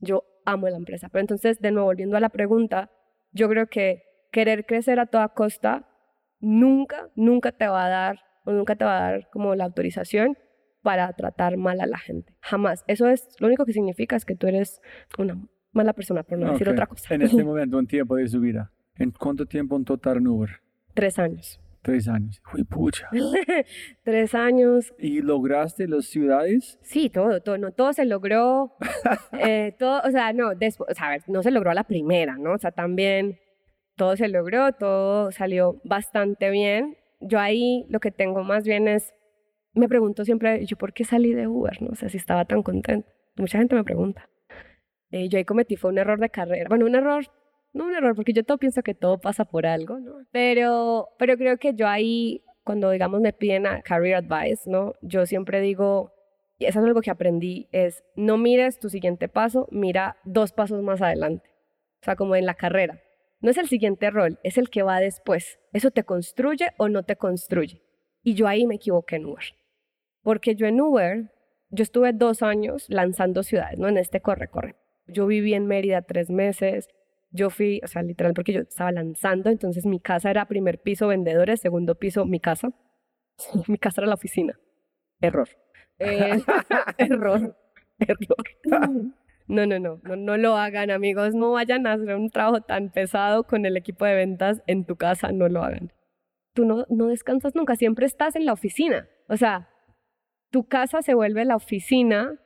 [0.00, 1.08] Yo amo la empresa.
[1.10, 2.90] Pero entonces, de nuevo, volviendo a la pregunta,
[3.32, 4.02] yo creo que
[4.32, 5.88] querer crecer a toda costa
[6.40, 10.36] nunca, nunca te va a dar o nunca te va a dar como la autorización
[10.82, 12.34] para tratar mal a la gente.
[12.40, 12.84] Jamás.
[12.86, 14.80] Eso es, lo único que significa es que tú eres
[15.18, 15.38] una
[15.72, 17.14] mala persona, por no decir otra cosa.
[17.14, 20.50] En este momento, un tiempo de su vida, ¿en cuánto tiempo en total en Uber?
[20.94, 21.60] Tres años.
[21.82, 22.42] Tres años.
[22.52, 23.08] Uy, pucha.
[24.02, 24.92] Tres años.
[24.98, 26.78] ¿Y lograste las ciudades?
[26.82, 28.74] Sí, todo, todo, no, todo se logró.
[29.32, 31.84] eh, todo, o sea, no, después, o sea, a ver, no se logró a la
[31.84, 32.54] primera, ¿no?
[32.54, 33.38] O sea, también
[33.96, 36.96] todo se logró, todo salió bastante bien.
[37.20, 39.14] Yo ahí lo que tengo más bien es,
[39.74, 42.44] me pregunto siempre, yo por qué salí de Uber, no o sé sea, si estaba
[42.44, 43.08] tan contento.
[43.36, 44.28] Mucha gente me pregunta.
[45.10, 46.66] Eh, yo ahí cometí fue un error de carrera.
[46.68, 47.24] Bueno, un error,
[47.72, 50.26] no un error, porque yo todo pienso que todo pasa por algo, ¿no?
[50.32, 54.94] Pero, pero creo que yo ahí, cuando digamos me piden a career advice, ¿no?
[55.02, 56.12] Yo siempre digo,
[56.58, 60.82] y eso es algo que aprendí, es no mires tu siguiente paso, mira dos pasos
[60.82, 61.48] más adelante.
[62.02, 63.00] O sea, como en la carrera
[63.40, 65.60] no es el siguiente rol, es el que va después.
[65.72, 67.82] ¿Eso te construye o no te construye?
[68.28, 69.54] Y yo ahí me equivoqué en Uber.
[70.22, 71.32] Porque yo en Uber,
[71.70, 73.88] yo estuve dos años lanzando ciudades, ¿no?
[73.88, 74.76] En este corre-corre.
[75.06, 76.88] Yo viví en Mérida tres meses.
[77.30, 81.08] Yo fui, o sea, literal, porque yo estaba lanzando, entonces mi casa era primer piso
[81.08, 82.70] vendedores, segundo piso mi casa.
[83.66, 84.60] mi casa era la oficina.
[85.22, 85.48] Error.
[85.98, 86.38] Eh,
[86.98, 87.56] error.
[87.98, 89.14] Error.
[89.46, 92.90] No, no, no, no, no lo hagan amigos, no vayan a hacer un trabajo tan
[92.90, 95.92] pesado con el equipo de ventas en tu casa, no lo hagan.
[96.58, 99.08] Tú no, no descansas nunca, siempre estás en la oficina.
[99.28, 99.68] O sea,
[100.50, 102.36] tu casa se vuelve la oficina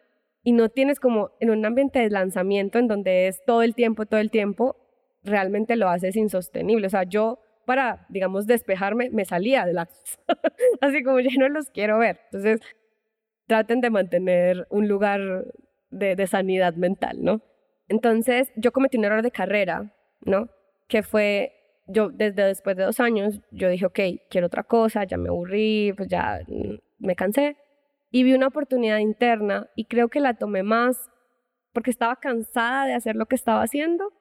[0.43, 4.05] y no tienes como en un ambiente de lanzamiento en donde es todo el tiempo,
[4.05, 4.77] todo el tiempo,
[5.23, 6.89] realmente lo haces insostenible.
[6.89, 9.89] O sea, yo para, digamos, despejarme, me salía de la.
[10.83, 12.21] Así como ya no los quiero ver.
[12.27, 12.61] Entonces,
[13.47, 15.47] traten de mantener un lugar
[15.89, 17.41] de, sanidad mental, ¿no?
[17.89, 20.51] Entonces, yo cometí un error de carrera, ¿no?
[20.87, 21.55] Que fue,
[21.93, 24.01] yo desde después de dos años, yo dije, ok,
[24.31, 27.56] quiero otra cosa, ya me aburrí, pues ya mm, me cansé.
[28.10, 31.10] Y vi una oportunidad interna y creo que la tomé más
[31.73, 34.12] porque estaba cansada de hacer lo que estaba haciendo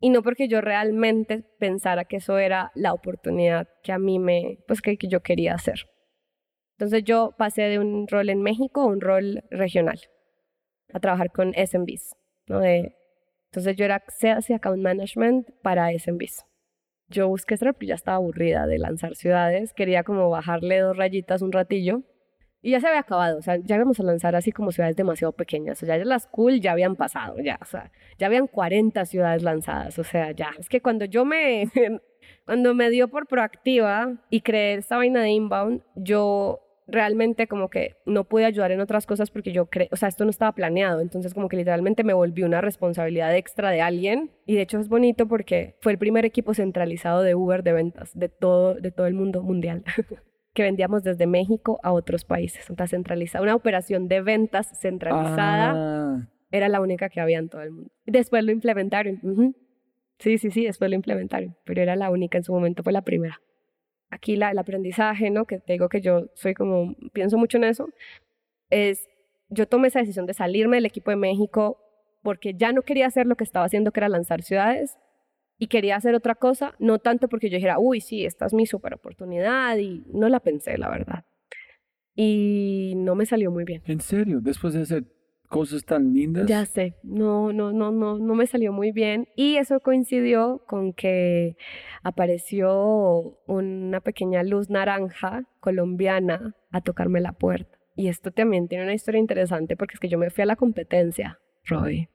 [0.00, 4.58] y no porque yo realmente pensara que eso era la oportunidad que a mí me,
[4.66, 5.86] pues que, yo quería hacer.
[6.78, 10.00] Entonces yo pasé de un rol en México a un rol regional
[10.92, 12.14] a trabajar con SMBs,
[12.48, 16.44] entonces yo era Sales Account Management para SMBs.
[17.08, 21.42] Yo busqué esto pero ya estaba aburrida de lanzar ciudades, quería como bajarle dos rayitas
[21.42, 22.02] un ratillo
[22.62, 25.32] y ya se había acabado, o sea, ya íbamos a lanzar así como ciudades demasiado
[25.32, 29.04] pequeñas, o sea, ya las cool ya habían pasado, ya, o sea, ya habían 40
[29.04, 31.70] ciudades lanzadas, o sea, ya, es que cuando yo me,
[32.44, 37.96] cuando me dio por proactiva y creé esta vaina de inbound, yo realmente como que
[38.06, 41.00] no pude ayudar en otras cosas porque yo creo, o sea, esto no estaba planeado,
[41.00, 44.88] entonces como que literalmente me volví una responsabilidad extra de alguien y de hecho es
[44.88, 49.06] bonito porque fue el primer equipo centralizado de Uber de ventas de todo, de todo
[49.06, 49.84] el mundo mundial.
[50.54, 52.70] que vendíamos desde México a otros países.
[52.70, 56.28] Una centralizada, una operación de ventas centralizada ah.
[56.50, 57.90] era la única que había en todo el mundo.
[58.06, 59.20] Después lo implementaron.
[60.18, 63.02] Sí, sí, sí, después lo implementaron, pero era la única en su momento, fue la
[63.02, 63.38] primera
[64.10, 65.46] aquí el aprendizaje, ¿no?
[65.46, 67.88] Que te digo que yo soy como, pienso mucho en eso,
[68.70, 69.08] es,
[69.48, 71.78] yo tomé esa decisión de salirme del equipo de México
[72.22, 74.98] porque ya no quería hacer lo que estaba haciendo, que era lanzar ciudades,
[75.58, 78.66] y quería hacer otra cosa, no tanto porque yo dijera, uy, sí, esta es mi
[78.66, 81.24] super oportunidad, y no la pensé, la verdad.
[82.16, 83.82] Y no me salió muy bien.
[83.86, 84.40] ¿En serio?
[84.40, 85.04] Después de hacer
[85.46, 86.46] cosas tan lindas.
[86.46, 89.28] Ya sé, no, no, no, no, no me salió muy bien.
[89.36, 91.56] Y eso coincidió con que
[92.02, 97.78] apareció una pequeña luz naranja colombiana a tocarme la puerta.
[97.94, 100.56] Y esto también tiene una historia interesante porque es que yo me fui a la
[100.56, 102.08] competencia, Roy.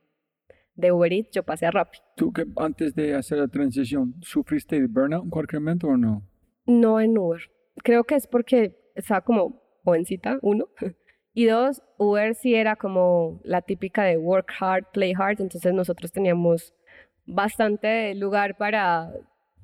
[0.75, 1.97] De Uber Eats yo pasé a Rappi.
[2.15, 6.25] ¿Tú que antes de hacer la transición, sufriste de burnout en cualquier momento o no?
[6.65, 7.41] No en Uber.
[7.83, 10.67] Creo que es porque estaba como jovencita, uno.
[11.33, 16.11] Y dos, Uber sí era como la típica de work hard, play hard, entonces nosotros
[16.11, 16.73] teníamos
[17.25, 19.13] bastante lugar para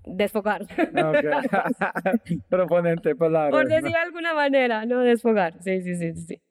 [0.06, 0.64] desfogar.
[0.64, 2.40] Okay.
[2.50, 3.52] Proponente palabra.
[3.52, 5.02] Por decir de alguna manera, ¿no?
[5.02, 5.62] Desfogar.
[5.62, 6.42] Sí, sí, sí, sí.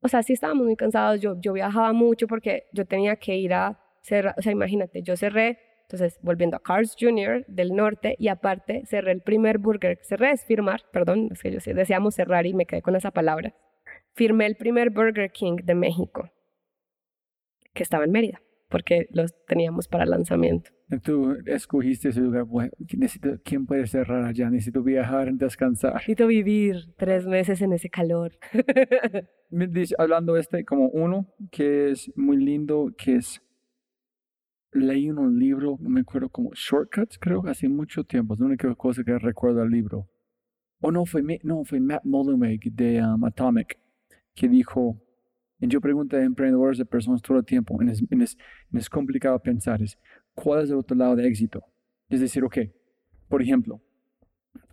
[0.00, 1.20] O sea, sí estábamos muy cansados.
[1.20, 4.34] Yo, yo viajaba mucho porque yo tenía que ir a cerrar.
[4.36, 7.44] O sea, imagínate, yo cerré, entonces volviendo a Cars Jr.
[7.46, 10.00] del norte y aparte cerré el primer burger.
[10.02, 13.12] Cerré es firmar, perdón, es que yo sé, deseamos cerrar y me quedé con esa
[13.12, 13.54] palabra
[14.14, 16.30] firmé el primer Burger King de México,
[17.72, 20.70] que estaba en Mérida, porque los teníamos para lanzamiento.
[21.02, 24.50] Tú escogiste ese lugar, bueno, necesito, ¿quién puede cerrar allá?
[24.50, 25.94] Necesito viajar, descansar.
[25.94, 28.32] Necesito vivir tres meses en ese calor.
[29.50, 33.40] Me dice, hablando este como uno que es muy lindo, que es,
[34.72, 38.72] leí un libro, no me acuerdo como Shortcuts, creo, hace mucho tiempo, es la única
[38.74, 40.08] cosa que recuerdo del libro.
[40.80, 43.78] O no, fue, no, fue Matt Mullenweg de um, Atomic
[44.34, 45.00] que dijo,
[45.60, 48.36] y yo pregunto a emprendedores de personas todo el tiempo, y es, es,
[48.72, 49.98] es, complicado pensar, es,
[50.34, 51.62] ¿cuál es el otro lado de éxito?
[52.08, 52.58] Es decir, ok,
[53.28, 53.80] por ejemplo,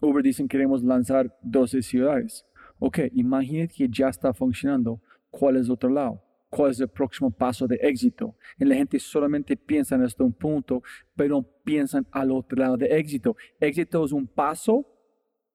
[0.02, 2.46] Uber dicen queremos lanzar 12 ciudades.
[2.80, 5.02] Ok, imagínate que ya está funcionando.
[5.30, 6.24] ¿Cuál es el otro lado?
[6.50, 8.36] ¿Cuál es el próximo paso de éxito?
[8.58, 10.84] Y la gente solamente piensa en esto un punto,
[11.16, 13.36] pero piensan al otro lado de éxito.
[13.60, 14.86] Éxito es un paso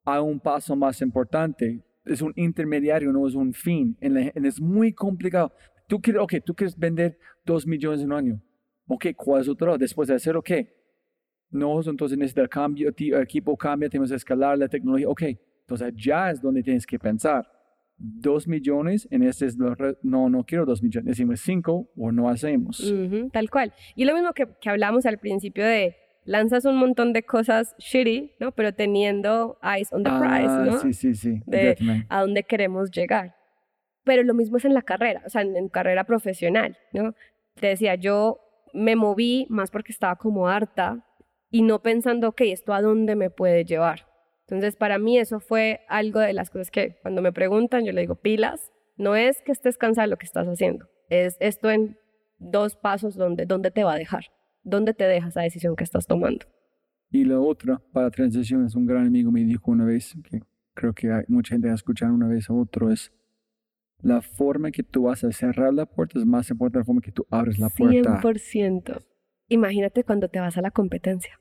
[0.05, 3.97] a un paso más importante es un intermediario, no es un fin.
[4.01, 5.53] es muy complicado.
[5.89, 8.43] Tú quieres, okay, tú quieres vender dos millones en un año.
[8.87, 9.77] Ok, ¿cuál es otro?
[9.77, 10.51] Después de hacer, ok.
[11.51, 15.09] No, entonces necesitas cambio, equipo cambia, tenemos que escalar la tecnología.
[15.09, 15.23] Ok,
[15.61, 17.47] entonces ya es donde tienes que pensar.
[17.99, 22.93] Dos millones, en este es, no, no quiero dos millones, decimos cinco o no hacemos.
[23.33, 23.73] tal cual.
[23.95, 25.97] Y lo mismo que, que hablamos al principio de
[26.27, 28.53] lanzas un montón de cosas shitty, ¿no?
[28.53, 30.79] Pero teniendo eyes on the prize, ah, ¿no?
[30.79, 31.41] Sí, sí, sí.
[31.47, 33.37] De a dónde queremos llegar.
[34.05, 37.15] Pero lo mismo es en la carrera, o sea, en, carrera profesional, ¿no?
[37.55, 38.41] Te decía, yo
[38.75, 41.05] me moví más porque estaba como harta
[41.51, 44.07] y no pensando, ok, ¿esto a dónde me puede llevar?
[44.43, 48.03] Entonces, para mí eso fue algo de las cosas que cuando me preguntan, yo le
[48.03, 51.99] digo, pilas, no es que estés cansada de lo que estás haciendo, es esto en
[52.39, 54.27] dos pasos donde, donde te va a dejar.
[54.67, 56.45] ¿Dónde te deja esa decisión que estás tomando?
[57.09, 60.41] Y la otra, para transiciones, un gran amigo me dijo una vez, que
[60.75, 63.13] creo que hay mucha gente ha escuchado una vez a otro, es
[64.03, 67.13] la forma que tú vas a cerrar la puerta es más importante la forma que
[67.13, 68.21] tú abres la puerta.
[68.21, 69.05] 100%.
[69.47, 71.41] Imagínate cuando te vas a la competencia.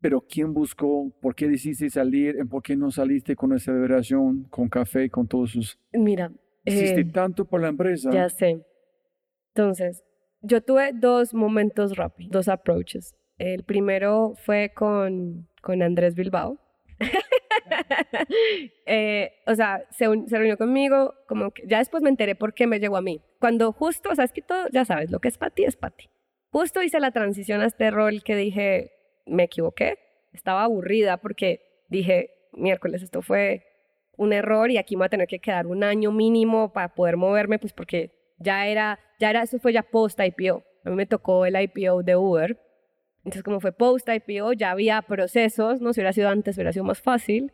[0.00, 1.12] Pero ¿quién buscó?
[1.20, 2.34] ¿Por qué decidiste salir?
[2.48, 5.78] ¿Por qué no saliste con esa celebración, con café, con todos sus...
[5.92, 6.32] Mira.
[6.64, 8.10] Hiciste eh, tanto por la empresa.
[8.10, 8.64] Ya sé.
[9.54, 10.02] Entonces,
[10.40, 13.14] yo tuve dos momentos rápidos, dos approaches.
[13.38, 16.58] El primero fue con, con Andrés Bilbao.
[18.86, 22.66] Eh, o sea, se, se, reunió conmigo, como que ya después me enteré por qué
[22.66, 23.20] me llegó a mí.
[23.38, 25.94] Cuando justo, o sea, es que todo, ya sabes, lo que es para es para
[25.94, 26.08] ti.
[26.50, 28.92] Justo hice la transición a este rol que dije,
[29.26, 29.98] me equivoqué,
[30.32, 33.66] estaba aburrida porque dije, miércoles, esto fue
[34.16, 37.16] un error y aquí me voy a tener que quedar un año mínimo para poder
[37.16, 40.62] moverme, pues porque ya era, ya era, eso fue ya post IPO.
[40.84, 42.58] A mí me tocó el IPO de Uber.
[43.18, 45.92] Entonces, como fue post IPO, ya había procesos, ¿no?
[45.92, 47.52] Si hubiera sido antes, hubiera sido más fácil.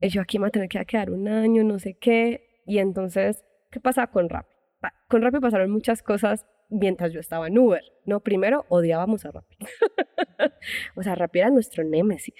[0.00, 2.62] Y yo aquí me voy a tener que quedar un año, no sé qué.
[2.66, 4.54] Y entonces, ¿qué pasa con Rappi?
[5.08, 7.82] Con Rappi pasaron muchas cosas mientras yo estaba en Uber.
[8.06, 9.56] No, primero odiábamos a Rappi.
[10.96, 12.34] o sea, Rappi era nuestro némesis.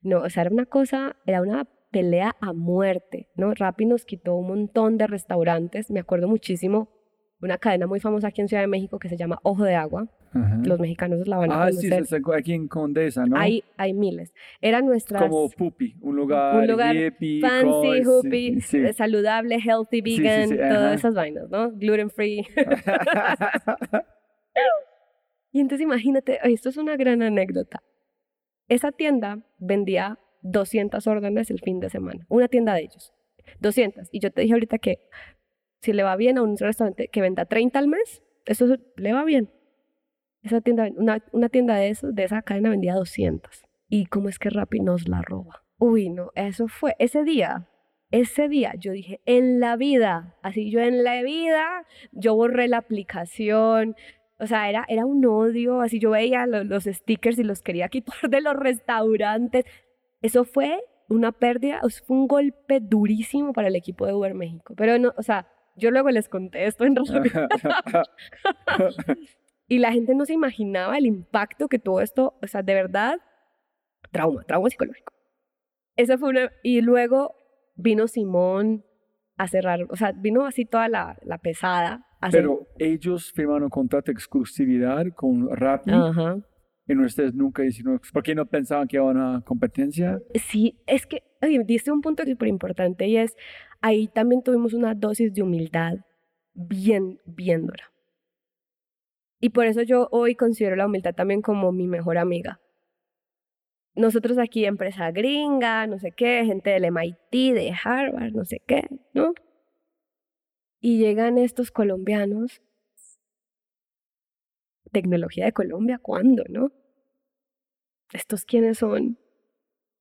[0.00, 3.54] No, o sea, era una cosa, era una pelea a muerte, ¿no?
[3.54, 5.90] Rappi nos quitó un montón de restaurantes.
[5.90, 6.88] Me acuerdo muchísimo
[7.42, 10.08] una cadena muy famosa aquí en Ciudad de México que se llama Ojo de Agua.
[10.64, 11.92] Los mexicanos la van a conocer.
[11.92, 13.36] Ah, sí, aquí en Condesa, ¿no?
[13.36, 14.32] Hay, hay miles.
[14.62, 15.20] Era nuestra...
[15.20, 16.96] Como Pupi, un lugar, un lugar
[17.40, 18.60] fancy, hoopy,
[18.94, 21.70] saludable, healthy, vegan, todas esas vainas, ¿no?
[21.72, 22.46] Gluten free.
[25.52, 27.82] y entonces imagínate, esto es una gran anécdota.
[28.68, 32.24] Esa tienda vendía 200 órdenes el fin de semana.
[32.28, 33.12] Una tienda de ellos.
[33.60, 34.08] 200.
[34.12, 35.08] Y yo te dije ahorita que
[35.82, 39.24] si le va bien a un restaurante que venda 30 al mes, eso le va
[39.24, 39.50] bien.
[40.42, 43.62] Esa tienda, una, tienda de, eso, de esa cadena vendía 200.
[43.88, 45.62] ¿Y cómo es que Rappi nos la roba?
[45.78, 47.68] Uy, no, eso fue, ese día
[48.12, 52.76] ese día yo dije, en la vida, así yo en la vida, yo borré la
[52.76, 53.96] aplicación,
[54.38, 57.88] o sea, era, era un odio, así yo veía los, los stickers y los quería
[57.90, 59.64] quitar de los restaurantes.
[60.20, 60.78] Eso fue
[61.08, 64.74] una pérdida, fue un golpe durísimo para el equipo de Uber México.
[64.76, 67.48] Pero no, o sea, yo luego les conté esto en realidad.
[69.68, 73.18] y la gente no se imaginaba el impacto que tuvo esto, o sea, de verdad,
[74.10, 75.12] trauma, trauma psicológico.
[75.96, 77.34] Eso fue una, y luego
[77.74, 78.84] vino Simón
[79.36, 82.06] a cerrar, o sea, vino así toda la, la pesada.
[82.30, 85.90] Pero ellos firmaron contrato de exclusividad con Rappi.
[85.90, 86.36] Ajá.
[86.86, 90.20] Y ustedes nunca hicieron, ¿por qué no pensaban que era una competencia?
[90.34, 91.22] Sí, es que
[91.64, 93.36] diste un punto súper importante y es,
[93.82, 95.98] ahí también tuvimos una dosis de humildad
[96.54, 97.92] bien, bien dura.
[99.40, 102.60] Y por eso yo hoy considero la humildad también como mi mejor amiga.
[103.94, 108.88] Nosotros aquí, empresa gringa, no sé qué, gente del MIT, de Harvard, no sé qué,
[109.12, 109.34] ¿no?
[110.80, 112.62] Y llegan estos colombianos
[114.92, 116.70] tecnología de Colombia, ¿cuándo, no?
[118.12, 119.18] ¿Estos quiénes son?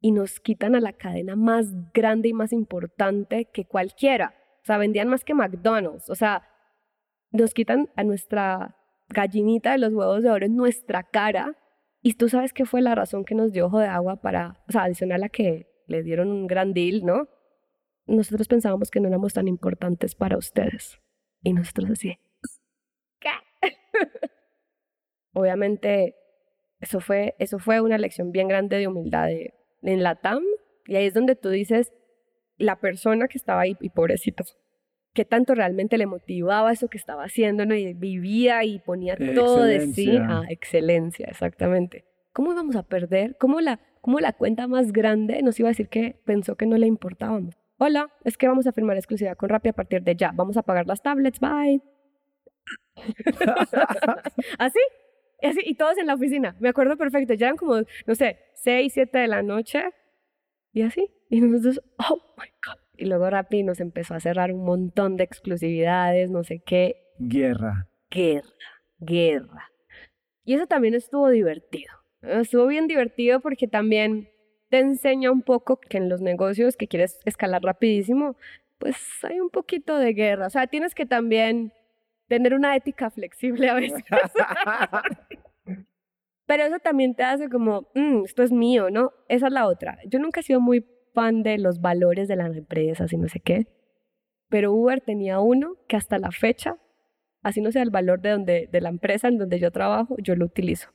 [0.01, 4.33] Y nos quitan a la cadena más grande y más importante que cualquiera.
[4.63, 6.09] O sea, vendían más que McDonald's.
[6.09, 6.47] O sea,
[7.31, 8.75] nos quitan a nuestra
[9.09, 11.55] gallinita de los huevos de oro en nuestra cara.
[12.01, 14.71] Y tú sabes qué fue la razón que nos dio ojo de agua para, o
[14.71, 17.27] sea, adicional a que le dieron un gran deal, ¿no?
[18.07, 20.99] Nosotros pensábamos que no éramos tan importantes para ustedes.
[21.43, 22.17] Y nosotros así,
[23.19, 23.29] ¿qué?
[25.33, 26.15] obviamente
[26.79, 29.27] eso fue, eso fue una lección bien grande de humildad
[29.81, 30.43] en la TAM.
[30.85, 31.91] Y ahí es donde tú dices,
[32.57, 34.43] la persona que estaba ahí, y pobrecito,
[35.13, 37.75] qué tanto realmente le motivaba eso que estaba haciendo, ¿no?
[37.75, 42.05] Y vivía y ponía todo de sí a excelencia, exactamente.
[42.33, 43.35] ¿Cómo íbamos a perder?
[43.37, 46.77] ¿Cómo la, ¿Cómo la cuenta más grande nos iba a decir que pensó que no
[46.77, 47.55] le importábamos?
[47.77, 50.31] Hola, es que vamos a firmar exclusividad con Rappi a partir de ya.
[50.33, 51.81] Vamos a pagar las tablets, bye.
[54.59, 54.79] Así,
[55.41, 58.37] y, así, y todos en la oficina, me acuerdo perfecto, ya eran como, no sé,
[58.55, 59.83] 6, 7 de la noche,
[60.73, 62.79] y así, y nosotros, oh my God.
[62.97, 66.97] Y luego Rappi nos empezó a cerrar un montón de exclusividades, no sé qué.
[67.17, 67.87] Guerra.
[68.11, 68.43] Guerra,
[68.99, 69.71] guerra.
[70.43, 71.91] Y eso también estuvo divertido.
[72.21, 74.29] Estuvo bien divertido porque también
[74.69, 78.35] te enseña un poco que en los negocios que quieres escalar rapidísimo,
[78.77, 80.47] pues hay un poquito de guerra.
[80.47, 81.73] O sea, tienes que también
[82.31, 84.01] tener una ética flexible a veces.
[86.45, 89.11] Pero eso también te hace como, mm, esto es mío, ¿no?
[89.27, 89.97] Esa es la otra.
[90.07, 93.41] Yo nunca he sido muy fan de los valores de las empresas y no sé
[93.41, 93.67] qué.
[94.47, 96.77] Pero Uber tenía uno que hasta la fecha,
[97.43, 100.37] así no sea el valor de, donde, de la empresa en donde yo trabajo, yo
[100.37, 100.89] lo utilizo.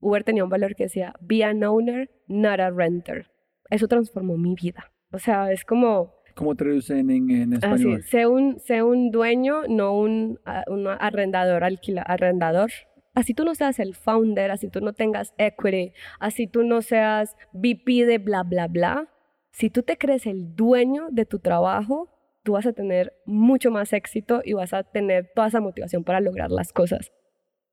[0.00, 3.30] Uber tenía un valor que decía, be an owner, not a renter.
[3.68, 4.90] Eso transformó mi vida.
[5.12, 7.98] O sea, es como, ¿Cómo traducen en, en español?
[7.98, 12.70] Así, sé un, sé un dueño, no un, un arrendador, alquila, arrendador.
[13.12, 17.36] Así tú no seas el founder, así tú no tengas equity, así tú no seas
[17.52, 19.10] VP de bla, bla, bla.
[19.50, 22.08] Si tú te crees el dueño de tu trabajo,
[22.42, 26.20] tú vas a tener mucho más éxito y vas a tener toda esa motivación para
[26.20, 27.12] lograr las cosas.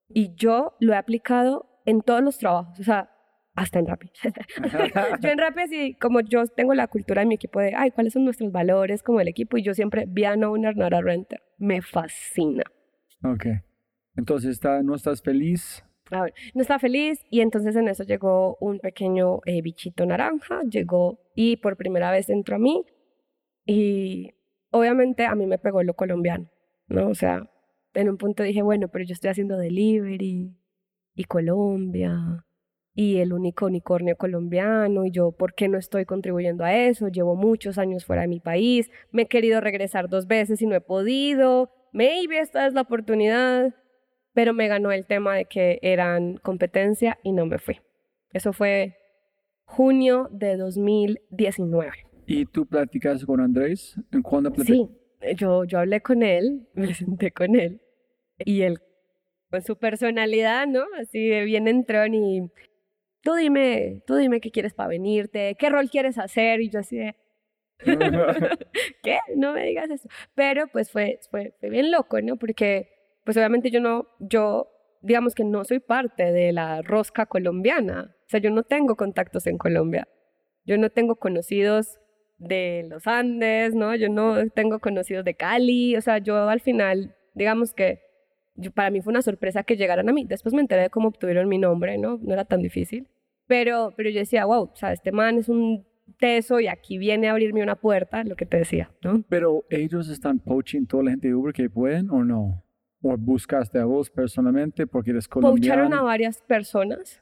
[0.10, 2.78] Y yo lo he aplicado en todos los trabajos.
[2.82, 3.12] O sea,
[3.58, 4.12] hasta en Rappi.
[5.22, 8.14] yo en Rappi, así como yo tengo la cultura de mi equipo de, ay, ¿cuáles
[8.14, 9.58] son nuestros valores como el equipo?
[9.58, 11.42] Y yo siempre, be an owner, not a renter.
[11.58, 12.64] Me fascina.
[13.24, 13.48] Ok.
[14.16, 15.84] Entonces, está, ¿no estás feliz?
[16.12, 20.62] A ver, no está feliz y entonces en eso llegó un pequeño eh, bichito naranja,
[20.70, 22.86] llegó y por primera vez entró a mí
[23.66, 24.36] y
[24.70, 26.50] obviamente a mí me pegó lo colombiano,
[26.88, 27.10] ¿no?
[27.10, 27.50] O sea,
[27.96, 30.56] en un punto dije, bueno, pero yo estoy haciendo delivery
[31.16, 32.47] y Colombia
[32.98, 37.10] y el único unicornio colombiano y yo, ¿por qué no estoy contribuyendo a eso?
[37.10, 40.74] Llevo muchos años fuera de mi país, me he querido regresar dos veces y no
[40.74, 43.76] he podido, maybe esta es la oportunidad,
[44.34, 47.80] pero me ganó el tema de que eran competencia y no me fui.
[48.34, 48.98] Eso fue
[49.64, 51.92] junio de 2019.
[52.26, 53.96] ¿Y tú platicaste con Andrés?
[54.12, 54.52] ¿En cuándo?
[54.66, 54.90] Sí,
[55.36, 57.80] yo, yo hablé con él, me senté con él
[58.40, 58.80] y él
[59.52, 60.84] con su personalidad, ¿no?
[61.00, 62.50] Así de bien entrón y
[63.22, 66.98] tú dime, tú dime qué quieres para venirte, qué rol quieres hacer, y yo así
[66.98, 67.16] de,
[69.04, 69.20] ¿qué?
[69.36, 70.10] No me digas eso.
[70.36, 72.38] Pero pues fue, fue, fue, bien loco, ¿no?
[72.38, 72.90] Porque
[73.24, 74.70] pues obviamente yo no, yo
[75.02, 79.48] digamos que no soy parte de la rosca colombiana, o sea, yo no tengo contactos
[79.48, 80.08] en Colombia,
[80.66, 82.00] yo no tengo conocidos
[82.38, 83.96] de los Andes, ¿no?
[83.96, 88.02] Yo no tengo conocidos de Cali, o sea, yo al final, digamos que
[88.74, 90.26] para mí fue una sorpresa que llegaran a mí.
[90.26, 92.18] Después me enteré de cómo obtuvieron mi nombre, ¿no?
[92.22, 93.08] No era tan difícil.
[93.48, 95.86] Pero, pero yo decía, wow, o sea, este man es un
[96.20, 99.24] teso y aquí viene a abrirme una puerta, lo que te decía, ¿no?
[99.30, 102.64] Pero ellos están poaching toda la gente de Uber que pueden o no?
[103.02, 105.76] ¿O buscaste a vos personalmente porque eres colombiano?
[105.76, 107.22] Poacharon a varias personas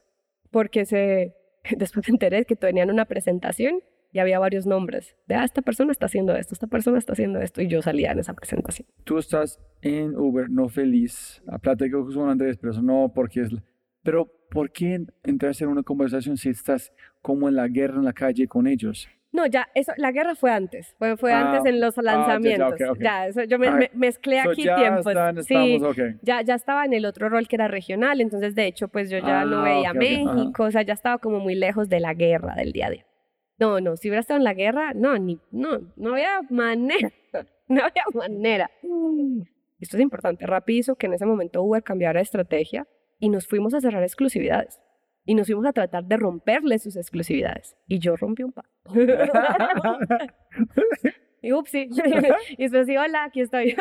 [0.50, 1.34] porque se,
[1.76, 3.80] después me enteré que tenían una presentación
[4.16, 7.38] y había varios nombres de, ah, esta persona está haciendo esto, esta persona está haciendo
[7.42, 8.88] esto, y yo salía en esa presentación.
[9.04, 13.50] Tú estás en Uber, no feliz, a platico con Andrés, pero eso no porque es...
[14.02, 18.14] Pero, ¿por qué entraste en una conversación si estás como en la guerra en la
[18.14, 19.06] calle con ellos?
[19.32, 22.72] No, ya, eso, la guerra fue antes, fue, fue Ah, antes en los ah, lanzamientos.
[22.80, 22.98] ok, ok.
[23.02, 25.08] Ya, eso, yo me, Ah, me- mezclé So, aquí ya tiempos.
[25.08, 25.98] están, sí, estamos, ok.
[26.22, 29.18] ya, ya estaba en el otro rol que era regional, entonces de hecho pues yo
[29.18, 30.34] ya no Ah, veía ok, ajá.
[30.34, 33.06] México, o sea, ya estaba como muy lejos de la guerra del día a día.
[33.58, 37.10] No, no, si hubiera estado en la guerra, no, ni, no, no había manera,
[37.68, 38.70] no había manera.
[39.80, 42.86] Esto es importante, Rappi hizo que en ese momento Uber cambiara de estrategia
[43.18, 44.80] y nos fuimos a cerrar exclusividades.
[45.28, 47.74] Y nos fuimos a tratar de romperle sus exclusividades.
[47.88, 48.66] Y yo rompí un par.
[51.42, 51.88] y upsi.
[52.50, 53.74] y después sí, hola, aquí estoy.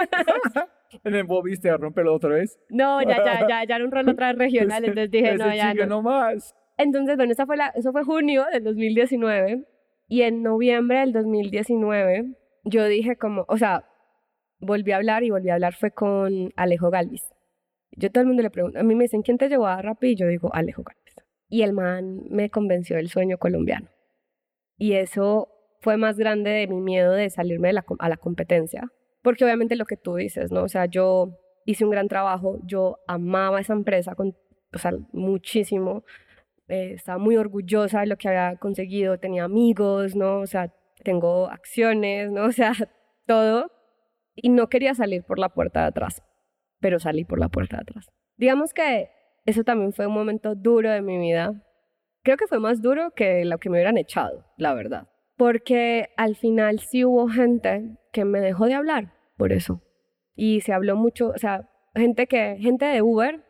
[1.04, 2.60] ¿Y me volviste a romperlo otra vez?
[2.70, 5.54] No, ya, ya, ya, ya era un rol otra vez regional, entonces dije, ese no,
[5.54, 6.02] ya chico no.
[6.02, 6.56] más.
[6.78, 9.66] Entonces, bueno, esa fue la, eso fue junio del 2019
[10.08, 13.86] y en noviembre del 2019 yo dije como, o sea,
[14.60, 17.34] volví a hablar y volví a hablar fue con Alejo Galvis.
[17.92, 20.10] Yo todo el mundo le pregunto, a mí me dicen, ¿quién te llevó a Rappi?
[20.10, 21.16] Y yo digo, Alejo Galvis.
[21.48, 23.90] Y el man me convenció del sueño colombiano.
[24.78, 25.50] Y eso
[25.80, 28.92] fue más grande de mi miedo de salirme de la, a la competencia.
[29.22, 30.64] Porque obviamente lo que tú dices, ¿no?
[30.64, 34.36] O sea, yo hice un gran trabajo, yo amaba esa empresa con,
[34.74, 36.04] o sea, muchísimo.
[36.68, 40.40] Eh, estaba muy orgullosa de lo que había conseguido, tenía amigos, ¿no?
[40.40, 40.74] O sea,
[41.04, 42.46] tengo acciones, ¿no?
[42.46, 42.74] O sea,
[43.26, 43.72] todo.
[44.36, 46.22] Y no quería salir por la puerta de atrás,
[46.80, 48.08] pero salí por la puerta de atrás.
[48.38, 49.10] Digamos que
[49.46, 51.64] eso también fue un momento duro de mi vida.
[52.24, 55.08] Creo que fue más duro que lo que me hubieran echado, la verdad.
[55.38, 59.82] Porque al final sí hubo gente que me dejó de hablar por eso.
[60.36, 63.45] Y se habló mucho, o sea, gente que gente de Uber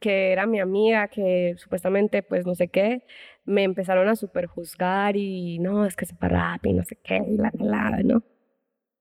[0.00, 3.04] que era mi amiga, que supuestamente, pues no sé qué,
[3.44, 7.36] me empezaron a superjuzgar y no, es que se rap y no sé qué, y
[7.36, 8.22] la, la, la, ¿no?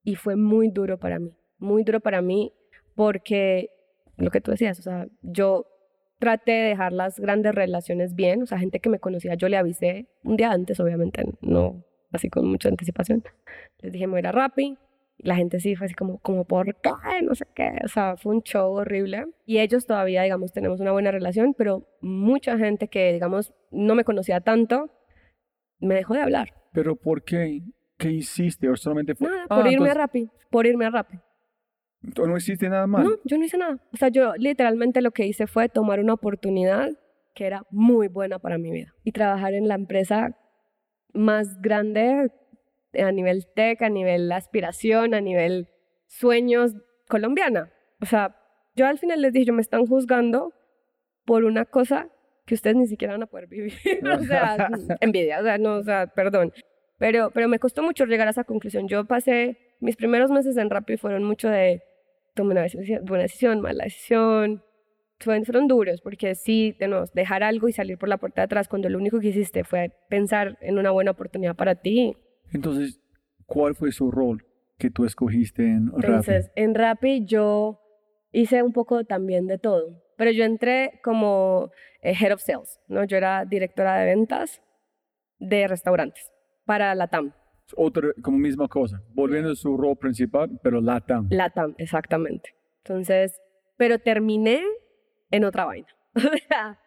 [0.04, 2.54] Y fue muy duro para mí, muy duro para mí
[2.96, 3.70] porque
[4.18, 5.66] lo que tú decías, o sea, yo
[6.20, 9.58] traté de dejar las grandes relaciones bien, o sea, gente que me conocía, yo le
[9.58, 13.24] avisé un día antes, obviamente, no así con mucha anticipación.
[13.80, 14.78] Les dije, me voy a ir a Rappi,
[15.22, 16.92] la gente sí fue así como, como, ¿por qué?
[17.24, 17.74] No sé qué.
[17.84, 19.26] O sea, fue un show horrible.
[19.46, 24.04] Y ellos todavía, digamos, tenemos una buena relación, pero mucha gente que, digamos, no me
[24.04, 24.90] conocía tanto,
[25.80, 26.54] me dejó de hablar.
[26.74, 27.62] ¿Pero por qué?
[27.98, 28.70] ¿Qué hiciste?
[28.70, 29.28] ¿O solamente fue...?
[29.30, 31.18] Nada, Ah, por irme a entonces, Rappi, por irme a Rappi.
[32.02, 33.04] ¿No hiciste nada mal?
[33.04, 33.78] No, yo no hice nada.
[33.94, 36.92] O sea, yo literalmente lo que hice fue tomar una oportunidad
[37.36, 40.38] que era muy buena para mi vida y trabajar en la empresa
[41.14, 42.32] más grande
[42.94, 45.70] a nivel tech, a nivel aspiración, a nivel
[46.08, 46.76] sueños
[47.08, 47.72] colombiana.
[48.02, 48.36] O sea,
[48.76, 50.54] yo al final les dije, yo me están juzgando
[51.26, 52.10] por una cosa
[52.46, 53.74] que ustedes ni siquiera van a poder vivir.
[54.12, 54.70] o sea,
[55.02, 56.52] envidia, o sea, no, o sea, perdón.
[56.98, 58.88] Pero, pero me costó mucho llegar a esa conclusión.
[58.88, 61.84] Yo pasé, mis primeros meses en Rappi fueron mucho de,
[62.34, 64.64] tomé una decisión, buena decisión, mala decisión.
[65.20, 68.46] Fueron, fueron duros porque sí, de nuevo, dejar algo y salir por la puerta de
[68.46, 72.16] atrás cuando lo único que hiciste fue pensar en una buena oportunidad para ti.
[72.52, 73.02] Entonces,
[73.46, 74.46] ¿cuál fue su rol
[74.78, 76.06] que tú escogiste en Rappi?
[76.06, 77.80] Entonces, en Rappi yo
[78.32, 81.72] hice un poco también de todo, pero yo entré como
[82.02, 83.04] eh, Head of Sales, ¿no?
[83.04, 84.62] Yo era directora de ventas
[85.40, 86.32] de restaurantes
[86.66, 87.34] para Latam.
[87.76, 91.28] Otra, como misma cosa, volviendo a su rol principal, pero LATAM.
[91.30, 92.56] Latam, exactamente.
[92.84, 93.40] Entonces,
[93.78, 94.62] pero terminé
[95.32, 95.88] en otra vaina.
[96.16, 96.80] O sea,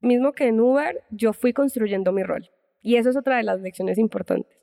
[0.00, 2.48] mismo que en Uber, yo fui construyendo mi rol.
[2.82, 4.56] Y eso es otra de las lecciones importantes.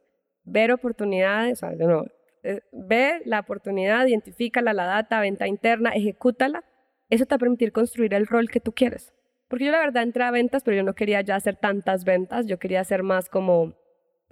[0.43, 2.05] Ver oportunidades, de nuevo,
[2.43, 6.63] eh, ve la oportunidad, identifícala, la data, venta interna, ejecútala.
[7.09, 9.13] Eso te va a permitir construir el rol que tú quieres.
[9.47, 12.47] Porque yo la verdad entré a ventas, pero yo no quería ya hacer tantas ventas,
[12.47, 13.73] yo quería hacer más como,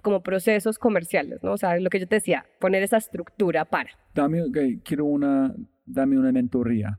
[0.02, 1.52] como procesos comerciales, ¿no?
[1.52, 3.90] O sea, lo que yo te decía, poner esa estructura para.
[4.14, 4.44] Dame,
[4.82, 5.54] quiero una,
[5.84, 6.98] dame una mentoría.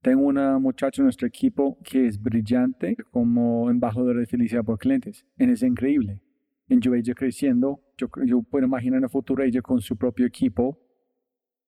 [0.00, 5.26] Tengo una muchacha en nuestro equipo que es brillante como embajadora de felicidad por clientes.
[5.36, 6.22] Es increíble.
[6.70, 8.08] En yo ella creciendo, yo,
[8.42, 10.78] puedo imaginar en el futuro ella con su propio equipo.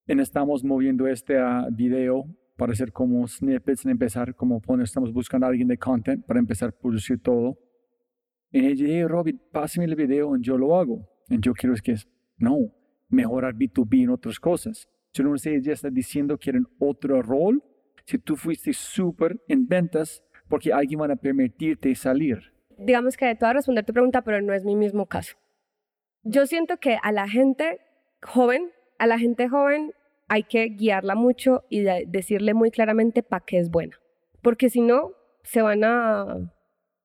[0.07, 2.25] Y estamos moviendo este a video
[2.57, 6.39] para hacer como snippets, en empezar como poner, estamos buscando a alguien de content para
[6.39, 7.59] empezar a producir todo.
[8.53, 11.09] Y ella dice, hey, Robin, pásame el video y yo lo hago.
[11.29, 12.09] Y yo quiero es que es,
[12.39, 12.73] no,
[13.09, 14.89] mejorar B2B en otras cosas.
[15.13, 17.61] Yo no sé, ella está diciendo que quieren otro rol.
[18.07, 22.53] Si tú fuiste súper en ventas, porque alguien van a permitirte salir.
[22.85, 25.37] Digamos que a responder tu pregunta, pero no es mi mismo caso.
[26.23, 27.81] Yo siento que a la gente
[28.23, 29.93] joven, a la gente joven
[30.29, 33.99] hay que guiarla mucho y decirle muy claramente para qué es buena.
[34.41, 36.51] Porque si no, se van a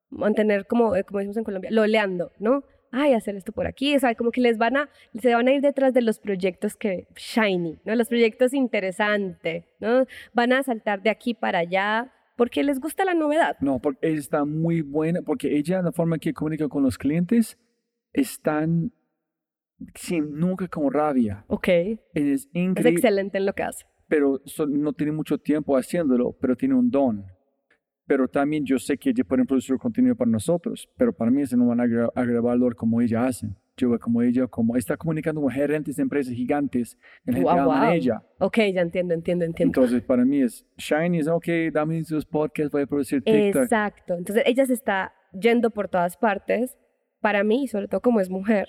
[0.10, 2.64] mantener como, eh, como decimos en Colombia, loleando, ¿no?
[2.92, 4.90] Ay, hacer esto por aquí, o sea, como que les van a,
[5.20, 7.96] se van a ir detrás de los proyectos que, shiny, ¿no?
[7.96, 10.06] Los proyectos interesantes, ¿no?
[10.34, 13.58] Van a saltar de aquí para allá porque les gusta la novedad.
[13.60, 17.58] No, porque está muy buena, porque ella, la forma que comunica con los clientes,
[18.14, 18.94] están
[19.96, 21.44] sin nunca con rabia.
[21.48, 21.68] Ok.
[22.14, 22.48] Es.
[22.54, 23.86] Es excelente en lo que hace.
[24.08, 24.40] Pero
[24.70, 27.26] no tiene mucho tiempo haciéndolo, pero tiene un don.
[28.06, 31.58] Pero también yo sé que ella puede producir contenido para nosotros, pero para mí eso
[31.58, 31.84] no van a
[32.16, 33.50] agregar valor como ella hace.
[34.00, 37.92] Como ella, como está comunicando con gerentes de empresas gigantes, en gente wow, wow.
[37.92, 38.24] ella.
[38.40, 39.80] Ok, ya entiendo, entiendo, entiendo.
[39.80, 43.64] Entonces, para mí es, Shiny es, ok, dame sus podcasts, voy a producir TikTok.
[43.64, 44.16] Exacto.
[44.16, 46.76] Entonces, ella se está yendo por todas partes.
[47.22, 48.68] Para mí, sobre todo como es mujer,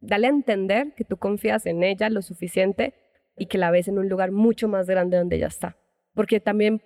[0.00, 2.94] dale a entender que tú confías en ella lo suficiente
[3.36, 5.76] y que la ves en un lugar mucho más grande donde ella está.
[6.14, 6.82] Porque también,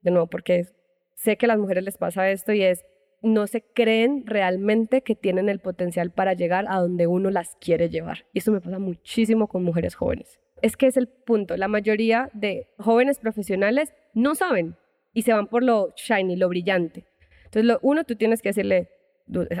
[0.00, 0.66] de nuevo, porque
[1.14, 2.84] sé que a las mujeres les pasa esto y es,
[3.22, 7.88] no se creen realmente que tienen el potencial para llegar a donde uno las quiere
[7.88, 8.26] llevar.
[8.32, 10.40] Y eso me pasa muchísimo con mujeres jóvenes.
[10.60, 11.56] Es que es el punto.
[11.56, 14.76] La mayoría de jóvenes profesionales no saben
[15.12, 17.04] y se van por lo shiny, lo brillante.
[17.44, 18.88] Entonces, lo, uno, tú tienes que decirle,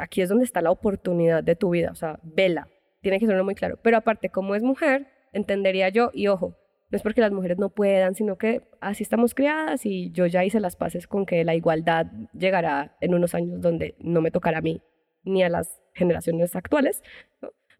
[0.00, 2.68] aquí es donde está la oportunidad de tu vida, o sea, vela,
[3.00, 3.78] tiene que ser muy claro.
[3.82, 6.56] Pero aparte, como es mujer, entendería yo, y ojo,
[6.92, 10.44] no es porque las mujeres no puedan, sino que así estamos criadas y yo ya
[10.44, 14.58] hice las paces con que la igualdad llegará en unos años donde no me tocará
[14.58, 14.82] a mí
[15.24, 17.02] ni a las generaciones actuales.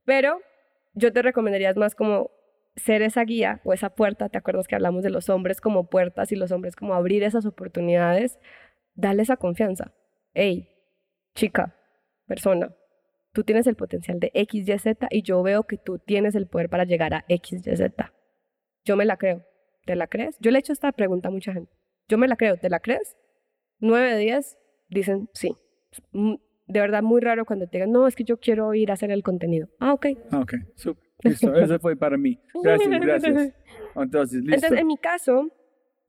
[0.06, 0.38] Pero
[0.94, 2.30] yo te recomendaría más como
[2.74, 6.32] ser esa guía o esa puerta, ¿te acuerdas que hablamos de los hombres como puertas
[6.32, 8.38] y los hombres como abrir esas oportunidades?
[8.94, 9.92] Dale esa confianza.
[10.32, 10.70] Hey,
[11.34, 11.76] chica,
[12.26, 12.74] persona,
[13.34, 16.46] tú tienes el potencial de X, Y, Z y yo veo que tú tienes el
[16.46, 18.12] poder para llegar a X, Y, Z.
[18.84, 19.44] Yo me la creo.
[19.84, 20.36] ¿Te la crees?
[20.40, 21.72] Yo le he hecho esta pregunta a mucha gente.
[22.08, 22.56] Yo me la creo.
[22.56, 23.16] ¿Te la crees?
[23.78, 25.56] Nueve de diez dicen sí.
[26.12, 29.10] De verdad, muy raro cuando te digan, no, es que yo quiero ir a hacer
[29.10, 29.68] el contenido.
[29.78, 30.06] Ah, ok.
[30.30, 30.54] Ah, ok.
[30.76, 31.04] Super.
[31.22, 31.54] Listo.
[31.54, 32.40] Eso fue para mí.
[32.62, 33.54] Gracias, gracias.
[33.96, 34.54] Entonces, listo.
[34.54, 35.48] Entonces, en mi caso,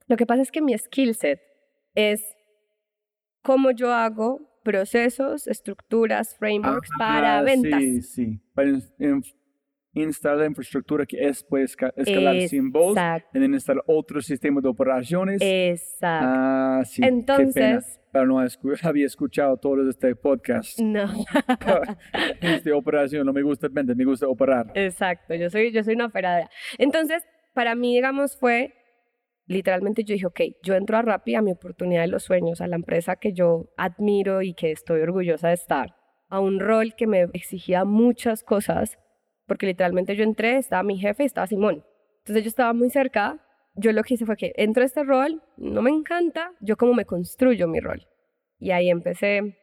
[0.06, 1.40] lo que pasa es que mi skill set
[1.94, 2.24] es
[3.42, 7.80] cómo yo hago procesos, estructuras, frameworks ah, para ventas.
[7.80, 8.40] Sí, sí.
[8.54, 8.70] Para
[9.94, 12.96] instalar la infraestructura que es puede escalar sin voz,
[13.32, 15.40] y instalar otro sistema de operaciones.
[15.42, 16.26] Exacto.
[16.28, 17.02] Ah, sí.
[17.04, 18.00] Entonces.
[18.12, 18.38] Pero no
[18.82, 20.78] había escuchado todo este podcast.
[20.78, 21.04] No.
[22.40, 24.70] Esta operación no me gusta vender, me gusta operar.
[24.74, 25.34] Exacto.
[25.34, 26.48] Yo soy, yo soy una operadora.
[26.78, 28.74] Entonces, para mí, digamos, fue
[29.46, 32.66] literalmente yo dije, ok, yo entro a Rappi a mi oportunidad de los sueños, a
[32.66, 35.96] la empresa que yo admiro y que estoy orgullosa de estar,
[36.28, 38.98] a un rol que me exigía muchas cosas,
[39.46, 41.84] porque literalmente yo entré, estaba mi jefe, estaba Simón.
[42.18, 43.38] Entonces yo estaba muy cerca,
[43.74, 46.94] yo lo que hice fue que entro a este rol, no me encanta, yo como
[46.94, 48.06] me construyo mi rol.
[48.58, 49.58] Y ahí empecé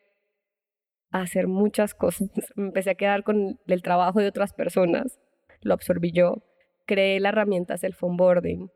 [1.12, 5.20] a hacer muchas cosas, empecé a quedar con el trabajo de otras personas,
[5.62, 6.44] lo absorbí yo,
[6.86, 8.70] creé la herramienta self-onboarding,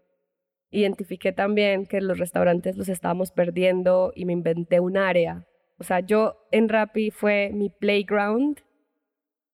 [0.71, 5.45] identifiqué también que los restaurantes los estábamos perdiendo y me inventé un área.
[5.77, 8.61] O sea, yo en Rappi fue mi playground,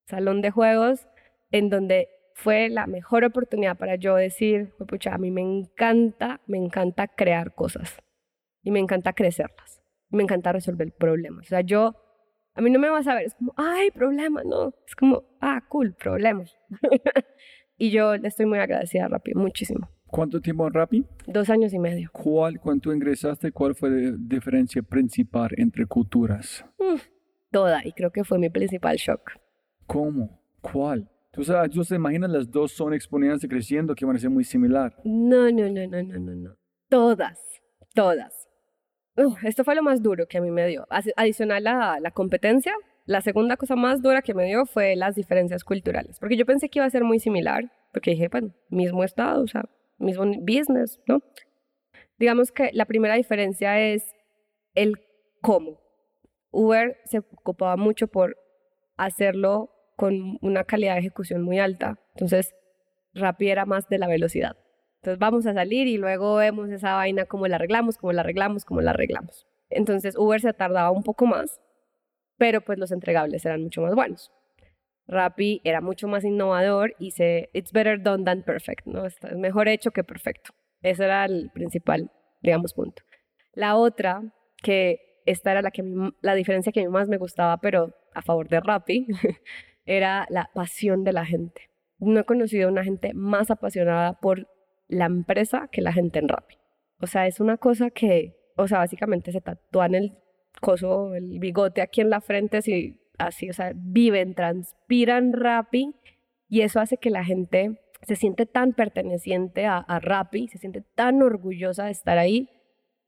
[0.06, 1.08] salón de juegos,
[1.52, 6.58] en donde fue la mejor oportunidad para yo decir, pucha, a mí me encanta, me
[6.58, 8.02] encanta crear cosas
[8.64, 11.46] y me encanta crecerlas, me encanta resolver problemas.
[11.46, 11.96] O sea, yo,
[12.54, 15.64] a mí no me vas a ver, es como, ay, problema, no, es como, ah,
[15.70, 16.58] cool, problemas.
[17.78, 19.90] y yo le estoy muy agradecida a Rappi, muchísimo.
[20.08, 21.06] ¿Cuánto tiempo en Rappi?
[21.26, 22.10] Dos años y medio.
[22.12, 26.66] ¿Cuál, cuando ingresaste, cuál fue la diferencia principal entre culturas?
[27.52, 29.32] toda, y creo que fue mi principal shock.
[29.86, 30.42] ¿Cómo?
[30.62, 31.10] ¿Cuál?
[31.32, 34.44] ¿Tú sabes, ¿tú se imaginas las dos son exponentes creciendo que van a ser muy
[34.44, 34.94] similar?
[35.06, 36.56] No, no, no, no, no, no, no.
[36.90, 37.40] Todas,
[37.94, 38.50] todas.
[39.44, 40.86] esto fue lo más duro que a mí me dio.
[41.16, 42.74] Adicional a la competencia,
[43.06, 46.20] la segunda cosa más dura que me dio fue las diferencias culturales.
[46.20, 49.48] Porque yo pensé que iba a ser muy similar, porque dije, bueno, mismo estado, o
[49.48, 49.64] sea,
[49.98, 51.22] mismo business, ¿no?
[52.20, 54.04] Digamos que la primera diferencia es
[54.76, 54.96] el
[55.42, 55.80] cómo.
[56.52, 58.36] Uber se ocupaba mucho por
[58.98, 59.70] hacerlo
[60.02, 62.00] con una calidad de ejecución muy alta.
[62.16, 62.56] Entonces,
[63.14, 64.58] Rappi era más de la velocidad.
[64.96, 68.66] Entonces, vamos a salir y luego vemos esa vaina, cómo la arreglamos, cómo la arreglamos,
[68.66, 69.46] cómo la arreglamos.
[69.70, 71.62] Entonces, Uber se tardaba un poco más,
[72.40, 74.32] pero pues los entregables eran mucho más buenos.
[75.06, 79.06] Rappi era mucho más innovador y se, it's better done than perfect, ¿no?
[79.06, 80.50] Es mejor hecho que perfecto.
[80.82, 82.10] Ese era el principal,
[82.42, 83.04] digamos, punto.
[83.54, 84.24] La otra,
[84.64, 85.84] que esta era la, que
[86.22, 89.06] la diferencia que a mí más me gustaba, pero a favor de Rappi,
[89.98, 91.70] era la pasión de la gente.
[92.00, 94.48] No he conocido a una gente más apasionada por
[94.88, 96.56] la empresa que la gente en Rappi.
[97.00, 100.18] O sea, es una cosa que, o sea, básicamente se tatúan el
[100.60, 105.96] coso, el bigote aquí en la frente, así, así o sea, viven, transpiran Rappi
[106.48, 110.82] y eso hace que la gente se siente tan perteneciente a, a Rappi, se siente
[110.96, 112.50] tan orgullosa de estar ahí,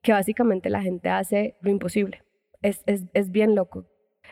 [0.02, 2.24] que básicamente la gente hace lo imposible.
[2.62, 3.86] Es, es, es bien loco.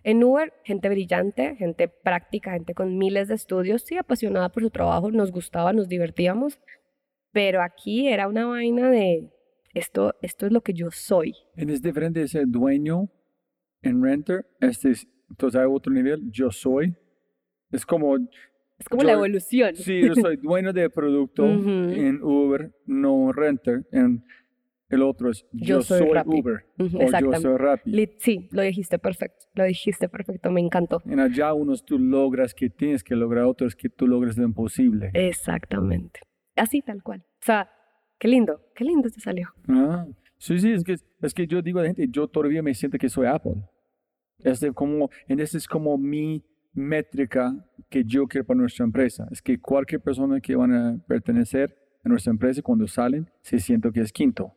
[0.03, 4.69] En Uber, gente brillante, gente práctica, gente con miles de estudios, sí, apasionada por su
[4.69, 6.59] trabajo, nos gustaba, nos divertíamos,
[7.31, 9.31] pero aquí era una vaina de
[9.73, 11.35] esto, esto es lo que yo soy.
[11.55, 13.09] Es diferente de ser dueño
[13.83, 16.93] en Renter, este es entonces hay otro nivel, yo soy.
[17.71, 18.17] Es como...
[18.77, 19.75] Es como la evolución.
[19.75, 23.87] Sí, yo soy dueño de producto en Uber, no Renter.
[23.91, 24.23] En
[24.91, 28.09] el otro es yo, soy, Uber o yo soy Rappi.
[28.17, 31.01] Sí, lo dijiste perfecto, lo dijiste perfecto, me encantó.
[31.05, 35.09] En allá unos tú logras que tienes que lograr, otros que tú logras lo imposible.
[35.13, 36.19] Exactamente,
[36.55, 37.21] así tal cual.
[37.21, 37.69] O sea,
[38.19, 39.47] qué lindo, qué lindo te salió.
[39.67, 40.05] Ah,
[40.37, 42.97] sí, sí, es que, es que yo digo a la gente, yo todavía me siento
[42.97, 43.63] que soy Apple.
[44.39, 46.43] Este como, en este es como mi
[46.73, 47.53] métrica
[47.89, 49.27] que yo quiero para nuestra empresa.
[49.31, 53.91] Es que cualquier persona que van a pertenecer a nuestra empresa cuando salen se siente
[53.91, 54.53] que es quinto.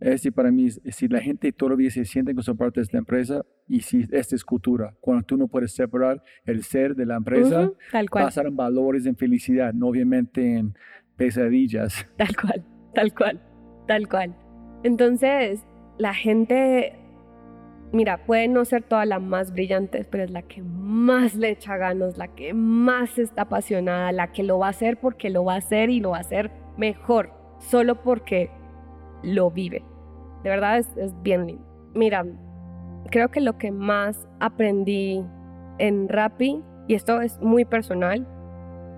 [0.00, 3.44] Este para mí, si la gente todavía se siente que son parte de esta empresa
[3.68, 7.70] y si esta es cultura, cuando tú no puedes separar el ser de la empresa,
[7.92, 8.24] tal cual.
[8.24, 10.74] pasar en valores, en felicidad, no obviamente en
[11.16, 12.06] pesadillas.
[12.16, 13.40] Tal cual, tal cual,
[13.86, 14.36] tal cual.
[14.82, 15.64] Entonces,
[15.96, 16.98] la gente,
[17.92, 21.76] mira, puede no ser toda la más brillante, pero es la que más le echa
[21.76, 25.54] ganas, la que más está apasionada, la que lo va a hacer porque lo va
[25.54, 27.30] a hacer y lo va a hacer mejor,
[27.60, 28.50] solo porque
[29.24, 29.84] lo vive.
[30.42, 30.88] De verdad es,
[31.22, 31.64] bien lindo.
[31.94, 32.24] Mira,
[33.10, 35.24] creo que lo que más aprendí
[35.78, 38.26] en Rappi, y esto es muy personal,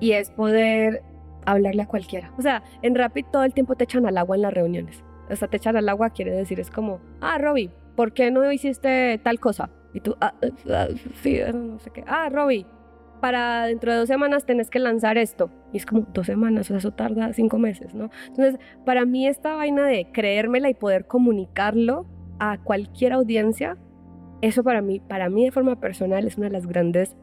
[0.00, 1.02] y es poder
[1.46, 2.32] hablarle a cualquiera.
[2.36, 5.04] O sea, en Rappi todo el tiempo te echan al agua en las reuniones.
[5.30, 8.50] O sea, te echan al agua quiere decir, es como, ah, Robbie, ¿por qué no
[8.50, 9.70] hiciste tal cosa?
[9.94, 10.86] Y tú, ah, ah, ah
[11.22, 12.04] sí, no sé qué.
[12.06, 12.66] Ah, Robbie,
[13.20, 15.50] para dentro de dos semanas tenés que lanzar esto.
[15.72, 18.10] Y es como dos semanas, o sea, eso tarda cinco meses, ¿no?
[18.28, 22.06] Entonces, para mí esta vaina de creérmela y poder comunicarlo
[22.38, 23.76] a cualquier audiencia,
[24.42, 27.16] eso para mí, para mí de forma personal es una de las grandes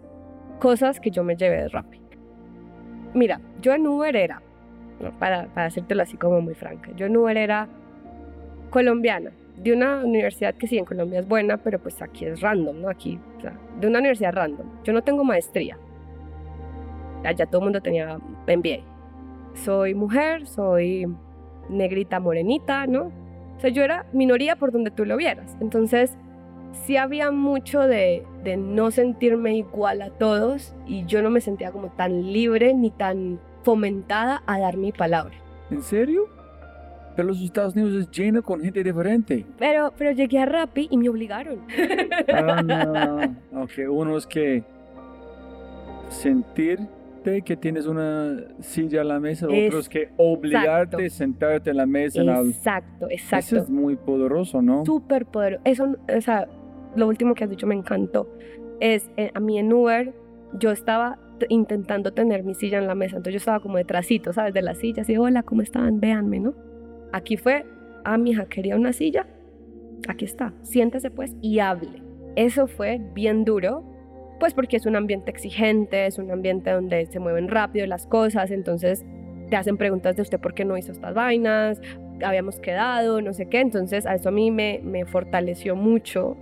[0.60, 2.02] cosas que yo me llevé de Rappi.
[3.14, 4.42] Mira, yo en Uber era,
[5.20, 7.68] para, para hacértelo así como muy franca, yo en Uber era
[8.72, 9.32] colombiana,
[9.64, 12.90] de una universidad que sí en Colombia es buena, pero pues aquí es random, ¿no?
[12.90, 14.68] Aquí, o de una universidad random.
[14.84, 15.78] Yo no tengo maestría.
[17.24, 18.84] Allá todo el mundo tenía MBA.
[19.54, 21.08] Soy mujer, soy
[21.70, 23.12] negrita morenita, ¿no?
[23.56, 25.56] O sea, yo era minoría por donde tú lo vieras.
[25.62, 26.18] Entonces,
[26.86, 31.72] sí había mucho de, de no sentirme igual a todos y yo no me sentía
[31.72, 35.36] como tan libre ni tan fomentada a dar mi palabra.
[35.72, 36.28] ¿En serio?
[37.16, 39.46] Pero los Estados Unidos es lleno con gente diferente.
[39.60, 41.60] Pero, pero llegué a Rappi y me obligaron.
[42.34, 43.62] Ah, no.
[43.64, 44.64] Ok, uno es que
[46.10, 51.78] sentirte que tienes una silla a la mesa, otro es que obligarte a sentarte en
[51.78, 52.22] la mesa.
[52.22, 53.56] Exacto, exacto.
[53.56, 54.86] Eso es muy poderoso, ¿no?
[54.86, 55.62] Súper poderoso.
[55.66, 56.48] Eso, o sea,
[56.96, 58.28] lo último que has dicho me encantó.
[58.80, 60.14] Es, eh, a mí en Uber,
[60.60, 61.18] yo estaba
[61.50, 64.54] intentando tener mi silla en la mesa, entonces yo estaba como detrásito, ¿sabes?
[64.54, 66.00] De la silla, así, hola, ¿cómo están?
[66.00, 66.54] Véanme, ¿no?
[67.14, 67.64] Aquí fue,
[68.04, 69.28] ah, mi hija quería una silla,
[70.08, 72.02] aquí está, siéntese pues y hable.
[72.36, 73.84] Eso fue bien duro,
[74.40, 78.50] pues porque es un ambiente exigente, es un ambiente donde se mueven rápido las cosas,
[78.50, 79.06] entonces
[79.52, 81.80] te hacen preguntas de usted por qué no hizo estas vainas,
[82.26, 86.36] habíamos quedado, no sé qué, entonces a eso a mí me, me fortaleció mucho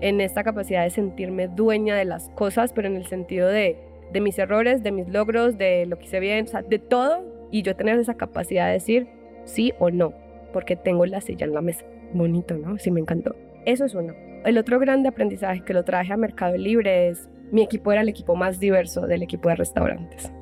[0.00, 3.76] en esta capacidad de sentirme dueña de las cosas, pero en el sentido de,
[4.12, 7.24] de mis errores, de mis logros, de lo que hice bien, o sea, de todo,
[7.50, 9.08] y yo tener esa capacidad de decir,
[9.44, 10.12] sí o no,
[10.52, 11.84] porque tengo la silla en la mesa.
[12.12, 12.78] Bonito, ¿no?
[12.78, 13.34] Sí, me encantó.
[13.64, 14.14] Eso es uno.
[14.44, 18.08] El otro grande aprendizaje que lo traje a Mercado Libre es, mi equipo era el
[18.08, 20.32] equipo más diverso del equipo de restaurantes.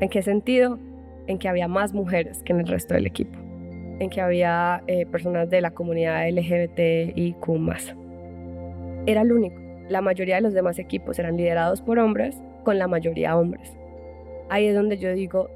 [0.00, 0.78] ¿En qué sentido?
[1.26, 3.38] En que había más mujeres que en el resto del equipo.
[3.98, 7.94] En que había eh, personas de la comunidad LGBTIQ más.
[9.06, 9.60] Era el único.
[9.88, 13.76] La mayoría de los demás equipos eran liderados por hombres, con la mayoría hombres.
[14.48, 15.50] Ahí es donde yo digo,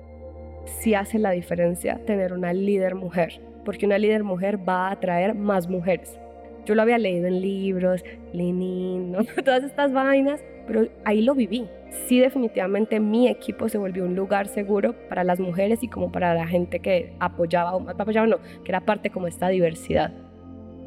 [0.64, 5.34] si hace la diferencia tener una líder mujer, porque una líder mujer va a atraer
[5.34, 6.18] más mujeres.
[6.64, 9.24] Yo lo había leído en libros, Lenin, ¿no?
[9.44, 11.68] todas estas vainas, pero ahí lo viví.
[12.06, 16.34] Sí, definitivamente mi equipo se volvió un lugar seguro para las mujeres y como para
[16.34, 20.12] la gente que apoyaba, o apoyaba no, que era parte como esta diversidad.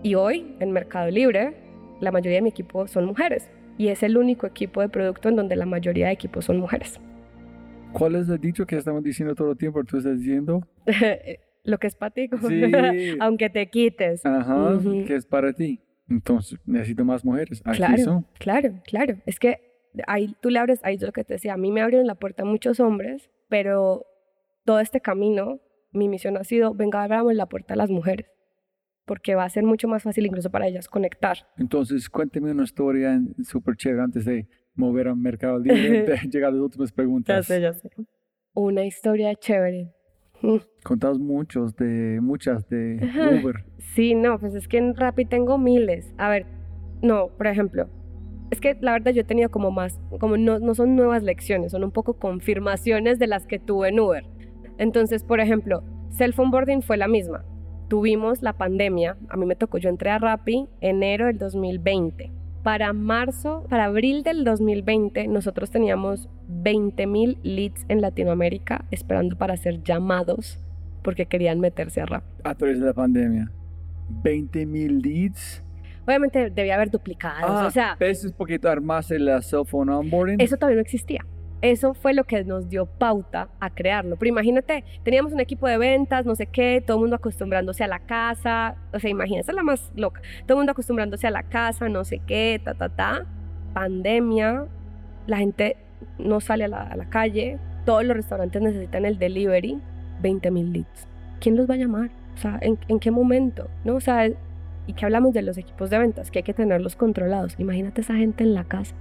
[0.04, 1.54] Y hoy, en Mercado Libre,
[2.00, 3.50] la mayoría de mi equipo son mujeres.
[3.80, 7.00] y es el único equipo de producto en donde la mayoría de equipos son mujeres.
[7.94, 9.84] ¿Cuál es el dicho que estamos diciendo todo el tiempo?
[9.84, 10.62] ¿Tú estás diciendo?
[11.64, 12.62] Lo que es para ti, Sí.
[13.20, 14.26] aunque te quites.
[14.26, 15.04] Ajá, Ujú.
[15.06, 15.82] que es para ti.
[16.10, 17.62] Entonces, necesito más mujeres.
[17.66, 18.26] Aquí Claro, son.
[18.40, 19.16] claro, claro.
[19.26, 19.58] Es que
[20.08, 22.16] ahí tú le abres, ahí es lo que te decía, a mí me abrieron la
[22.16, 24.06] puerta muchos hombres, pero
[24.64, 25.60] todo este camino,
[25.92, 28.28] mi misión ha sido, venga, abramos la puerta a las mujeres,
[29.06, 31.38] porque va a ser mucho más fácil incluso para ellas conectar.
[31.58, 34.48] Entonces, cuénteme una historia súper chévere antes de
[34.78, 37.48] mover al mercado libre, llegar a las últimas preguntas.
[37.48, 37.90] ya sé.
[38.54, 39.92] Una historia chévere.
[40.42, 43.30] Mm, Contamos muchos de, muchas de Ajá.
[43.42, 43.66] Uber.
[43.96, 46.14] Sí, no, pues es que en Rappi tengo miles.
[46.18, 46.46] A ver,
[47.02, 47.88] no, por ejemplo,
[48.52, 51.72] es que la verdad yo he tenido como más, como no, no son nuevas lecciones,
[51.72, 54.24] son un poco confirmaciones de las que tuve en Uber.
[54.78, 57.44] Entonces, por ejemplo, self onboarding fue la misma.
[57.90, 62.32] Tuvimos la pandemia, a mí me tocó, yo entré a Rappi enero del 2020.
[62.68, 69.82] Para marzo, para abril del 2020, nosotros teníamos 20.000 leads en Latinoamérica esperando para ser
[69.84, 70.60] llamados
[71.02, 72.28] porque querían meterse a Rappi.
[72.44, 73.50] A través de la pandemia.
[74.22, 75.64] 20 mil leads.
[76.06, 79.88] Obviamente debía haber duplicados, Ah, o sea, eso es porque tú armaste la cell phone
[79.88, 80.42] onboarding.
[80.42, 81.26] eso todavía no existía.
[81.62, 84.16] Eso fue lo que nos dio pauta a crearlo.
[84.18, 87.88] Pero imagínate, teníamos un equipo de ventas, no sé qué, todo el mundo acostumbrándose a
[87.88, 90.22] la casa, o sea, imagínate, la más loca.
[90.46, 93.26] Todo el mundo acostumbrándose a la casa, no sé qué, ta, ta, ta.
[93.74, 94.66] Pandemia,
[95.26, 95.78] la gente
[96.20, 99.80] no sale a la, calle, todos los restaurantes necesitan el delivery,
[100.22, 101.08] 20 mil leads.
[101.40, 102.10] ¿Quién los va a llamar?
[102.36, 103.68] O sea, ¿en, en qué momento?
[103.84, 103.96] ¿No?
[103.96, 104.30] O sea,
[104.88, 107.60] y que hablamos de los equipos de ventas, que hay que tenerlos controlados.
[107.60, 108.96] Imagínate esa gente en la casa.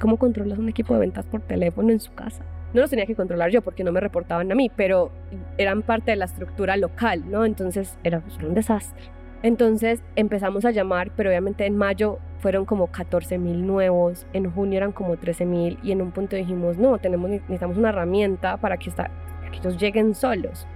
[0.00, 2.42] ¿Cómo controlas un equipo de ventas por teléfono en su casa?
[2.74, 5.10] No los tenía que controlar yo porque no me reportaban a mí, pero
[5.58, 7.44] eran parte de la estructura local, ¿no?
[7.44, 9.02] Entonces era, pues, un desastre.
[9.42, 14.78] Entonces empezamos a llamar, pero obviamente en mayo fueron como 14 mil nuevos, en junio
[14.78, 18.76] eran como 13 mil y en un punto dijimos, no, tenemos, necesitamos una herramienta para
[18.78, 19.10] que, esta-
[19.50, 20.66] que ellos lleguen solos.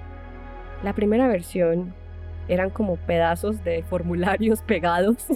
[0.82, 1.94] La primera versión
[2.48, 5.26] eran como pedazos de formularios pegados.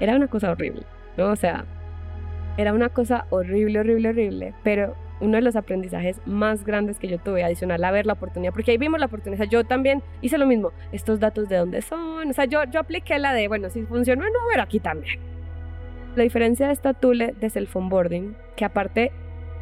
[0.00, 0.82] era una cosa horrible,
[1.16, 1.26] ¿no?
[1.30, 1.64] O sea,
[2.58, 7.18] era una cosa horrible, horrible, horrible, pero uno de los aprendizajes más grandes que yo
[7.18, 10.46] tuve, adicional a ver la oportunidad, porque ahí vimos la oportunidad, yo también hice lo
[10.46, 13.82] mismo, estos datos de dónde son, o sea, yo, yo apliqué la de, bueno, si
[13.82, 15.20] funcionó en Uber, aquí también.
[16.16, 19.12] La diferencia de esta Tule de self onboarding, que aparte,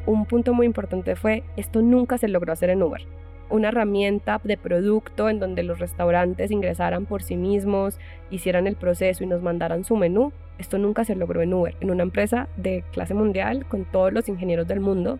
[0.07, 3.03] un punto muy importante fue, esto nunca se logró hacer en Uber.
[3.51, 7.99] Una herramienta de producto en donde los restaurantes ingresaran por sí mismos,
[8.31, 10.33] hicieran el proceso y nos mandaran su menú.
[10.59, 14.29] Esto nunca se logró en Uber, en una empresa de clase mundial con todos los
[14.29, 15.19] ingenieros del mundo.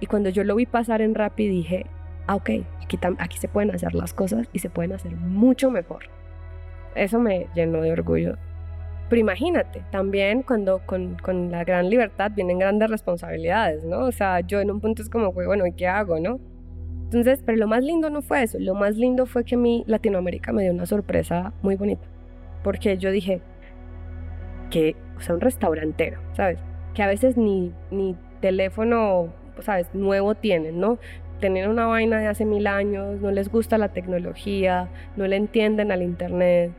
[0.00, 1.86] Y cuando yo lo vi pasar en Rappi dije,
[2.26, 2.50] ah, ok,
[2.82, 6.04] aquí, aquí se pueden hacer las cosas y se pueden hacer mucho mejor.
[6.94, 8.36] Eso me llenó de orgullo.
[9.10, 14.06] Pero imagínate, también cuando con, con la gran libertad vienen grandes responsabilidades, ¿no?
[14.06, 16.38] O sea, yo en un punto es como, "Güey, bueno, ¿y qué hago, no?
[17.04, 20.52] Entonces, pero lo más lindo no fue eso, lo más lindo fue que mí Latinoamérica
[20.52, 22.06] me dio una sorpresa muy bonita,
[22.62, 23.42] porque yo dije
[24.70, 26.58] que, o sea, un restaurantero, ¿sabes?
[26.94, 29.88] Que a veces ni, ni teléfono, ¿sabes?
[29.94, 30.98] Nuevo tienen, ¿no?
[31.40, 35.90] Tienen una vaina de hace mil años, no les gusta la tecnología, no le entienden
[35.90, 36.72] al internet,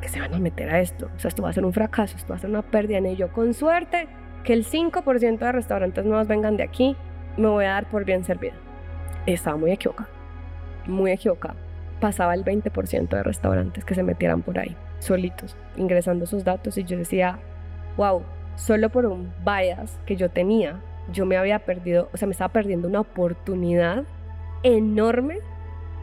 [0.00, 1.10] que se van a meter a esto.
[1.16, 3.06] O sea, esto va a ser un fracaso, esto va a ser una pérdida en
[3.06, 3.32] ello.
[3.32, 4.08] Con suerte,
[4.44, 6.96] que el 5% de restaurantes nuevos vengan de aquí,
[7.36, 8.54] me voy a dar por bien servida.
[9.26, 10.08] Estaba muy equivocada,
[10.86, 11.56] muy equivocada.
[12.00, 16.84] Pasaba el 20% de restaurantes que se metieran por ahí, solitos, ingresando sus datos y
[16.84, 17.40] yo decía,
[17.96, 18.22] wow,
[18.54, 20.80] solo por un bias que yo tenía,
[21.12, 24.04] yo me había perdido, o sea, me estaba perdiendo una oportunidad
[24.62, 25.38] enorme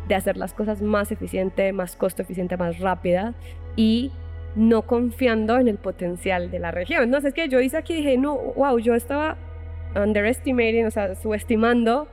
[0.08, 3.34] de hacer las cosas más eficiente, más costo eficiente, más rápida
[3.76, 4.12] y
[4.56, 7.10] no confiando en el potencial de la región.
[7.10, 9.38] No es que yo hice aquí dije, no, wow, yo estaba
[9.96, 12.08] underestimating, o sea, subestimando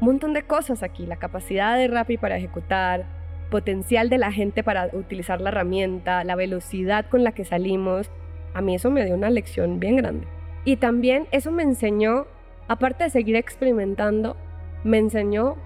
[0.00, 3.06] un montón de cosas aquí, la capacidad de Rappi para ejecutar,
[3.52, 8.10] potencial de la gente para utilizar la herramienta, la velocidad con la que salimos.
[8.54, 10.26] A mí eso me dio una lección bien grande.
[10.64, 12.26] Y también eso me enseñó,
[12.66, 14.36] aparte de seguir experimentando,
[14.84, 15.56] me enseñó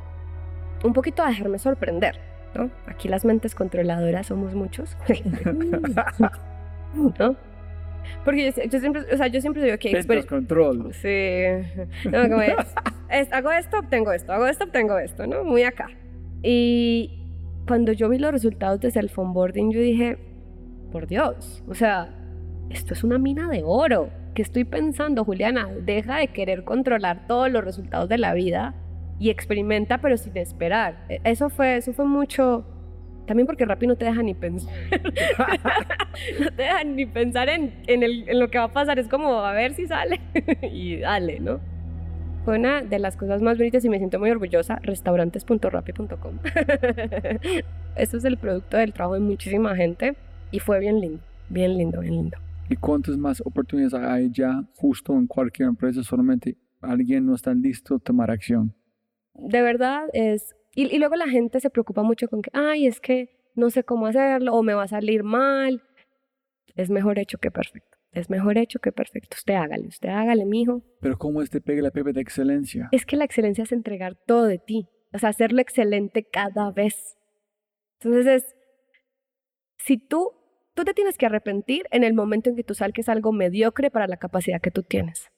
[0.82, 2.18] un poquito a dejarme sorprender.
[2.56, 2.70] ¿no?
[2.86, 4.96] Aquí las mentes controladoras somos muchos.
[7.18, 7.36] ¿no?
[8.24, 10.92] Porque yo, yo siempre, o sea, yo siempre digo que Ventas control.
[10.92, 11.44] Sí.
[12.10, 12.54] No, como es,
[13.10, 15.44] es, hago esto, obtengo esto, hago esto, obtengo esto, ¿no?
[15.44, 15.88] Muy acá.
[16.42, 17.25] Y
[17.66, 20.18] cuando yo vi los resultados de self onboarding, yo dije,
[20.93, 22.09] por Dios, o sea,
[22.70, 24.09] esto es una mina de oro.
[24.34, 25.68] ¿Qué estoy pensando, Juliana?
[25.82, 28.74] Deja de querer controlar todos los resultados de la vida
[29.18, 31.05] y experimenta, pero sin esperar.
[31.09, 32.64] E- Eso fue, eso fue mucho,
[33.26, 34.72] También porque Rappi no te deja ni pensar.
[36.40, 38.98] no te deja ni pensar en, en, el, en lo que va a pasar.
[38.98, 40.20] Es como a ver si sale
[40.72, 41.60] y dale, ¿no?
[42.47, 44.77] Fue una de las cosas más bonitas y me siento muy orgullosa.
[44.77, 46.39] Restaurantes.rappi.com.
[47.97, 50.14] Eso es el producto del trabajo de muchísima gente
[50.52, 52.39] y fue bien lindo, bien lindo, bien lindo.
[52.68, 56.05] ¿Y cuántas más oportunidades hay ya justo en cualquier empresa?
[56.05, 58.73] Solamente alguien no está listo a tomar acción.
[59.35, 60.55] De verdad es...
[60.77, 63.82] Y, y luego la gente se preocupa mucho con que, ay, es que no sé
[63.82, 65.82] cómo hacerlo o me va a salir mal.
[66.77, 67.95] Es mejor hecho que perfecto.
[68.16, 69.36] Es mejor hecho que perfecto.
[69.36, 70.82] Usted hágale, usted hágale, mijo.
[71.02, 72.88] Pero ¿cómo este pega la pepe de excelencia?
[72.90, 74.88] Es que la excelencia es entregar todo de ti.
[75.12, 77.18] O sea, hacerlo excelente cada vez.
[78.01, 78.56] Entonces es,
[79.76, 80.32] si tú,
[80.74, 84.06] tú te tienes que arrepentir en el momento en que tú salques algo mediocre para
[84.06, 85.28] la capacidad que tú tienes.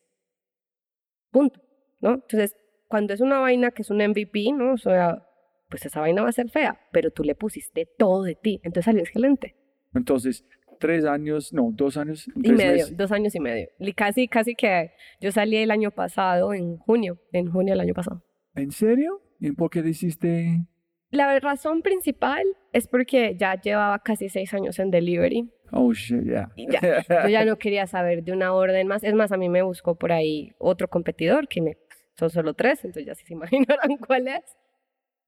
[1.33, 1.61] Punto,
[2.01, 2.15] ¿no?
[2.15, 2.55] Entonces,
[2.87, 4.75] cuando es una vaina que es un MVP, ¿no?
[4.75, 5.27] O sea,
[5.69, 8.85] pues esa vaina va a ser fea, pero tú le pusiste todo de ti, entonces
[8.85, 9.57] salió excelente.
[9.95, 10.45] Entonces,
[10.79, 12.29] tres años, no, dos años.
[12.43, 13.69] Y medio, dos años y medio.
[13.79, 17.95] Y casi, casi que yo salí el año pasado, en junio, en junio del año
[17.95, 18.23] pasado.
[18.55, 19.21] ¿En serio?
[19.41, 20.67] ¿Y por qué hiciste?
[21.11, 25.51] La razón principal es porque ya llevaba casi seis años en delivery.
[25.73, 26.51] Oh, shit, yeah.
[26.57, 26.81] Y ya.
[27.23, 29.05] Yo ya no quería saber de una orden más.
[29.05, 31.79] Es más, a mí me buscó por ahí otro competidor, que me,
[32.19, 34.45] son solo tres, entonces ya se imaginarán cuál es.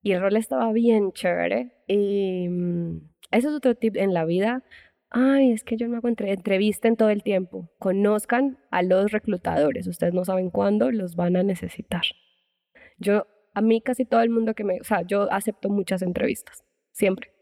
[0.03, 1.71] Y el rol estaba bien chévere.
[1.87, 2.97] Y mm,
[3.31, 4.63] eso es otro tip en la vida.
[5.13, 7.69] Ay, es que yo no hago entre entrevisten todo el tiempo.
[7.79, 9.85] Conozcan a los reclutadores.
[9.85, 12.03] Ustedes no saben cuándo los van a necesitar.
[12.97, 16.63] Yo, a mí casi todo el mundo que me, o sea, yo acepto muchas entrevistas,
[16.93, 17.33] siempre,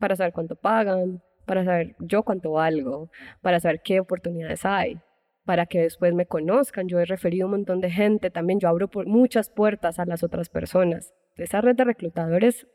[0.00, 3.08] para saber cuánto pagan, para saber yo cuánto valgo,
[3.40, 4.98] para saber qué oportunidades hay,
[5.44, 6.88] para que después me conozcan.
[6.88, 10.48] Yo he referido un montón de gente también, yo abro muchas puertas a las otras
[10.48, 11.14] personas.
[11.36, 12.66] Esa red de reclutadores,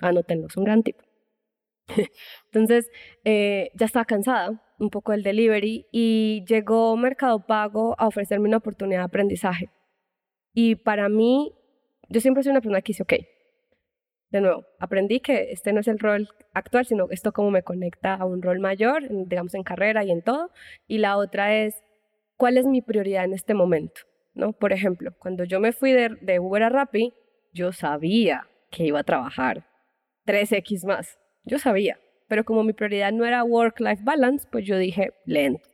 [0.00, 1.09] anótenlo, es un gran tipo.
[2.46, 2.90] Entonces,
[3.24, 8.58] eh, ya estaba cansada un poco del delivery y llegó Mercado Pago a ofrecerme una
[8.58, 9.70] oportunidad de aprendizaje.
[10.52, 11.52] Y para mí,
[12.08, 13.14] yo siempre soy una persona que dice, ok,
[14.30, 18.14] de nuevo, aprendí que este no es el rol actual, sino esto cómo me conecta
[18.14, 20.50] a un rol mayor, digamos en carrera y en todo.
[20.86, 21.82] Y la otra es,
[22.36, 24.02] ¿cuál es mi prioridad en este momento?
[24.34, 24.52] ¿No?
[24.52, 27.12] Por ejemplo, cuando yo me fui de, de Uber a Rappi,
[27.52, 29.66] yo sabía que iba a trabajar
[30.26, 31.19] 3X más.
[31.44, 31.98] Yo sabía,
[32.28, 35.68] pero como mi prioridad no era work-life balance, pues yo dije lento.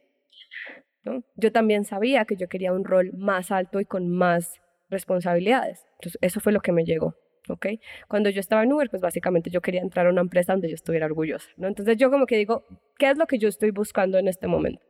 [1.37, 5.87] Yo también sabía que yo quería un rol más alto y con más responsabilidades.
[5.99, 7.15] Entonces, eso fue lo que me llegó.
[7.49, 7.67] ¿ok?
[8.09, 10.75] Cuando yo estaba en Uber, pues básicamente yo quería entrar a una empresa donde yo
[10.75, 11.69] estuviera orgullosa, ¿no?
[11.69, 12.65] Entonces yo como que digo,
[12.99, 14.83] ¿qué es lo que yo estoy buscando en este momento?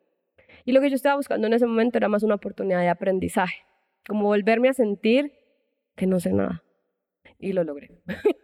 [0.64, 3.56] Y lo que yo estaba buscando en ese momento era más una oportunidad de aprendizaje,
[4.06, 5.32] como volverme a sentir
[5.96, 6.62] que no sé nada.
[7.38, 7.90] Y lo logré.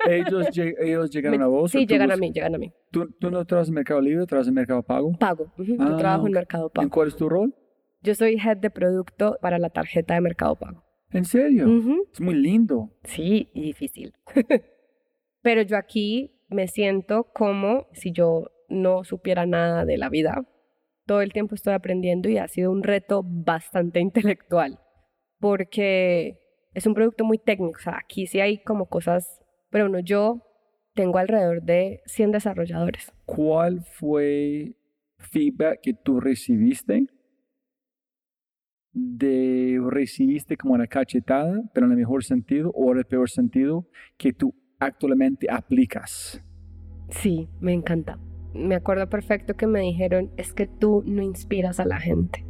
[0.09, 0.47] ¿Ellos,
[0.81, 1.71] ellos llegaron a vos?
[1.71, 2.73] Sí, llegan a mí, llegan a mí.
[2.91, 5.13] ¿Tú, ¿Tú, no trabajas en Mercado Libre, trabajas en Mercado Pago?
[5.19, 6.33] Pago, yo Ah, trabajo en.
[6.33, 6.83] Mercado Pago.
[6.85, 7.55] ¿En cuál es tu rol?
[8.03, 10.83] Yo soy head de producto para la tarjeta de Mercado Pago.
[11.11, 11.67] ¿En serio?
[11.69, 12.07] Ujú.
[12.13, 12.91] Es muy lindo.
[13.05, 14.13] Sí, y difícil.
[15.43, 20.47] Pero yo aquí me siento como si yo no supiera nada de la vida.
[21.07, 24.79] Todo el tiempo estoy aprendiendo y ha sido un reto bastante intelectual
[25.39, 26.39] porque
[26.75, 27.79] es un producto muy técnico.
[27.79, 30.43] O sea, aquí sí hay como cosas, pero bueno, yo
[30.95, 33.13] tengo alrededor de 100 desarrolladores.
[33.25, 34.77] ¿Cuál fue
[35.19, 37.07] feedback que tú recibiste?
[38.93, 43.89] De recibiste como una cachetada, pero en el mejor sentido o en el peor sentido,
[44.19, 46.43] que tú actualmente aplicas.
[47.09, 48.19] Sí, me encanta.
[48.55, 52.45] Me acuerdo perfecto que me dijeron, es que tú no inspiras a la gente.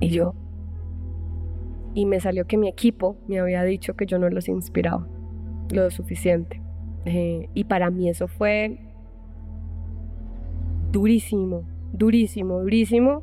[0.00, 0.34] Y yo.
[1.94, 5.06] Y me salió que mi equipo me había dicho que yo no los inspiraba
[5.70, 6.60] lo suficiente.
[7.04, 8.78] Eh, y para mí eso fue
[10.90, 13.22] durísimo, durísimo, durísimo,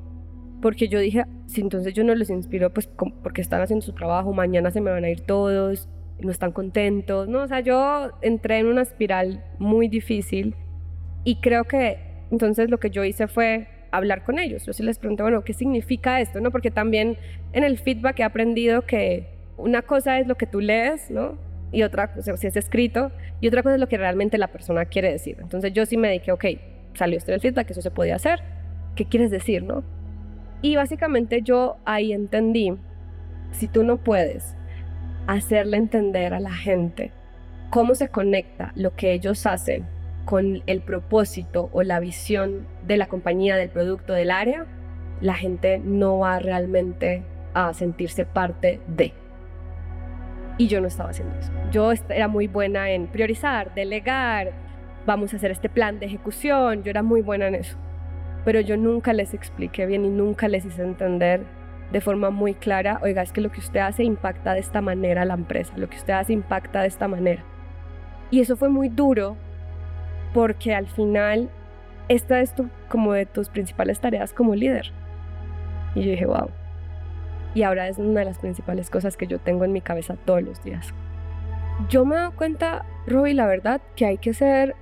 [0.61, 2.87] porque yo dije, si entonces yo no los inspiro, pues
[3.23, 5.89] porque están haciendo su trabajo, mañana se me van a ir todos,
[6.19, 7.41] no están contentos, ¿no?
[7.41, 10.55] O sea, yo entré en una espiral muy difícil
[11.23, 11.97] y creo que
[12.29, 14.65] entonces lo que yo hice fue hablar con ellos.
[14.65, 16.39] Yo sí les pregunté, bueno, ¿qué significa esto?
[16.39, 16.51] ¿no?
[16.51, 17.17] Porque también
[17.53, 19.27] en el feedback he aprendido que
[19.57, 21.37] una cosa es lo que tú lees, ¿no?
[21.71, 24.85] Y otra cosa, si es escrito, y otra cosa es lo que realmente la persona
[24.85, 25.37] quiere decir.
[25.39, 26.45] Entonces yo sí me dije, ok,
[26.93, 28.41] salió esto en el feedback, eso se podía hacer,
[28.95, 29.83] ¿qué quieres decir, no?
[30.61, 32.73] Y básicamente yo ahí entendí,
[33.51, 34.55] si tú no puedes
[35.27, 37.11] hacerle entender a la gente
[37.69, 39.85] cómo se conecta lo que ellos hacen
[40.31, 44.65] con el propósito o la visión de la compañía, del producto, del área,
[45.19, 49.11] la gente no va realmente a sentirse parte de.
[50.57, 51.51] Y yo no estaba haciendo eso.
[51.73, 54.53] Yo era muy buena en priorizar, delegar,
[55.05, 56.81] vamos a hacer este plan de ejecución.
[56.83, 57.75] Yo era muy buena en eso.
[58.45, 61.41] Pero yo nunca les expliqué bien y nunca les hice entender
[61.91, 65.23] de forma muy clara, oiga, es que lo que usted hace impacta de esta manera
[65.23, 67.43] a la empresa, lo que usted hace impacta de esta manera.
[68.29, 69.35] Y eso fue muy duro
[70.33, 71.49] porque al final
[72.07, 74.91] esta es tu, como de tus principales tareas como líder.
[75.95, 76.49] Y yo dije, wow.
[77.53, 80.41] Y ahora es una de las principales cosas que yo tengo en mi cabeza todos
[80.41, 80.93] los días.
[81.89, 84.75] Yo me he cuenta, Robbie, la verdad, que hay que ser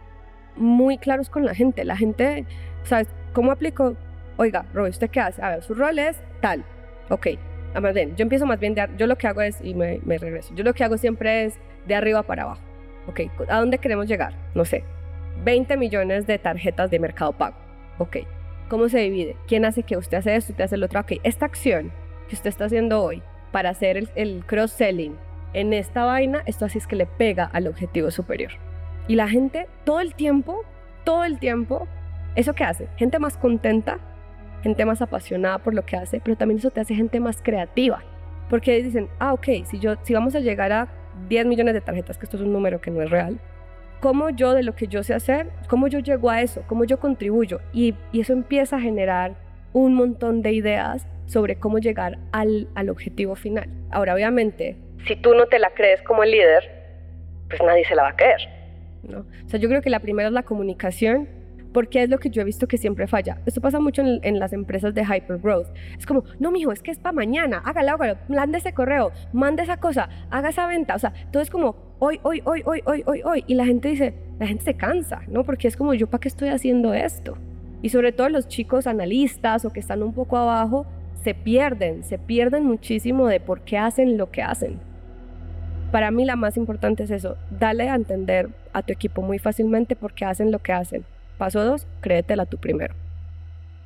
[0.56, 1.84] muy claros con la gente.
[1.86, 2.46] La gente,
[2.84, 3.08] ¿sabes?
[3.34, 3.96] ¿Cómo aplico?
[4.38, 5.42] Oiga, Robbie, ¿usted qué hace?
[5.42, 6.64] A ver, su rol es tal.
[7.10, 7.28] Ok.
[7.80, 8.88] Más bien, yo empiezo más bien de...
[8.98, 11.60] Yo lo que hago es, y me, me regreso, yo lo que hago siempre es
[11.88, 12.62] de arriba para abajo.
[13.08, 14.34] Ok, ¿a dónde queremos llegar?
[14.56, 14.84] No sé.
[15.44, 17.58] 20 millones de tarjetas de mercado pago.
[17.98, 18.18] Ok.
[18.70, 19.36] ¿Cómo se divide?
[19.48, 21.00] ¿Quién hace que usted hace esto, usted hace lo otro?
[21.00, 21.92] Ok, esta acción
[22.28, 25.18] que usted está haciendo hoy para hacer el, el cross-selling
[25.54, 28.52] en esta vaina, esto así es que le pega al objetivo superior.
[29.08, 30.64] Y la gente todo el tiempo,
[31.04, 31.88] todo el tiempo,
[32.36, 32.88] ¿eso qué hace?
[32.98, 33.98] Gente más contenta,
[34.62, 38.04] gente más apasionada por lo que hace, pero también eso te hace gente más creativa.
[38.50, 40.88] Porque dicen, ah, ok, si, yo, si vamos a llegar a
[41.28, 43.40] 10 millones de tarjetas, que esto es un número que no es real,
[44.00, 47.00] ¿cómo yo de lo que yo sé hacer, cómo yo llego a eso, cómo yo
[47.00, 47.60] contribuyo?
[47.74, 49.36] Y, y eso empieza a generar
[49.74, 53.70] un montón de ideas sobre cómo llegar al, al objetivo final.
[53.92, 54.78] Ahora, obviamente,
[55.08, 56.64] si tú no te la crees como el líder,
[57.48, 58.42] pues nadie se la va a creer.
[59.04, 59.20] ¿no?
[59.20, 61.30] O sea, yo creo que la primera es la comunicación,
[61.74, 63.38] porque es lo que yo he visto que siempre falla.
[63.46, 65.68] Esto pasa mucho en, en las empresas de hypergrowth.
[65.98, 69.64] Es como, no, mijo, es que es para mañana, hágalo, hágalo, mande ese correo, mande
[69.64, 70.96] esa cosa, haga esa venta.
[70.96, 73.44] O sea, todo es como, hoy, hoy, hoy, hoy, hoy, hoy, hoy.
[73.48, 75.44] Y la gente dice, la gente se cansa, ¿no?
[75.44, 77.38] Porque es como, ¿yo para qué estoy haciendo esto?
[77.82, 80.86] Y sobre todo los chicos analistas o que están un poco abajo,
[81.24, 84.80] se pierden, se pierden muchísimo de por qué hacen lo que hacen.
[85.92, 89.96] Para mí la más importante es eso, dale a entender a tu equipo muy fácilmente
[89.96, 91.04] por qué hacen lo que hacen.
[91.38, 92.94] Paso dos, créetela tú primero.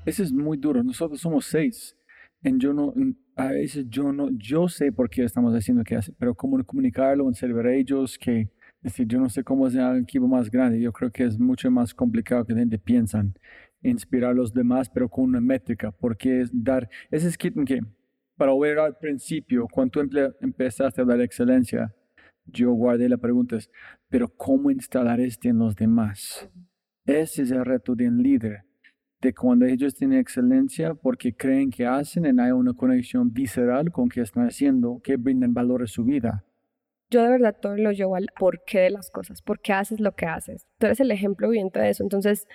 [0.06, 0.84] Eso es muy duro.
[0.84, 1.96] Nosotros somos seis.
[2.44, 2.94] En yo no,
[3.36, 7.28] a veces yo no, yo sé por qué estamos haciendo que hace, pero cómo comunicarlo,
[7.28, 8.50] en servir a ellos, que, es
[8.82, 10.82] decir, yo no sé cómo es el equipo más grande.
[10.82, 13.26] Yo creo que es mucho más complicado que la gente piensa
[13.82, 17.52] inspirar a los demás, pero con una métrica, porque es dar, ese es que,
[18.36, 21.94] para ver al principio, cuando tú empezaste a dar excelencia,
[22.46, 23.70] yo guardé la pregunta, es,
[24.10, 26.50] pero ¿cómo instalar esto en los demás?
[27.06, 28.66] Ese es el reto de un líder,
[29.24, 34.10] de cuando ellos tienen excelencia porque creen que hacen y hay una conexión visceral con
[34.10, 36.44] que están haciendo, que brindan valor a su vida.
[37.10, 40.14] Yo de verdad todo lo llevo al porqué de las cosas, por qué haces lo
[40.14, 40.68] que haces.
[40.78, 42.48] Tú eres el ejemplo viviente de eso, entonces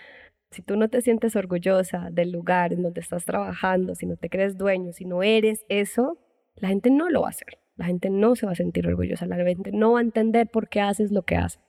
[0.51, 4.28] si tú no te sientes orgullosa del lugar en donde estás trabajando, si no te
[4.28, 6.19] crees dueño, si no eres eso,
[6.57, 7.59] la gente no lo va a hacer.
[7.77, 10.69] La gente no se va a sentir orgullosa, la gente no va a entender por
[10.69, 11.62] qué haces lo que haces.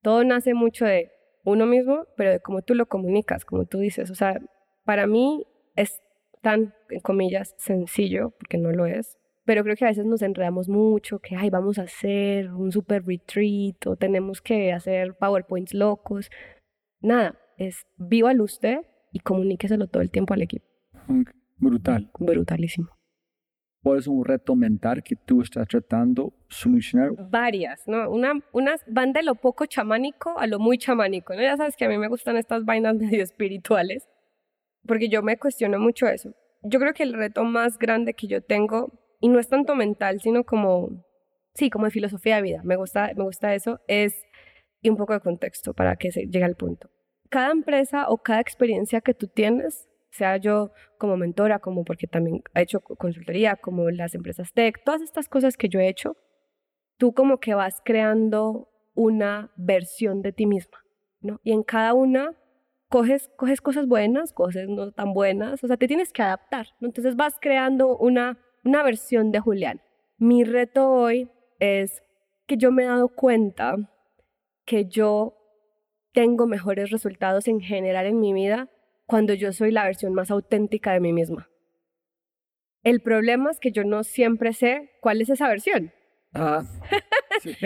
[0.00, 1.10] Todo nace mucho de
[1.44, 4.10] uno mismo, pero de cómo tú lo comunicas, como tú dices.
[4.10, 4.40] O sea,
[4.84, 5.46] para mí
[5.76, 6.00] es
[6.42, 10.68] tan, en comillas, sencillo, porque no lo es, pero creo que a veces nos enredamos
[10.68, 16.30] mucho, que, ay, vamos a hacer un super retreat o tenemos que hacer PowerPoints locos.
[17.00, 17.86] Nada, es
[18.26, 18.78] al usted
[19.12, 20.66] y comuníqueselo todo el tiempo al equipo.
[21.58, 22.10] Brutal.
[22.18, 22.93] Brutalísimo.
[23.84, 27.10] ¿Cuál es un reto mental que tú estás tratando de solucionar?
[27.30, 28.08] Varias, ¿no?
[28.10, 31.42] Una, unas van de lo poco chamánico a lo muy chamánico, ¿no?
[31.42, 34.08] Ya sabes que a mí me gustan estas vainas medio espirituales,
[34.86, 36.30] porque yo me cuestiono mucho eso.
[36.62, 38.90] Yo creo que el reto más grande que yo tengo,
[39.20, 41.04] y no es tanto mental, sino como,
[41.54, 44.14] sí, como de filosofía de vida, me gusta, me gusta eso, es,
[44.80, 46.88] y un poco de contexto para que se llegue al punto
[47.34, 52.42] cada empresa o cada experiencia que tú tienes, sea yo como mentora, como porque también
[52.54, 56.16] he hecho consultoría, como las empresas tech, todas estas cosas que yo he hecho,
[56.98, 60.78] tú como que vas creando una versión de ti misma,
[61.20, 61.40] ¿no?
[61.42, 62.30] Y en cada una
[62.88, 66.68] coges, coges cosas buenas, cosas no tan buenas, o sea, te tienes que adaptar.
[66.80, 69.80] Entonces vas creando una, una versión de Julián.
[70.16, 71.28] Mi reto hoy
[71.58, 72.02] es
[72.46, 73.74] que yo me he dado cuenta
[74.64, 75.36] que yo
[76.12, 78.70] tengo mejores resultados en general en mi vida
[79.06, 81.48] cuando yo soy la versión más auténtica de mí misma.
[82.82, 85.92] El problema es que yo no siempre sé cuál es esa versión.
[86.34, 86.62] Ah,
[87.42, 87.56] sí.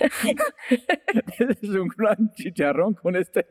[1.38, 3.46] es un gran chicharrón con este.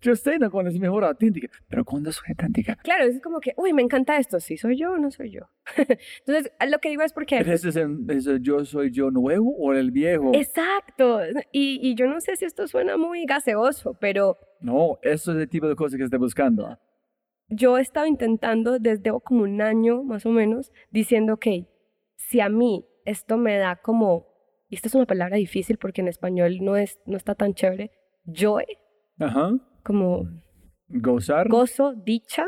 [0.00, 2.76] Yo sé no cuando es mejor auténtica, pero cuando soy auténtica.
[2.76, 5.42] Claro, es como que, uy, me encanta esto, sí soy yo o no soy yo.
[5.76, 7.38] Entonces, lo que digo es porque...
[7.38, 8.06] ¿Ese es, el,
[8.40, 10.32] yo soy yo nuevo o el viejo?
[10.34, 11.20] Exacto.
[11.52, 14.38] Y, y, yo no sé si esto suena muy gaseoso, pero...
[14.60, 16.78] No, eso es el tipo de cosas que estoy buscando.
[17.48, 21.46] Yo he estado intentando desde como un año más o menos, diciendo, ok,
[22.16, 24.32] si a mí esto me da como...
[24.70, 27.92] Y esta es una palabra difícil porque en español no, es, no está tan chévere
[28.24, 28.64] joy,
[29.20, 29.52] Ajá.
[29.84, 30.26] Como
[30.88, 31.48] Gozar.
[31.48, 32.46] gozo, dicha.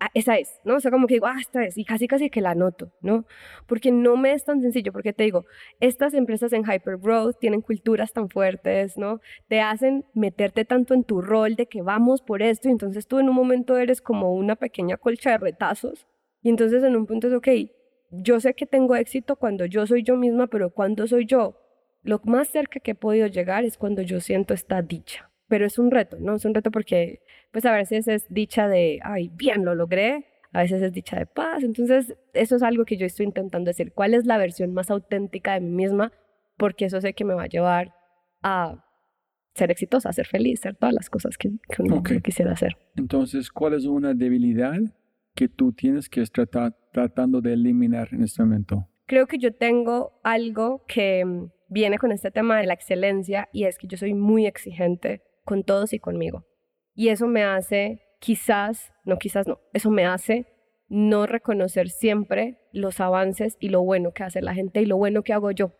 [0.00, 0.76] Ah, esa es, ¿no?
[0.76, 3.24] O sea, como que digo, ah, esta es, y casi casi que la anoto, ¿no?
[3.66, 5.44] Porque no me es tan sencillo, porque te digo,
[5.80, 9.20] estas empresas en hypergrowth tienen culturas tan fuertes, ¿no?
[9.48, 13.18] Te hacen meterte tanto en tu rol de que vamos por esto, y entonces tú
[13.18, 16.06] en un momento eres como una pequeña colcha de retazos,
[16.42, 17.48] y entonces en un punto es, ok,
[18.12, 21.56] yo sé que tengo éxito cuando yo soy yo misma, pero cuando soy yo,
[22.02, 25.28] lo más cerca que he podido llegar es cuando yo siento esta dicha.
[25.48, 26.34] Pero es un reto, ¿no?
[26.36, 27.20] Es un reto porque,
[27.52, 31.26] pues a veces es dicha de, ay, bien, lo logré, a veces es dicha de
[31.26, 31.62] paz.
[31.62, 33.92] Entonces, eso es algo que yo estoy intentando decir.
[33.94, 36.12] ¿Cuál es la versión más auténtica de mí misma?
[36.56, 37.94] Porque eso sé que me va a llevar
[38.42, 38.84] a
[39.54, 42.12] ser exitosa, a ser feliz, ser todas las cosas que, que uno Ok.
[42.22, 42.76] quisiera hacer.
[42.96, 44.78] Entonces, ¿cuál es una debilidad
[45.34, 48.88] que tú tienes que estar tra- tratando de eliminar en este momento?
[49.06, 53.64] Creo que yo tengo algo que mm, viene con este tema de la excelencia y
[53.64, 56.44] es que yo soy muy exigente con todos y conmigo.
[56.94, 60.44] Y eso me hace, quizás, no quizás no, eso me hace
[60.88, 65.22] no reconocer siempre los avances y lo bueno que hace la gente y lo bueno
[65.22, 65.72] que hago yo.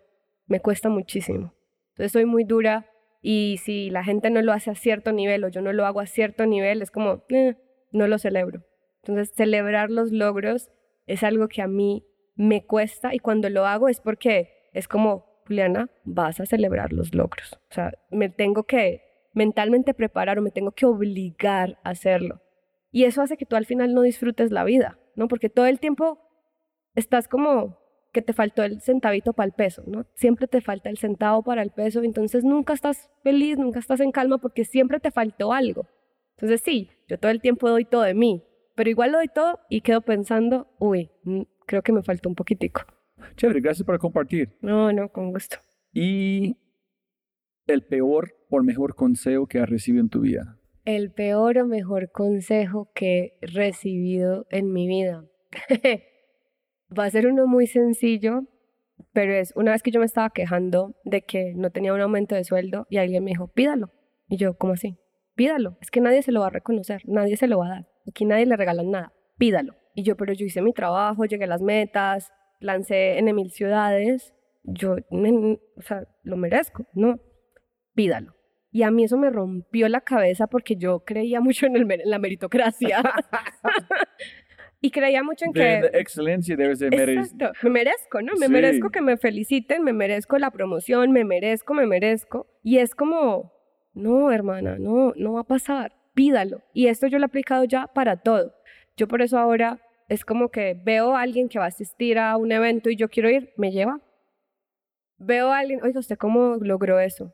[0.46, 1.52] Me cuesta muchísimo.
[1.90, 2.86] Entonces soy muy dura
[3.20, 6.00] y si la gente no lo hace a cierto nivel o yo no lo hago
[6.00, 7.56] a cierto nivel, es como, "Eh,
[7.92, 8.62] no lo celebro.
[9.02, 10.70] Entonces celebrar los logros
[11.06, 15.26] es algo que a mí me cuesta y cuando lo hago es porque es como,
[15.46, 17.52] Juliana, vas a celebrar los logros.
[17.70, 22.40] O sea, me tengo que mentalmente preparar o me tengo que obligar a hacerlo.
[22.90, 25.28] Y eso hace que tú al final no disfrutes la vida, ¿no?
[25.28, 26.18] Porque todo el tiempo
[26.94, 27.78] estás como
[28.12, 30.06] que te faltó el centavito para el peso, ¿no?
[30.14, 34.10] Siempre te falta el centavo para el peso, entonces nunca estás feliz, nunca estás en
[34.10, 35.86] calma porque siempre te faltó algo.
[36.36, 38.42] Entonces sí, yo todo el tiempo doy todo de mí,
[38.74, 42.34] pero igual lo doy todo y quedo pensando, uy, mm, creo que me faltó un
[42.34, 42.82] poquitico.
[43.36, 44.56] Chévere, gracias por compartir.
[44.60, 45.58] No, no, con gusto.
[45.92, 46.56] Y
[47.66, 50.58] el peor o mejor consejo que has recibido en tu vida.
[50.84, 55.24] El peor o mejor consejo que he recibido en mi vida.
[56.98, 58.44] Va a ser uno muy sencillo,
[59.12, 62.34] pero es una vez que yo me estaba quejando de que no tenía un aumento
[62.34, 63.90] de sueldo y alguien me dijo, pídalo.
[64.28, 64.98] Y yo, ¿cómo así?
[65.34, 65.76] Pídalo.
[65.80, 67.88] Es que nadie se lo va a reconocer, nadie se lo va a dar.
[68.08, 69.12] Aquí nadie le regalan nada.
[69.36, 69.76] Pídalo.
[69.94, 74.32] Y yo, pero yo hice mi trabajo, llegué a las metas, lancé en mil ciudades.
[74.62, 77.20] Yo, o sea, lo merezco, ¿no?
[77.94, 78.37] Pídalo.
[78.70, 82.02] Y a mí eso me rompió la cabeza porque yo creía mucho en, el mer-
[82.02, 83.02] en la meritocracia.
[84.80, 85.98] y creía mucho en De, que...
[85.98, 86.56] excelencia.
[87.22, 88.32] Exacto, me merezco, ¿no?
[88.38, 88.52] Me Sí.
[88.52, 92.46] merezco que me feliciten, me merezco la promoción, me merezco, me merezco.
[92.62, 93.52] Y es como,
[93.94, 96.62] no, hermana, no, no va a pasar, pídalo.
[96.72, 98.54] Y esto yo lo he aplicado ya para todo.
[98.96, 102.36] Yo por eso ahora es como que veo a alguien que va a asistir a
[102.36, 104.00] un evento y yo quiero ir, me lleva.
[105.18, 107.32] Veo a alguien, oiga, ¿usted cómo logró eso?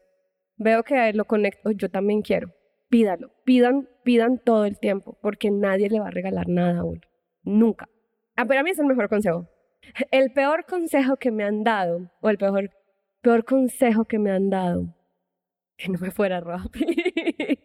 [0.57, 2.53] Veo que lo conecto, yo también quiero.
[2.89, 7.01] Pídalo, pidan, pidan todo el tiempo, porque nadie le va a regalar nada a uno.
[7.43, 7.89] Nunca.
[8.37, 9.49] Ah, pero a mí es el mejor consejo.
[10.11, 12.71] El peor consejo que me han dado, o el peor,
[13.21, 14.95] peor consejo que me han dado,
[15.77, 16.87] que no me fuera rápido.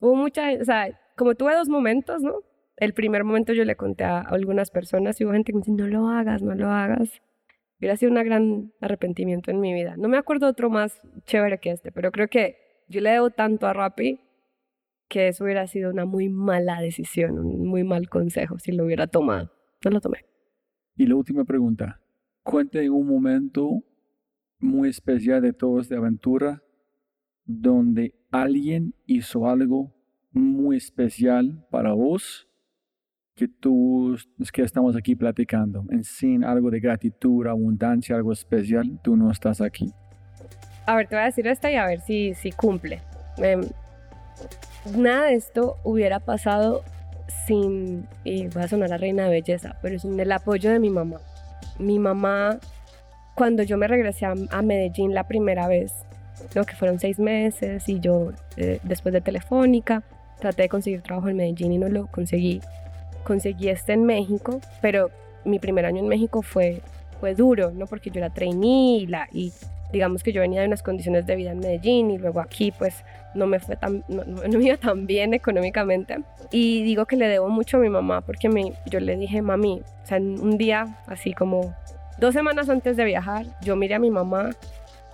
[0.00, 2.40] Hubo mucha, o sea, como tuve dos momentos, ¿no?
[2.76, 5.72] El primer momento yo le conté a algunas personas y hubo gente que me dice,
[5.72, 7.22] no lo hagas, no lo hagas.
[7.82, 9.96] Hubiera sido un gran arrepentimiento en mi vida.
[9.96, 12.56] No me acuerdo otro más chévere que este, pero creo que
[12.86, 14.20] yo le debo tanto a Rappi
[15.08, 19.08] que eso hubiera sido una muy mala decisión, un muy mal consejo si lo hubiera
[19.08, 19.50] tomado.
[19.84, 20.24] No lo tomé.
[20.96, 22.00] Y la última pregunta.
[22.44, 23.82] Cuente un momento
[24.60, 26.62] muy especial de todos de aventura
[27.44, 29.92] donde alguien hizo algo
[30.30, 32.48] muy especial para vos
[33.34, 38.98] que tú, es que estamos aquí platicando, en sin algo de gratitud, abundancia, algo especial,
[39.02, 39.92] tú no estás aquí.
[40.86, 43.00] A ver, te voy a decir esta y a ver si, si cumple.
[43.38, 43.62] Em,
[44.96, 46.82] nada de esto hubiera pasado
[47.46, 50.90] sin, y voy a sonar la reina de belleza, pero sin el apoyo de mi
[50.90, 51.18] mamá.
[51.78, 52.58] Mi mamá,
[53.34, 55.92] cuando yo me regresé a, a Medellín la primera vez,
[56.54, 56.64] ¿no?
[56.64, 60.02] que fueron seis meses, y yo eh, después de Telefónica
[60.38, 62.60] traté de conseguir trabajo en Medellín y no lo conseguí.
[63.24, 65.10] Conseguí este en México, pero
[65.44, 66.80] mi primer año en México fue,
[67.20, 67.86] fue duro, ¿no?
[67.86, 69.52] porque yo era trainee y, la, y
[69.92, 73.04] digamos que yo venía de unas condiciones de vida en Medellín y luego aquí pues
[73.34, 76.18] no me fue tan, no, me iba tan bien económicamente.
[76.50, 79.82] Y digo que le debo mucho a mi mamá porque me, yo le dije, mami,
[80.02, 81.74] o sea, un día, así como
[82.18, 84.50] dos semanas antes de viajar, yo miré a mi mamá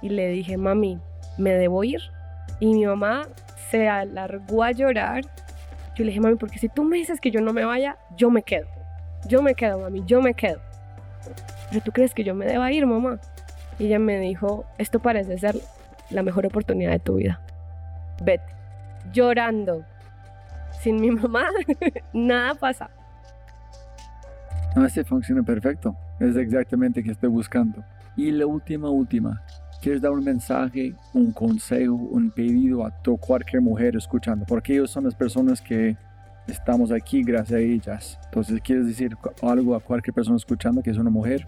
[0.00, 0.98] y le dije, mami,
[1.36, 2.00] ¿me debo ir?
[2.60, 3.28] Y mi mamá
[3.70, 5.24] se alargó a llorar.
[5.98, 8.30] Yo le dije, mami, porque si tú me dices que yo no me vaya, yo
[8.30, 8.68] me quedo.
[9.26, 10.60] Yo me quedo, mami, yo me quedo.
[11.70, 13.18] Pero tú crees que yo me deba ir, mamá.
[13.80, 15.56] Y ella me dijo, esto parece ser
[16.10, 17.40] la mejor oportunidad de tu vida.
[18.22, 18.44] vete.
[19.12, 19.84] Llorando.
[20.80, 21.48] Sin mi mamá,
[22.12, 22.90] nada pasa.
[24.76, 25.96] No, ese funciona perfecto.
[26.20, 27.82] Es exactamente que estoy buscando.
[28.14, 29.42] Y la última, última.
[29.80, 34.44] ¿Quieres dar un mensaje, un consejo, un pedido a tu cualquier mujer escuchando?
[34.46, 35.96] Porque ellos son las personas que
[36.48, 38.18] estamos aquí gracias a ellas.
[38.24, 41.46] Entonces, ¿quieres decir algo a cualquier persona escuchando que es una mujer?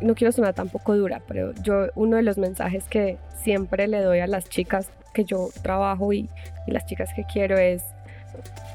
[0.00, 4.20] No quiero sonar tampoco dura, pero yo uno de los mensajes que siempre le doy
[4.20, 6.28] a las chicas que yo trabajo y,
[6.66, 7.82] y las chicas que quiero es,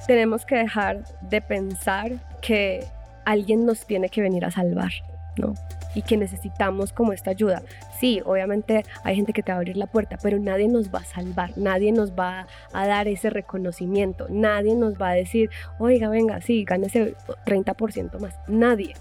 [0.07, 2.11] tenemos que dejar de pensar
[2.41, 2.83] que
[3.23, 4.91] alguien nos tiene que venir a salvar,
[5.37, 5.53] ¿no?
[5.93, 7.61] Y que necesitamos como esta ayuda.
[7.99, 10.99] Sí, obviamente hay gente que te va a abrir la puerta, pero nadie nos va
[10.99, 15.49] a salvar, nadie nos va a dar ese reconocimiento, nadie nos va a decir,
[15.79, 17.15] oiga, venga, sí, ese
[17.45, 18.35] 30% más.
[18.47, 18.93] Nadie.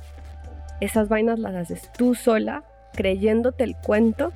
[0.81, 4.33] Esas vainas las haces tú sola, creyéndote el cuento,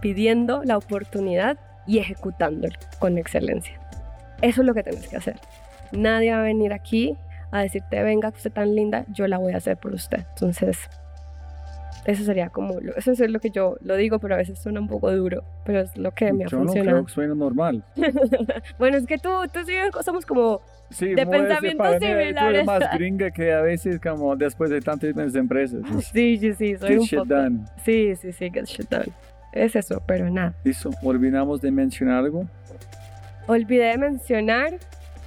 [0.00, 3.80] pidiendo la oportunidad y ejecutándolo con excelencia.
[4.42, 5.40] Eso es lo que tienes que hacer.
[5.92, 7.16] Nadie va a venir aquí
[7.50, 10.24] a decirte, venga, usted tan linda, yo la voy a hacer por usted.
[10.30, 10.78] Entonces,
[12.04, 14.88] eso sería como, eso es lo que yo lo digo, pero a veces suena un
[14.88, 16.74] poco duro, pero es lo que me ha funcionado.
[16.74, 17.84] Yo no creo que suena normal.
[18.78, 20.60] bueno, es que tú, tú sí somos como
[20.98, 22.64] de pensamiento similares.
[22.64, 25.82] Más gringa que a veces como después de tantos años de empresas.
[26.12, 27.34] Sí, sí, sí, soy un shit poco.
[27.34, 27.64] Done.
[27.84, 29.12] Sí, sí, sí, get shit done.
[29.52, 30.54] Es eso, pero nada.
[30.64, 32.46] Listo, ¿olvidamos de mencionar algo?
[33.46, 34.74] Olvidé de mencionar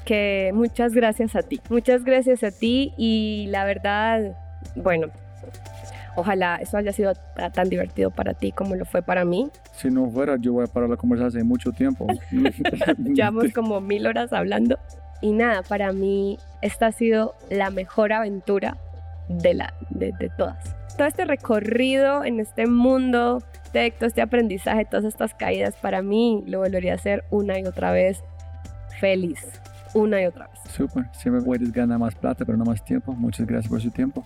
[0.06, 4.36] que muchas gracias a ti, muchas gracias a ti y la verdad,
[4.76, 5.08] bueno,
[6.16, 7.14] ojalá eso haya sido
[7.54, 9.50] tan divertido para ti como lo fue para mí.
[9.74, 12.08] Si no fuera, yo voy a parar la conversación hace mucho tiempo.
[12.98, 14.78] Llevamos como mil horas hablando
[15.22, 18.78] y nada, para mí esta ha sido la mejor aventura
[19.30, 20.76] de, la, de, de todas.
[20.98, 23.42] Todo este recorrido en este mundo
[23.74, 27.66] de todo este aprendizaje, todas estas caídas, para mí lo volvería a hacer una y
[27.66, 28.22] otra vez
[29.00, 29.62] feliz
[29.94, 30.60] una y otra vez.
[30.72, 33.14] Súper, siempre puedes ganar más plata, pero no más tiempo.
[33.14, 34.26] Muchas gracias por su tiempo.